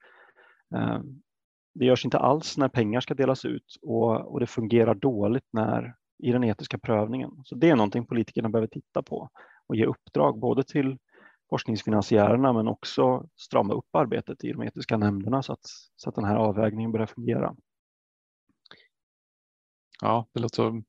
Eh, 0.75 1.01
det 1.75 1.85
görs 1.85 2.05
inte 2.05 2.19
alls 2.19 2.59
när 2.59 2.69
pengar 2.69 3.01
ska 3.01 3.15
delas 3.15 3.45
ut 3.45 3.77
och, 3.83 4.33
och 4.33 4.41
det 4.41 4.47
fungerar 4.47 4.95
dåligt 4.95 5.49
när, 5.53 5.95
i 6.19 6.33
den 6.33 6.45
etiska 6.45 6.79
prövningen. 6.79 7.31
Så 7.45 7.55
det 7.55 7.71
är 7.71 7.77
någonting 7.77 8.07
politikerna 8.07 8.49
behöver 8.49 8.69
titta 8.69 9.03
på 9.03 9.31
och 9.67 9.77
ge 9.77 9.85
uppdrag 9.85 10.39
både 10.39 10.65
till 10.65 10.99
forskningsfinansiärerna 11.51 12.53
men 12.53 12.69
också 12.69 13.27
strama 13.37 13.75
upp 13.75 13.95
arbetet 13.95 14.45
i 14.45 14.53
de 14.53 14.63
etiska 14.63 14.97
nämnderna 14.97 15.43
så 15.43 15.53
att, 15.53 15.67
så 15.97 16.09
att 16.09 16.15
den 16.15 16.25
här 16.25 16.37
avvägningen 16.37 16.93
börjar 16.93 17.07
fungera. 17.07 17.55
Ja, 20.03 20.27
det 20.35 20.41
låter 20.41 20.83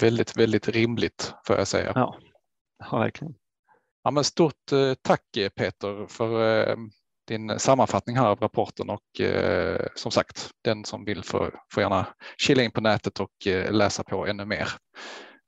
väldigt, 0.00 0.36
väldigt 0.36 0.68
rimligt 0.68 1.34
får 1.46 1.56
jag 1.56 1.68
säga. 1.68 1.92
Ja, 1.94 2.18
ja 2.90 2.98
verkligen. 2.98 3.34
Ja, 4.02 4.10
men 4.10 4.24
stort 4.24 4.72
eh, 4.72 4.94
tack 5.02 5.22
Peter 5.54 6.06
för 6.06 6.60
eh, 6.68 6.76
din 7.26 7.58
sammanfattning 7.58 8.16
här 8.16 8.26
av 8.26 8.40
rapporten 8.40 8.90
och 8.90 9.20
eh, 9.20 9.86
som 9.94 10.10
sagt, 10.10 10.50
den 10.64 10.84
som 10.84 11.04
vill 11.04 11.24
får, 11.24 11.60
får 11.72 11.82
gärna 11.82 12.06
kila 12.36 12.62
in 12.62 12.70
på 12.70 12.80
nätet 12.80 13.20
och 13.20 13.46
läsa 13.70 14.04
på 14.04 14.26
ännu 14.26 14.44
mer 14.44 14.68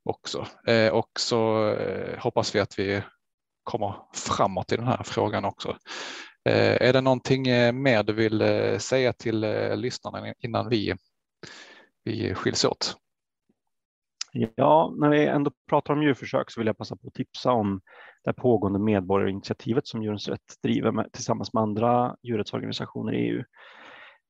också. 0.05 0.47
och 0.93 1.11
så 1.19 1.75
hoppas 2.19 2.55
vi 2.55 2.61
att 2.61 2.79
vi 2.79 3.03
kommer 3.65 3.95
framåt 4.15 4.73
i 4.73 4.77
den 4.77 4.87
här 4.87 5.03
frågan 5.05 5.45
också. 5.45 5.77
Eh, 6.49 6.89
är 6.89 6.93
det 6.93 7.01
någonting 7.01 7.49
eh, 7.49 7.73
mer 7.73 8.03
du 8.03 8.13
vill 8.13 8.43
eh, 8.43 8.79
säga 8.79 9.13
till 9.13 9.41
lyssnarna 9.75 10.35
innan 10.39 10.69
vi, 10.69 10.95
vi 12.05 12.35
skiljs 12.35 12.65
åt? 12.65 12.97
Ja, 14.33 14.95
när 14.97 15.09
vi 15.09 15.27
ändå 15.27 15.51
pratar 15.69 15.95
om 15.95 16.03
djurförsök 16.03 16.51
så 16.51 16.61
vill 16.61 16.67
jag 16.67 16.79
passa 16.79 16.97
på 16.97 17.09
att 17.09 17.15
tipsa 17.15 17.53
om 17.53 17.81
det 18.25 18.33
pågående 18.33 18.79
medborgarinitiativet 18.79 19.87
som 19.87 20.03
Djurens 20.03 20.29
Rätt 20.29 20.63
driver 20.63 20.93
med, 20.93 21.13
tillsammans 21.13 21.53
med 21.53 21.63
andra 21.63 22.17
djurrättsorganisationer 22.23 23.13
i 23.13 23.29
EU. 23.29 23.45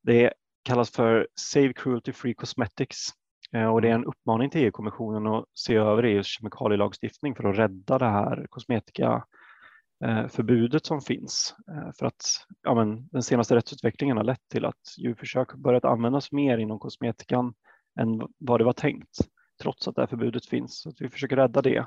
Det 0.02 0.32
kallas 0.62 0.90
för 0.90 1.28
Save 1.40 1.72
Cruelty 1.72 2.12
Free 2.12 2.34
Cosmetics 2.34 3.08
och 3.52 3.82
det 3.82 3.88
är 3.88 3.94
en 3.94 4.04
uppmaning 4.04 4.50
till 4.50 4.64
EU-kommissionen 4.64 5.26
att 5.26 5.44
se 5.54 5.74
över 5.74 6.02
EUs 6.02 6.26
kemikalielagstiftning 6.26 7.34
för 7.34 7.44
att 7.44 7.58
rädda 7.58 7.98
det 7.98 8.08
här 8.08 8.46
kosmetikaförbudet 8.50 10.86
som 10.86 11.00
finns. 11.00 11.54
Eh, 11.68 11.90
för 11.98 12.06
att 12.06 12.46
ja, 12.62 12.74
men, 12.74 13.08
den 13.08 13.22
senaste 13.22 13.56
rättsutvecklingen 13.56 14.16
har 14.16 14.24
lett 14.24 14.48
till 14.48 14.64
att 14.64 14.98
djurförsök 14.98 15.54
börjat 15.54 15.84
användas 15.84 16.32
mer 16.32 16.58
inom 16.58 16.78
kosmetikan 16.78 17.54
än 18.00 18.28
vad 18.38 18.60
det 18.60 18.64
var 18.64 18.72
tänkt, 18.72 19.18
trots 19.62 19.88
att 19.88 19.94
det 19.94 20.02
här 20.02 20.06
förbudet 20.06 20.46
finns. 20.46 20.80
Så 20.80 20.92
vi 20.98 21.08
försöker 21.08 21.36
rädda 21.36 21.62
det. 21.62 21.86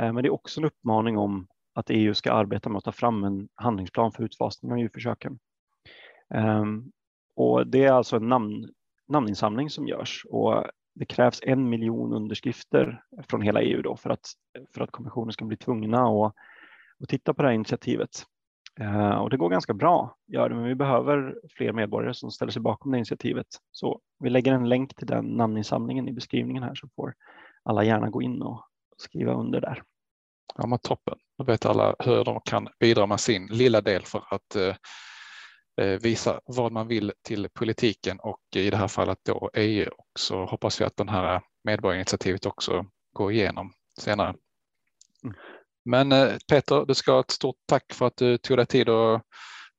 Eh, 0.00 0.12
men 0.12 0.16
det 0.16 0.26
är 0.26 0.34
också 0.34 0.60
en 0.60 0.66
uppmaning 0.66 1.18
om 1.18 1.46
att 1.74 1.90
EU 1.90 2.14
ska 2.14 2.32
arbeta 2.32 2.68
med 2.68 2.78
att 2.78 2.84
ta 2.84 2.92
fram 2.92 3.24
en 3.24 3.48
handlingsplan 3.54 4.12
för 4.12 4.24
utfasning 4.24 4.72
av 4.72 4.78
djurförsöken. 4.78 5.38
Ehm, 6.34 6.92
och 7.36 7.66
det 7.66 7.84
är 7.84 7.92
alltså 7.92 8.16
en 8.16 8.28
namn, 8.28 8.68
namninsamling 9.08 9.70
som 9.70 9.88
görs 9.88 10.26
och 10.30 10.64
det 10.94 11.04
krävs 11.04 11.40
en 11.42 11.68
miljon 11.68 12.12
underskrifter 12.12 13.02
från 13.28 13.42
hela 13.42 13.62
EU 13.62 13.82
då 13.82 13.96
för 13.96 14.10
att, 14.10 14.26
för 14.74 14.80
att 14.80 14.90
kommissionen 14.90 15.32
ska 15.32 15.44
bli 15.44 15.56
tvungna 15.56 16.02
att, 16.02 16.34
att 17.02 17.08
titta 17.08 17.34
på 17.34 17.42
det 17.42 17.48
här 17.48 17.54
initiativet. 17.54 18.10
Eh, 18.80 19.16
och 19.16 19.30
det 19.30 19.36
går 19.36 19.48
ganska 19.48 19.74
bra, 19.74 20.16
gör 20.26 20.48
det, 20.48 20.54
men 20.54 20.64
vi 20.64 20.74
behöver 20.74 21.38
fler 21.56 21.72
medborgare 21.72 22.14
som 22.14 22.30
ställer 22.30 22.52
sig 22.52 22.62
bakom 22.62 22.92
det 22.92 22.98
initiativet. 22.98 23.46
Så 23.70 24.00
vi 24.18 24.30
lägger 24.30 24.52
en 24.52 24.68
länk 24.68 24.94
till 24.94 25.06
den 25.06 25.24
namninsamlingen 25.24 26.08
i 26.08 26.12
beskrivningen 26.12 26.62
här 26.62 26.74
så 26.74 26.88
får 26.96 27.14
alla 27.62 27.84
gärna 27.84 28.10
gå 28.10 28.22
in 28.22 28.42
och 28.42 28.64
skriva 28.96 29.32
under 29.32 29.60
där. 29.60 29.82
Ja, 30.56 30.66
men 30.66 30.78
toppen. 30.78 31.18
Då 31.38 31.44
vet 31.44 31.66
alla 31.66 31.94
hur 31.98 32.24
de 32.24 32.40
kan 32.44 32.68
bidra 32.80 33.06
med 33.06 33.20
sin 33.20 33.46
lilla 33.46 33.80
del 33.80 34.02
för 34.02 34.22
att 34.30 34.56
Eh, 34.56 34.74
visa 36.00 36.40
vad 36.44 36.72
man 36.72 36.88
vill 36.88 37.12
till 37.22 37.48
politiken 37.48 38.20
och 38.20 38.40
i 38.56 38.70
det 38.70 38.76
här 38.76 38.88
fallet 38.88 39.18
då 39.22 39.50
EU 39.54 39.90
och 39.98 40.08
så 40.18 40.44
hoppas 40.44 40.80
vi 40.80 40.84
att 40.84 40.96
den 40.96 41.08
här 41.08 41.42
medborgarinitiativet 41.64 42.46
också 42.46 42.86
går 43.12 43.32
igenom 43.32 43.72
senare. 44.00 44.34
Mm. 45.24 45.36
Men 45.84 46.12
eh, 46.12 46.32
Peter, 46.48 46.84
du 46.86 46.94
ska 46.94 47.12
ha 47.12 47.20
ett 47.20 47.30
stort 47.30 47.56
tack 47.66 47.92
för 47.92 48.06
att 48.06 48.16
du 48.16 48.38
tog 48.38 48.56
dig 48.56 48.66
tid 48.66 48.88
att 48.88 49.22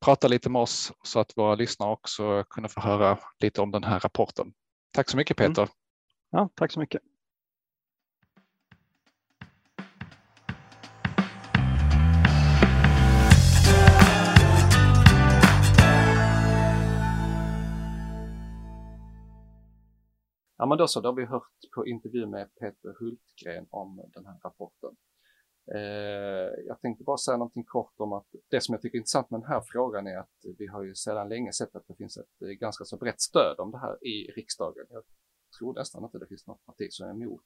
prata 0.05 0.27
lite 0.27 0.49
med 0.49 0.61
oss 0.61 0.93
så 1.03 1.19
att 1.19 1.37
våra 1.37 1.55
lyssnare 1.55 1.91
också 1.91 2.43
kunde 2.49 2.69
få 2.69 2.81
höra 2.81 3.17
lite 3.39 3.61
om 3.61 3.71
den 3.71 3.83
här 3.83 3.99
rapporten. 3.99 4.53
Tack 4.93 5.09
så 5.09 5.17
mycket 5.17 5.39
mm. 5.39 5.51
Peter. 5.51 5.61
Mm. 5.61 5.73
Ja, 6.31 6.49
tack 6.55 6.71
så 6.71 6.79
mycket. 6.79 7.01
Ja, 20.65 20.69
men 20.69 20.77
då 20.77 20.87
så, 20.87 21.01
då 21.01 21.09
har 21.09 21.15
vi 21.15 21.25
hört 21.25 21.51
på 21.75 21.87
intervju 21.87 22.25
med 22.25 22.55
Peter 22.55 22.95
Hultgren 22.99 23.67
om 23.69 24.09
den 24.13 24.25
här 24.25 24.39
rapporten. 24.43 24.95
Eh, 25.75 26.49
jag 26.67 26.81
tänkte 26.81 27.03
bara 27.03 27.17
säga 27.17 27.37
någonting 27.37 27.63
kort 27.63 27.93
om 27.97 28.13
att 28.13 28.27
det 28.51 28.61
som 28.61 28.73
jag 28.73 28.81
tycker 28.81 28.95
är 28.95 28.99
intressant 28.99 29.29
med 29.29 29.39
den 29.39 29.49
här 29.49 29.61
frågan 29.65 30.07
är 30.07 30.17
att 30.17 30.45
vi 30.57 30.67
har 30.67 30.83
ju 30.83 30.95
sedan 30.95 31.29
länge 31.29 31.53
sett 31.53 31.75
att 31.75 31.87
det 31.87 31.95
finns 31.95 32.17
ett 32.17 32.41
eh, 32.41 32.47
ganska 32.47 32.85
så 32.85 32.97
brett 32.97 33.21
stöd 33.21 33.59
om 33.59 33.71
det 33.71 33.77
här 33.77 34.07
i 34.07 34.31
riksdagen. 34.31 34.85
Jag 34.89 35.03
tror 35.59 35.73
nästan 35.73 36.03
inte 36.03 36.17
det 36.17 36.27
finns 36.27 36.47
något 36.47 36.65
parti 36.65 36.87
som 36.89 37.07
är 37.07 37.11
emot 37.11 37.45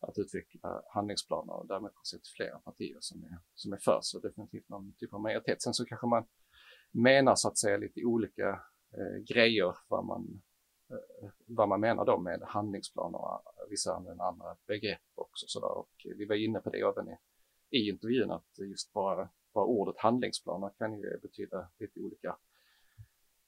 att 0.00 0.18
utveckla 0.18 0.82
handlingsplaner 0.94 1.52
och 1.52 1.66
därmed 1.66 1.90
har 1.94 2.04
sett 2.04 2.28
flera 2.36 2.58
partier 2.58 2.98
som 3.00 3.24
är, 3.24 3.38
som 3.54 3.72
är 3.72 3.78
för, 3.78 3.98
så 4.02 4.18
definitivt 4.18 4.68
någon 4.68 4.92
typ 4.92 5.14
av 5.14 5.20
majoritet. 5.20 5.62
Sen 5.62 5.74
så 5.74 5.84
kanske 5.84 6.06
man 6.06 6.24
menar 6.92 7.34
så 7.34 7.48
att 7.48 7.58
säga 7.58 7.76
lite 7.76 8.04
olika 8.04 8.48
eh, 8.98 9.34
grejer 9.34 9.74
vad 9.88 10.04
man, 10.04 10.42
vad 11.46 11.68
man 11.68 11.80
menar 11.80 12.04
då 12.04 12.18
med 12.18 12.42
handlingsplaner 12.42 13.18
och 13.18 13.42
vissa 13.70 13.94
använder 13.94 14.24
andra 14.24 14.56
begrepp 14.66 15.00
också 15.14 15.46
sådär 15.48 15.78
och 15.78 16.06
vi 16.16 16.24
var 16.24 16.34
inne 16.34 16.60
på 16.60 16.70
det 16.70 16.80
även 16.80 17.08
i, 17.08 17.16
i 17.70 17.88
intervjun 17.88 18.30
att 18.30 18.58
just 18.58 18.92
bara, 18.92 19.28
bara 19.54 19.64
ordet 19.64 19.98
handlingsplaner 19.98 20.70
kan 20.78 20.98
ju 20.98 21.18
betyda 21.22 21.68
lite 21.78 22.00
olika. 22.00 22.36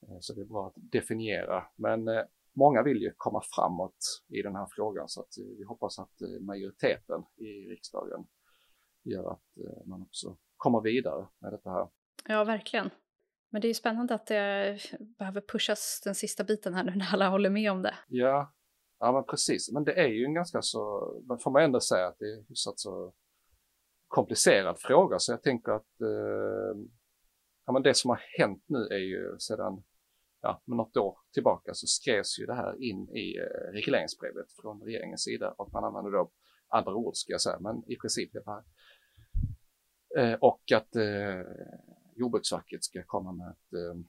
Eh, 0.03 0.17
så 0.21 0.35
det 0.35 0.41
är 0.41 0.45
bra 0.45 0.67
att 0.67 0.75
definiera, 0.77 1.67
men 1.77 2.09
eh, 2.09 2.23
många 2.53 2.83
vill 2.83 3.03
ju 3.03 3.13
komma 3.17 3.43
framåt 3.55 4.23
i 4.29 4.43
den 4.43 4.57
här 4.57 4.67
frågan 4.71 5.09
så 5.09 5.21
att 5.21 5.39
eh, 5.39 5.45
vi 5.59 5.65
hoppas 5.65 5.99
att 5.99 6.21
majoriteten 6.41 7.23
i 7.37 7.71
riksdagen 7.71 8.27
gör 9.03 9.31
att 9.33 9.87
man 9.87 10.03
också 10.03 10.37
kommer 10.57 10.81
vidare 10.81 11.27
med 11.39 11.53
detta 11.53 11.71
här. 11.71 11.89
Ja, 12.29 12.45
verkligen. 12.45 12.91
Men 13.51 13.61
det 13.61 13.67
är 13.67 13.69
ju 13.69 13.75
spännande 13.75 14.15
att 14.15 14.27
det 14.27 14.79
behöver 15.19 15.41
pushas 15.41 16.01
den 16.05 16.15
sista 16.15 16.45
biten 16.45 16.75
här 16.75 16.85
nu 16.85 16.95
när 16.95 17.13
alla 17.13 17.29
håller 17.29 17.51
med 17.51 17.73
om 17.73 17.83
det. 17.83 17.95
Ja, 18.09 18.55
ja 18.99 19.13
men 19.13 19.25
precis. 19.25 19.73
Men 19.73 19.85
det 19.85 19.93
är 19.93 20.09
ju 20.09 20.25
en 20.25 20.35
ganska 20.35 20.63
så, 20.63 21.13
man 21.29 21.39
får 21.39 21.51
man 21.51 21.63
ändå 21.63 21.81
säga 21.81 22.07
att 22.07 22.19
det 22.19 22.25
är 22.25 22.49
hyfsat 22.49 22.79
så 22.79 23.15
komplicerad 24.09 24.81
fråga 24.81 25.19
så 25.19 25.33
jag 25.33 25.43
tänker 25.43 25.73
att 25.73 26.01
eh, 26.01 26.81
ja, 27.67 27.73
men 27.73 27.83
det 27.83 27.95
som 27.95 28.11
har 28.11 28.21
hänt 28.39 28.65
nu 28.67 28.79
är 28.79 28.99
ju 28.99 29.39
sedan 29.39 29.83
ja, 30.41 30.63
men 30.65 30.77
något 30.77 30.97
år 30.97 31.19
tillbaka 31.33 31.75
så 31.75 31.87
skrevs 31.87 32.39
ju 32.39 32.47
det 32.47 32.55
här 32.55 32.83
in 32.83 33.09
i 33.09 33.39
eh, 33.39 33.73
regleringsbrevet 33.73 34.53
från 34.63 34.83
regeringens 34.83 35.25
sida 35.25 35.55
och 35.59 35.73
man 35.73 35.85
använder 35.85 36.11
då 36.11 36.31
andra 36.69 36.95
ord 36.95 37.17
ska 37.17 37.33
jag 37.33 37.41
säga, 37.41 37.59
men 37.61 37.83
i 37.87 37.97
princip 37.97 38.33
det 38.33 38.43
här. 38.47 38.63
Eh, 40.19 40.39
och 40.41 40.73
att 40.75 40.97
eh, 40.97 41.41
Jordbruksverket 42.19 42.85
ska 42.85 43.03
komma 43.05 43.33
med, 43.33 43.51
ett, 43.51 43.73
eh, 43.73 44.01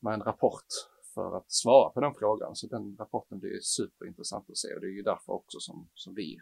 med 0.00 0.14
en 0.14 0.22
rapport 0.22 0.66
för 1.14 1.36
att 1.36 1.52
svara 1.52 1.90
på 1.90 2.00
den 2.00 2.14
frågan. 2.14 2.56
Så 2.56 2.66
den 2.66 2.96
rapporten 2.98 3.38
blir 3.38 3.58
superintressant 3.60 4.50
att 4.50 4.56
se 4.56 4.74
och 4.74 4.80
det 4.80 4.86
är 4.86 4.90
ju 4.90 5.02
därför 5.02 5.32
också 5.32 5.60
som, 5.60 5.88
som 5.94 6.14
vi 6.14 6.38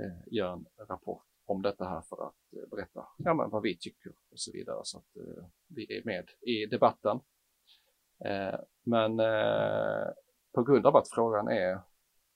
eh, 0.00 0.22
gör 0.26 0.52
en 0.52 0.66
rapport 0.88 1.24
om 1.44 1.62
detta 1.62 1.84
här 1.84 2.00
för 2.00 2.28
att 2.28 2.52
eh, 2.52 2.68
berätta 2.70 3.08
ja, 3.16 3.34
men 3.34 3.50
vad 3.50 3.62
vi 3.62 3.78
tycker 3.78 4.12
och 4.30 4.38
så 4.38 4.52
vidare 4.52 4.80
så 4.82 4.98
att 4.98 5.16
eh, 5.16 5.44
vi 5.66 5.98
är 5.98 6.04
med 6.04 6.30
i 6.40 6.66
debatten. 6.66 7.20
Eh, 8.24 8.60
men 8.82 9.20
eh, 9.20 10.08
på 10.54 10.62
grund 10.62 10.86
av 10.86 10.96
att 10.96 11.10
frågan 11.10 11.48
är 11.48 11.80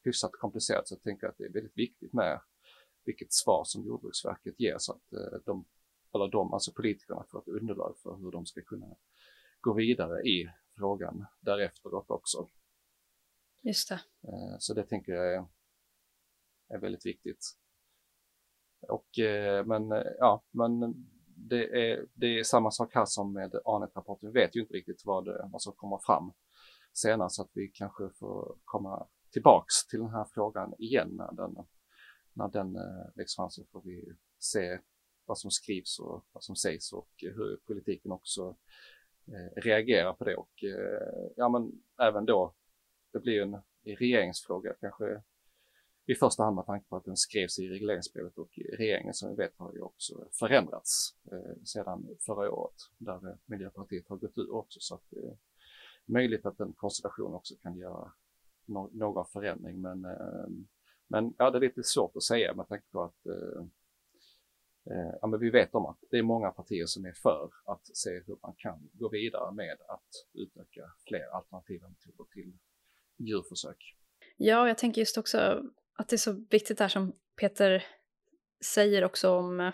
hyfsat 0.05 0.32
komplicerad 0.32 0.88
så 0.88 0.97
tänker 0.97 1.26
jag 1.26 1.30
att 1.30 1.38
det 1.38 1.45
är 1.45 1.53
väldigt 1.53 1.78
viktigt 1.78 2.12
med 2.12 2.40
vilket 3.05 3.32
svar 3.32 3.62
som 3.64 3.84
Jordbruksverket 3.84 4.61
ger 4.61 4.78
så 4.78 4.93
att 4.93 5.45
de, 5.45 5.64
eller 6.14 6.28
de, 6.28 6.52
alltså 6.52 6.72
politikerna 6.72 7.24
får 7.30 7.38
ett 7.38 7.48
underlag 7.48 7.98
för 8.02 8.16
hur 8.16 8.30
de 8.30 8.46
ska 8.46 8.62
kunna 8.62 8.96
gå 9.60 9.72
vidare 9.74 10.20
i 10.22 10.48
frågan 10.78 11.26
därefteråt 11.40 12.10
också. 12.10 12.48
Just 13.62 13.88
det. 13.88 14.00
Så 14.58 14.74
det 14.74 14.82
tänker 14.82 15.12
jag 15.12 15.34
är, 15.34 15.46
är 16.68 16.78
väldigt 16.78 17.06
viktigt. 17.06 17.58
Och 18.88 19.08
men 19.66 19.90
ja, 20.18 20.44
men 20.50 20.94
det 21.26 21.90
är, 21.92 22.06
det 22.14 22.26
är 22.38 22.44
samma 22.44 22.70
sak 22.70 22.94
här 22.94 23.04
som 23.04 23.32
med 23.32 23.54
ANET-rapporten. 23.64 24.32
Vi 24.32 24.40
vet 24.40 24.56
ju 24.56 24.60
inte 24.60 24.74
riktigt 24.74 25.02
vad, 25.04 25.50
vad 25.52 25.62
som 25.62 25.72
kommer 25.72 25.98
fram 25.98 26.32
senare 26.92 27.30
så 27.30 27.42
att 27.42 27.50
vi 27.52 27.68
kanske 27.68 28.10
får 28.10 28.56
komma 28.64 29.06
tillbaks 29.32 29.86
till 29.86 29.98
den 29.98 30.10
här 30.10 30.24
frågan 30.34 30.74
igen 30.78 31.08
när 31.16 31.32
den, 31.32 31.56
när 32.32 32.48
den 32.48 32.76
eh, 32.76 33.06
läggs 33.14 33.36
fram 33.36 33.50
så 33.50 33.64
får 33.64 33.82
vi 33.82 34.16
se 34.38 34.78
vad 35.24 35.38
som 35.38 35.50
skrivs 35.50 35.98
och 35.98 36.24
vad 36.32 36.44
som 36.44 36.56
sägs 36.56 36.92
och 36.92 37.24
eh, 37.24 37.32
hur 37.32 37.56
politiken 37.56 38.12
också 38.12 38.56
eh, 39.26 39.60
reagerar 39.62 40.12
på 40.12 40.24
det. 40.24 40.36
Och 40.36 40.64
eh, 40.64 41.32
ja 41.36 41.48
men 41.48 41.82
även 42.00 42.26
då 42.26 42.54
det 43.12 43.20
blir 43.20 43.42
en 43.42 43.56
regeringsfråga. 43.84 44.74
Kanske 44.80 45.22
i 46.06 46.14
första 46.14 46.42
hand 46.42 46.56
med 46.56 46.66
tanke 46.66 46.88
på 46.88 46.96
att 46.96 47.04
den 47.04 47.16
skrevs 47.16 47.58
i 47.58 47.68
regleringsbrevet 47.68 48.38
och 48.38 48.58
regeringen 48.78 49.14
som 49.14 49.30
vi 49.30 49.36
vet 49.36 49.56
har 49.56 49.72
ju 49.74 49.80
också 49.80 50.28
förändrats 50.32 51.14
eh, 51.32 51.62
sedan 51.64 52.08
förra 52.26 52.52
året 52.52 52.76
där 52.98 53.28
eh, 53.28 53.36
Miljöpartiet 53.46 54.08
har 54.08 54.16
gått 54.16 54.38
ur 54.38 54.54
också. 54.54 54.80
Så 54.80 54.94
att 54.94 55.04
det 55.10 55.18
är 55.18 55.36
möjligt 56.04 56.46
att 56.46 56.60
en 56.60 56.72
konstellation 56.72 57.34
också 57.34 57.54
kan 57.62 57.78
göra 57.78 58.12
no 58.64 58.90
någon 58.92 59.26
förändring. 59.26 59.80
Men, 59.80 60.06
men 61.06 61.34
ja, 61.38 61.50
det 61.50 61.58
är 61.58 61.60
lite 61.60 61.82
svårt 61.82 62.16
att 62.16 62.22
säga 62.22 62.54
med 62.54 62.68
tanke 62.68 62.86
på 62.90 63.02
att 63.02 63.26
eh, 63.26 63.64
eh, 64.90 65.14
ja, 65.20 65.26
men 65.26 65.40
vi 65.40 65.50
vet 65.50 65.74
om 65.74 65.86
att 65.86 65.98
det 66.10 66.18
är 66.18 66.22
många 66.22 66.50
partier 66.50 66.86
som 66.86 67.04
är 67.04 67.12
för 67.12 67.50
att 67.64 67.96
se 67.96 68.10
hur 68.10 68.38
man 68.42 68.54
kan 68.58 68.90
gå 68.92 69.08
vidare 69.08 69.52
med 69.52 69.76
att 69.88 70.10
utöka 70.34 70.92
fler 71.08 71.36
alternativa 71.36 71.88
metoder 71.88 72.24
till 72.32 72.58
djurförsök. 73.18 73.96
Ja, 74.36 74.68
jag 74.68 74.78
tänker 74.78 75.00
just 75.00 75.18
också 75.18 75.62
att 75.96 76.08
det 76.08 76.16
är 76.16 76.18
så 76.18 76.46
viktigt 76.50 76.78
där 76.78 76.88
som 76.88 77.12
Peter 77.40 77.84
säger 78.64 79.04
också 79.04 79.30
om 79.30 79.60
eh, 79.60 79.72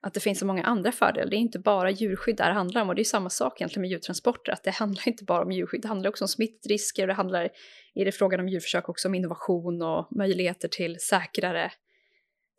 att 0.00 0.14
det 0.14 0.20
finns 0.20 0.38
så 0.38 0.46
många 0.46 0.62
andra 0.62 0.92
fördelar. 0.92 1.30
Det 1.30 1.36
är 1.36 1.38
inte 1.38 1.58
bara 1.58 1.90
djurskydd 1.90 2.36
det 2.36 2.42
här 2.42 2.52
handlar 2.52 2.82
om 2.82 2.88
och 2.88 2.94
det 2.94 3.02
är 3.02 3.04
samma 3.04 3.30
sak 3.30 3.60
egentligen 3.60 3.80
med 3.80 3.90
djurtransporter, 3.90 4.52
att 4.52 4.62
det 4.64 4.70
handlar 4.70 5.08
inte 5.08 5.24
bara 5.24 5.42
om 5.42 5.52
djurskydd, 5.52 5.82
det 5.82 5.88
handlar 5.88 6.10
också 6.10 6.24
om 6.24 6.28
smittrisker 6.28 7.02
och 7.02 7.08
det 7.08 7.14
handlar, 7.14 7.50
i 7.94 8.04
det 8.04 8.12
frågan 8.12 8.40
om 8.40 8.48
djurförsök 8.48 8.88
också 8.88 9.08
om 9.08 9.14
innovation 9.14 9.82
och 9.82 10.16
möjligheter 10.16 10.68
till 10.68 11.00
säkrare, 11.00 11.72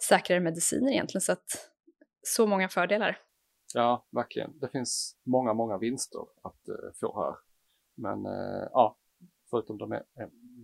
säkrare 0.03 0.39
mediciner 0.39 0.91
egentligen. 0.91 1.21
Så 1.21 1.31
att 1.31 1.71
så 2.21 2.47
många 2.47 2.69
fördelar. 2.69 3.17
Ja, 3.73 4.07
verkligen. 4.11 4.59
Det 4.59 4.69
finns 4.69 5.17
många, 5.23 5.53
många 5.53 5.77
vinster 5.77 6.21
att 6.41 6.69
uh, 6.69 6.91
få 6.99 7.23
här. 7.23 7.35
Men 7.95 8.25
uh, 8.25 8.67
ja, 8.71 8.97
förutom 9.49 9.77
de 9.77 10.01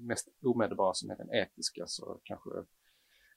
mest 0.08 0.28
omedelbara 0.42 0.94
som 0.94 1.10
är 1.10 1.16
den 1.16 1.34
etiska 1.34 1.84
så 1.88 2.20
kanske 2.24 2.50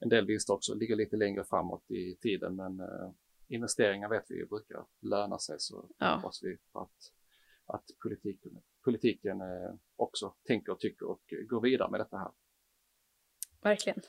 en 0.00 0.08
del 0.08 0.26
vinster 0.26 0.54
också 0.54 0.74
ligger 0.74 0.96
lite 0.96 1.16
längre 1.16 1.44
framåt 1.44 1.90
i 1.90 2.16
tiden 2.20 2.56
men 2.56 2.80
eh, 2.80 3.10
investeringar 3.48 4.08
vet 4.08 4.24
vi 4.28 4.46
brukar 4.46 4.86
löna 5.00 5.38
sig 5.38 5.56
så 5.58 5.88
ja. 5.98 6.14
hoppas 6.14 6.42
vi 6.42 6.56
på 6.72 6.80
att, 6.80 7.12
att 7.66 7.84
politiken, 8.02 8.62
politiken 8.84 9.40
eh, 9.40 9.74
också 9.96 10.34
tänker, 10.46 10.74
tycker 10.74 11.06
och 11.06 11.22
går 11.48 11.60
vidare 11.60 11.90
med 11.90 12.00
detta 12.00 12.18
här. 12.18 12.30
Verkligen. 13.62 14.00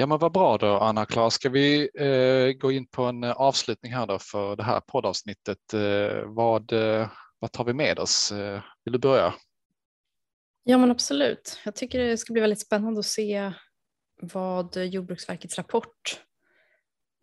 Ja 0.00 0.06
men 0.06 0.18
vad 0.18 0.32
bra 0.32 0.58
då 0.58 0.78
Anna-Klara. 0.78 1.30
Ska 1.30 1.48
vi 1.48 1.90
eh, 1.94 2.58
gå 2.58 2.72
in 2.72 2.86
på 2.86 3.02
en 3.02 3.24
avslutning 3.24 3.92
här 3.92 4.06
då 4.06 4.18
för 4.18 4.56
det 4.56 4.62
här 4.62 4.80
poddavsnittet. 4.80 5.74
Eh, 5.74 6.22
vad, 6.26 6.72
eh, 6.72 7.08
vad 7.38 7.52
tar 7.52 7.64
vi 7.64 7.72
med 7.72 7.98
oss? 7.98 8.32
Eh, 8.32 8.60
vill 8.84 8.92
du 8.92 8.98
börja? 8.98 9.34
Ja 10.64 10.78
men 10.78 10.90
absolut. 10.90 11.60
Jag 11.64 11.74
tycker 11.74 11.98
det 11.98 12.16
ska 12.16 12.32
bli 12.32 12.40
väldigt 12.40 12.60
spännande 12.60 13.00
att 13.00 13.06
se 13.06 13.52
vad 14.22 14.76
Jordbruksverkets 14.76 15.58
rapport 15.58 16.20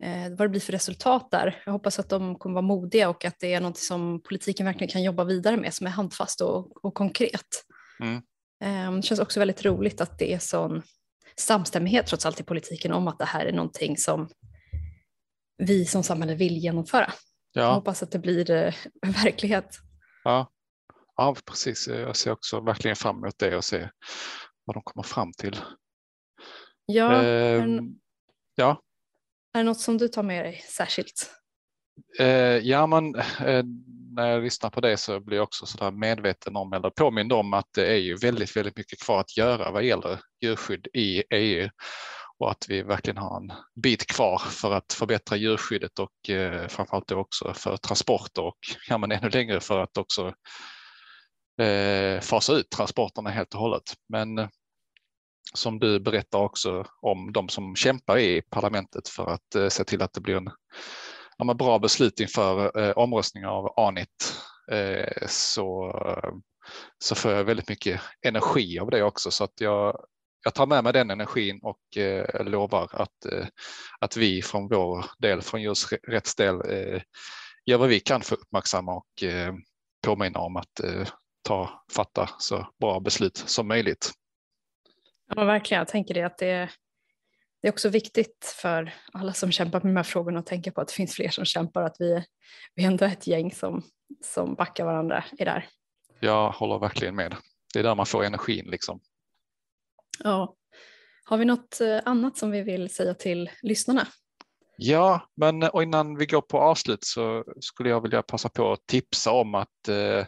eh, 0.02 0.30
vad 0.30 0.38
det 0.38 0.48
blir 0.48 0.60
för 0.60 0.72
resultat 0.72 1.30
där. 1.30 1.62
Jag 1.66 1.72
hoppas 1.72 1.98
att 1.98 2.08
de 2.08 2.38
kommer 2.38 2.54
vara 2.54 2.66
modiga 2.66 3.08
och 3.08 3.24
att 3.24 3.40
det 3.40 3.54
är 3.54 3.60
något 3.60 3.78
som 3.78 4.22
politiken 4.22 4.66
verkligen 4.66 4.90
kan 4.90 5.02
jobba 5.02 5.24
vidare 5.24 5.56
med 5.56 5.74
som 5.74 5.86
är 5.86 5.90
handfast 5.90 6.40
och, 6.40 6.84
och 6.84 6.94
konkret. 6.94 7.64
Mm. 8.00 8.16
Eh, 8.64 8.96
det 8.96 9.02
känns 9.02 9.20
också 9.20 9.40
väldigt 9.40 9.64
roligt 9.64 10.00
att 10.00 10.18
det 10.18 10.32
är 10.34 10.38
sån 10.38 10.82
samstämmighet 11.38 12.06
trots 12.06 12.26
allt 12.26 12.40
i 12.40 12.42
politiken 12.42 12.92
om 12.92 13.08
att 13.08 13.18
det 13.18 13.24
här 13.24 13.46
är 13.46 13.52
någonting 13.52 13.96
som 13.96 14.28
vi 15.58 15.84
som 15.84 16.02
samhälle 16.02 16.34
vill 16.34 16.56
genomföra. 16.56 17.12
Ja. 17.52 17.62
Jag 17.62 17.74
hoppas 17.74 18.02
att 18.02 18.10
det 18.10 18.18
blir 18.18 18.50
eh, 18.50 18.74
verklighet. 19.24 19.78
Ja. 20.24 20.50
ja, 21.16 21.36
precis. 21.46 21.88
Jag 21.88 22.16
ser 22.16 22.30
också 22.30 22.60
verkligen 22.60 22.96
fram 22.96 23.16
emot 23.16 23.38
det 23.38 23.56
och 23.56 23.64
se 23.64 23.88
vad 24.64 24.76
de 24.76 24.82
kommer 24.82 25.02
fram 25.02 25.32
till. 25.32 25.56
Ja, 26.86 27.12
eh, 27.12 27.62
är, 27.62 27.66
det, 27.66 27.82
ja. 28.54 28.82
är 29.52 29.58
det 29.58 29.64
något 29.64 29.80
som 29.80 29.98
du 29.98 30.08
tar 30.08 30.22
med 30.22 30.44
dig 30.44 30.64
särskilt? 30.68 31.30
Eh, 32.18 32.26
ja, 32.56 32.86
men 32.86 33.14
eh, 33.14 33.64
när 34.18 34.30
jag 34.30 34.42
lyssnar 34.42 34.70
på 34.70 34.80
det 34.80 34.96
så 34.96 35.20
blir 35.20 35.36
jag 35.36 35.44
också 35.44 35.66
så 35.66 35.78
där 35.78 35.90
medveten 35.90 36.56
om 36.56 36.72
eller 36.72 36.90
påmind 36.90 37.32
om 37.32 37.54
att 37.54 37.68
det 37.74 37.86
är 37.86 37.96
ju 37.96 38.16
väldigt, 38.16 38.56
väldigt 38.56 38.76
mycket 38.76 39.02
kvar 39.02 39.20
att 39.20 39.36
göra 39.36 39.70
vad 39.70 39.84
gäller 39.84 40.20
djurskydd 40.40 40.86
i 40.94 41.22
EU 41.30 41.68
och 42.38 42.50
att 42.50 42.66
vi 42.68 42.82
verkligen 42.82 43.16
har 43.16 43.36
en 43.36 43.52
bit 43.82 44.06
kvar 44.06 44.38
för 44.38 44.72
att 44.72 44.92
förbättra 44.92 45.36
djurskyddet 45.36 45.98
och 45.98 46.30
eh, 46.30 46.68
framförallt 46.68 47.12
också 47.12 47.54
för 47.54 47.76
transporter 47.76 48.42
och 48.42 48.58
ja, 48.88 48.98
men 48.98 49.12
ännu 49.12 49.28
längre 49.28 49.60
för 49.60 49.78
att 49.78 49.98
också 49.98 50.34
eh, 51.60 52.20
fasa 52.20 52.52
ut 52.52 52.70
transporterna 52.70 53.30
helt 53.30 53.54
och 53.54 53.60
hållet. 53.60 53.94
Men 54.08 54.38
eh, 54.38 54.48
som 55.54 55.78
du 55.78 56.00
berättar 56.00 56.38
också 56.38 56.86
om 57.00 57.32
de 57.32 57.48
som 57.48 57.76
kämpar 57.76 58.18
i 58.18 58.42
parlamentet 58.50 59.08
för 59.08 59.26
att 59.26 59.54
eh, 59.54 59.68
se 59.68 59.84
till 59.84 60.02
att 60.02 60.12
det 60.12 60.20
blir 60.20 60.36
en 60.36 60.50
ja, 61.38 61.54
bra 61.54 61.78
beslut 61.78 62.20
inför 62.20 62.80
eh, 62.80 62.90
omröstningen 62.90 63.48
av 63.48 63.72
ANIT 63.76 64.34
eh, 64.72 65.26
så, 65.26 65.92
så 66.98 67.14
får 67.14 67.32
jag 67.32 67.44
väldigt 67.44 67.68
mycket 67.68 68.00
energi 68.26 68.78
av 68.78 68.90
det 68.90 69.02
också 69.02 69.30
så 69.30 69.44
att 69.44 69.60
jag, 69.60 70.04
jag 70.44 70.54
tar 70.54 70.66
med 70.66 70.84
mig 70.84 70.92
den 70.92 71.10
energin 71.10 71.60
och 71.62 71.96
eh, 71.96 72.44
lovar 72.44 72.88
att, 72.92 73.24
eh, 73.32 73.46
att 74.00 74.16
vi 74.16 74.42
från 74.42 74.68
vår 74.68 75.04
del, 75.18 75.42
från 75.42 75.62
just 75.62 75.92
rättsdel, 76.08 76.54
eh, 76.54 77.02
gör 77.64 77.78
vad 77.78 77.88
vi 77.88 78.00
kan 78.00 78.20
för 78.20 78.34
att 78.34 78.42
uppmärksamma 78.42 78.94
och 78.94 79.22
eh, 79.22 79.54
påminna 80.04 80.38
om 80.38 80.56
att 80.56 80.80
eh, 80.80 81.08
ta, 81.42 81.84
fatta 81.92 82.30
så 82.38 82.66
bra 82.80 83.00
beslut 83.00 83.36
som 83.36 83.68
möjligt. 83.68 84.10
Ja, 85.34 85.44
verkligen. 85.44 85.78
Jag 85.78 85.88
tänker 85.88 86.14
det 86.14 86.22
att 86.22 86.38
det, 86.38 86.70
det 87.62 87.68
är 87.68 87.72
också 87.72 87.88
viktigt 87.88 88.54
för 88.56 88.94
alla 89.12 89.32
som 89.32 89.52
kämpar 89.52 89.80
med 89.80 89.92
de 89.92 89.96
här 89.96 90.02
frågorna 90.02 90.38
att 90.38 90.46
tänka 90.46 90.72
på 90.72 90.80
att 90.80 90.88
det 90.88 90.94
finns 90.94 91.14
fler 91.14 91.28
som 91.28 91.44
kämpar, 91.44 91.82
att 91.82 91.96
vi, 91.98 92.24
vi 92.74 92.84
ändå 92.84 93.04
är 93.04 93.08
ett 93.08 93.26
gäng 93.26 93.52
som, 93.52 93.82
som 94.24 94.54
backar 94.54 94.84
varandra 94.84 95.24
i 95.38 95.44
det 95.44 95.50
här. 95.50 95.68
Jag 96.20 96.50
håller 96.50 96.78
verkligen 96.78 97.16
med. 97.16 97.36
Det 97.72 97.78
är 97.78 97.82
där 97.82 97.94
man 97.94 98.06
får 98.06 98.24
energin 98.24 98.66
liksom. 98.66 99.00
Ja. 100.24 100.54
Har 101.24 101.38
vi 101.38 101.44
något 101.44 101.80
eh, 101.80 101.98
annat 102.04 102.38
som 102.38 102.50
vi 102.50 102.62
vill 102.62 102.94
säga 102.94 103.14
till 103.14 103.50
lyssnarna? 103.62 104.06
Ja, 104.76 105.28
men 105.36 105.62
och 105.62 105.82
innan 105.82 106.16
vi 106.16 106.26
går 106.26 106.40
på 106.40 106.58
avslut 106.58 107.04
så 107.04 107.44
skulle 107.60 107.88
jag 107.88 108.00
vilja 108.00 108.22
passa 108.22 108.48
på 108.48 108.72
att 108.72 108.86
tipsa 108.86 109.32
om 109.32 109.54
att 109.54 109.88
eh, 109.88 110.26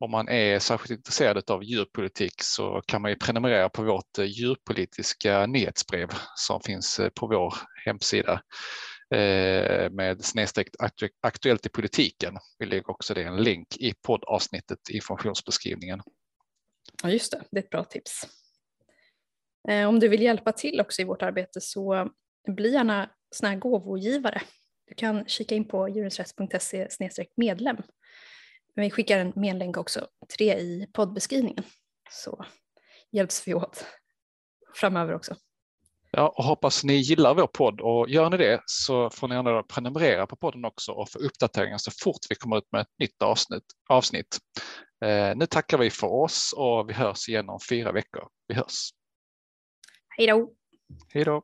om 0.00 0.10
man 0.10 0.28
är 0.28 0.58
särskilt 0.58 0.98
intresserad 0.98 1.50
av 1.50 1.64
djurpolitik 1.64 2.42
så 2.42 2.82
kan 2.86 3.02
man 3.02 3.10
ju 3.10 3.16
prenumerera 3.16 3.68
på 3.68 3.82
vårt 3.82 4.18
eh, 4.18 4.24
djurpolitiska 4.24 5.46
nyhetsbrev 5.46 6.08
som 6.34 6.60
finns 6.60 6.98
eh, 7.00 7.08
på 7.08 7.26
vår 7.26 7.54
hemsida 7.84 8.42
eh, 9.14 9.90
med 9.90 10.24
snedstreck 10.24 10.68
aktuellt 11.20 11.66
i 11.66 11.68
politiken. 11.68 12.36
Vi 12.58 12.66
lägger 12.66 12.90
också 12.90 13.14
det 13.14 13.22
en 13.22 13.36
länk 13.36 13.76
i 13.76 13.94
poddavsnittet 14.06 14.90
i 14.90 14.94
informationsbeskrivningen. 14.94 16.00
Ja, 17.02 17.10
just 17.10 17.32
det. 17.32 17.42
Det 17.50 17.58
är 17.58 17.62
ett 17.62 17.70
bra 17.70 17.84
tips. 17.84 18.26
Om 19.88 20.00
du 20.00 20.08
vill 20.08 20.22
hjälpa 20.22 20.52
till 20.52 20.80
också 20.80 21.02
i 21.02 21.04
vårt 21.04 21.22
arbete 21.22 21.60
så 21.60 22.10
bli 22.48 22.72
gärna 22.72 23.10
sån 23.30 23.48
här 23.48 23.56
gåvogivare. 23.56 24.42
Du 24.86 24.94
kan 24.94 25.24
kika 25.26 25.54
in 25.54 25.68
på 25.68 25.88
djurensrätt.se 25.88 26.88
medlem 27.36 27.76
men 28.74 28.82
vi 28.82 28.90
skickar 28.90 29.18
en 29.18 29.32
menlänk 29.36 29.76
också 29.76 30.06
till 30.28 30.46
det 30.46 30.60
i 30.60 30.86
poddbeskrivningen. 30.92 31.64
Så 32.10 32.44
hjälps 33.12 33.48
vi 33.48 33.54
åt 33.54 33.84
framöver 34.74 35.14
också. 35.14 35.36
Ja, 36.12 36.34
och 36.36 36.44
hoppas 36.44 36.84
ni 36.84 36.94
gillar 36.94 37.34
vår 37.34 37.46
podd 37.46 37.80
och 37.80 38.08
gör 38.08 38.30
ni 38.30 38.36
det 38.36 38.62
så 38.66 39.10
får 39.10 39.28
ni 39.28 39.34
gärna 39.34 39.62
prenumerera 39.62 40.26
på 40.26 40.36
podden 40.36 40.64
också 40.64 40.92
och 40.92 41.10
få 41.10 41.18
uppdateringar 41.18 41.78
så 41.78 41.90
fort 42.02 42.18
vi 42.28 42.34
kommer 42.34 42.58
ut 42.58 42.72
med 42.72 42.80
ett 42.80 42.98
nytt 42.98 43.22
avsnitt. 43.22 43.64
avsnitt. 43.88 44.38
Eh, 45.04 45.36
nu 45.36 45.46
tackar 45.46 45.78
vi 45.78 45.90
för 45.90 46.06
oss 46.06 46.54
och 46.56 46.88
vi 46.88 46.92
hörs 46.92 47.28
igen 47.28 47.48
om 47.48 47.58
fyra 47.68 47.92
veckor. 47.92 48.28
Vi 48.48 48.54
hörs. 48.54 48.90
Hej 50.08 50.26
då! 50.26 50.52
Hej 51.08 51.24
då! 51.24 51.42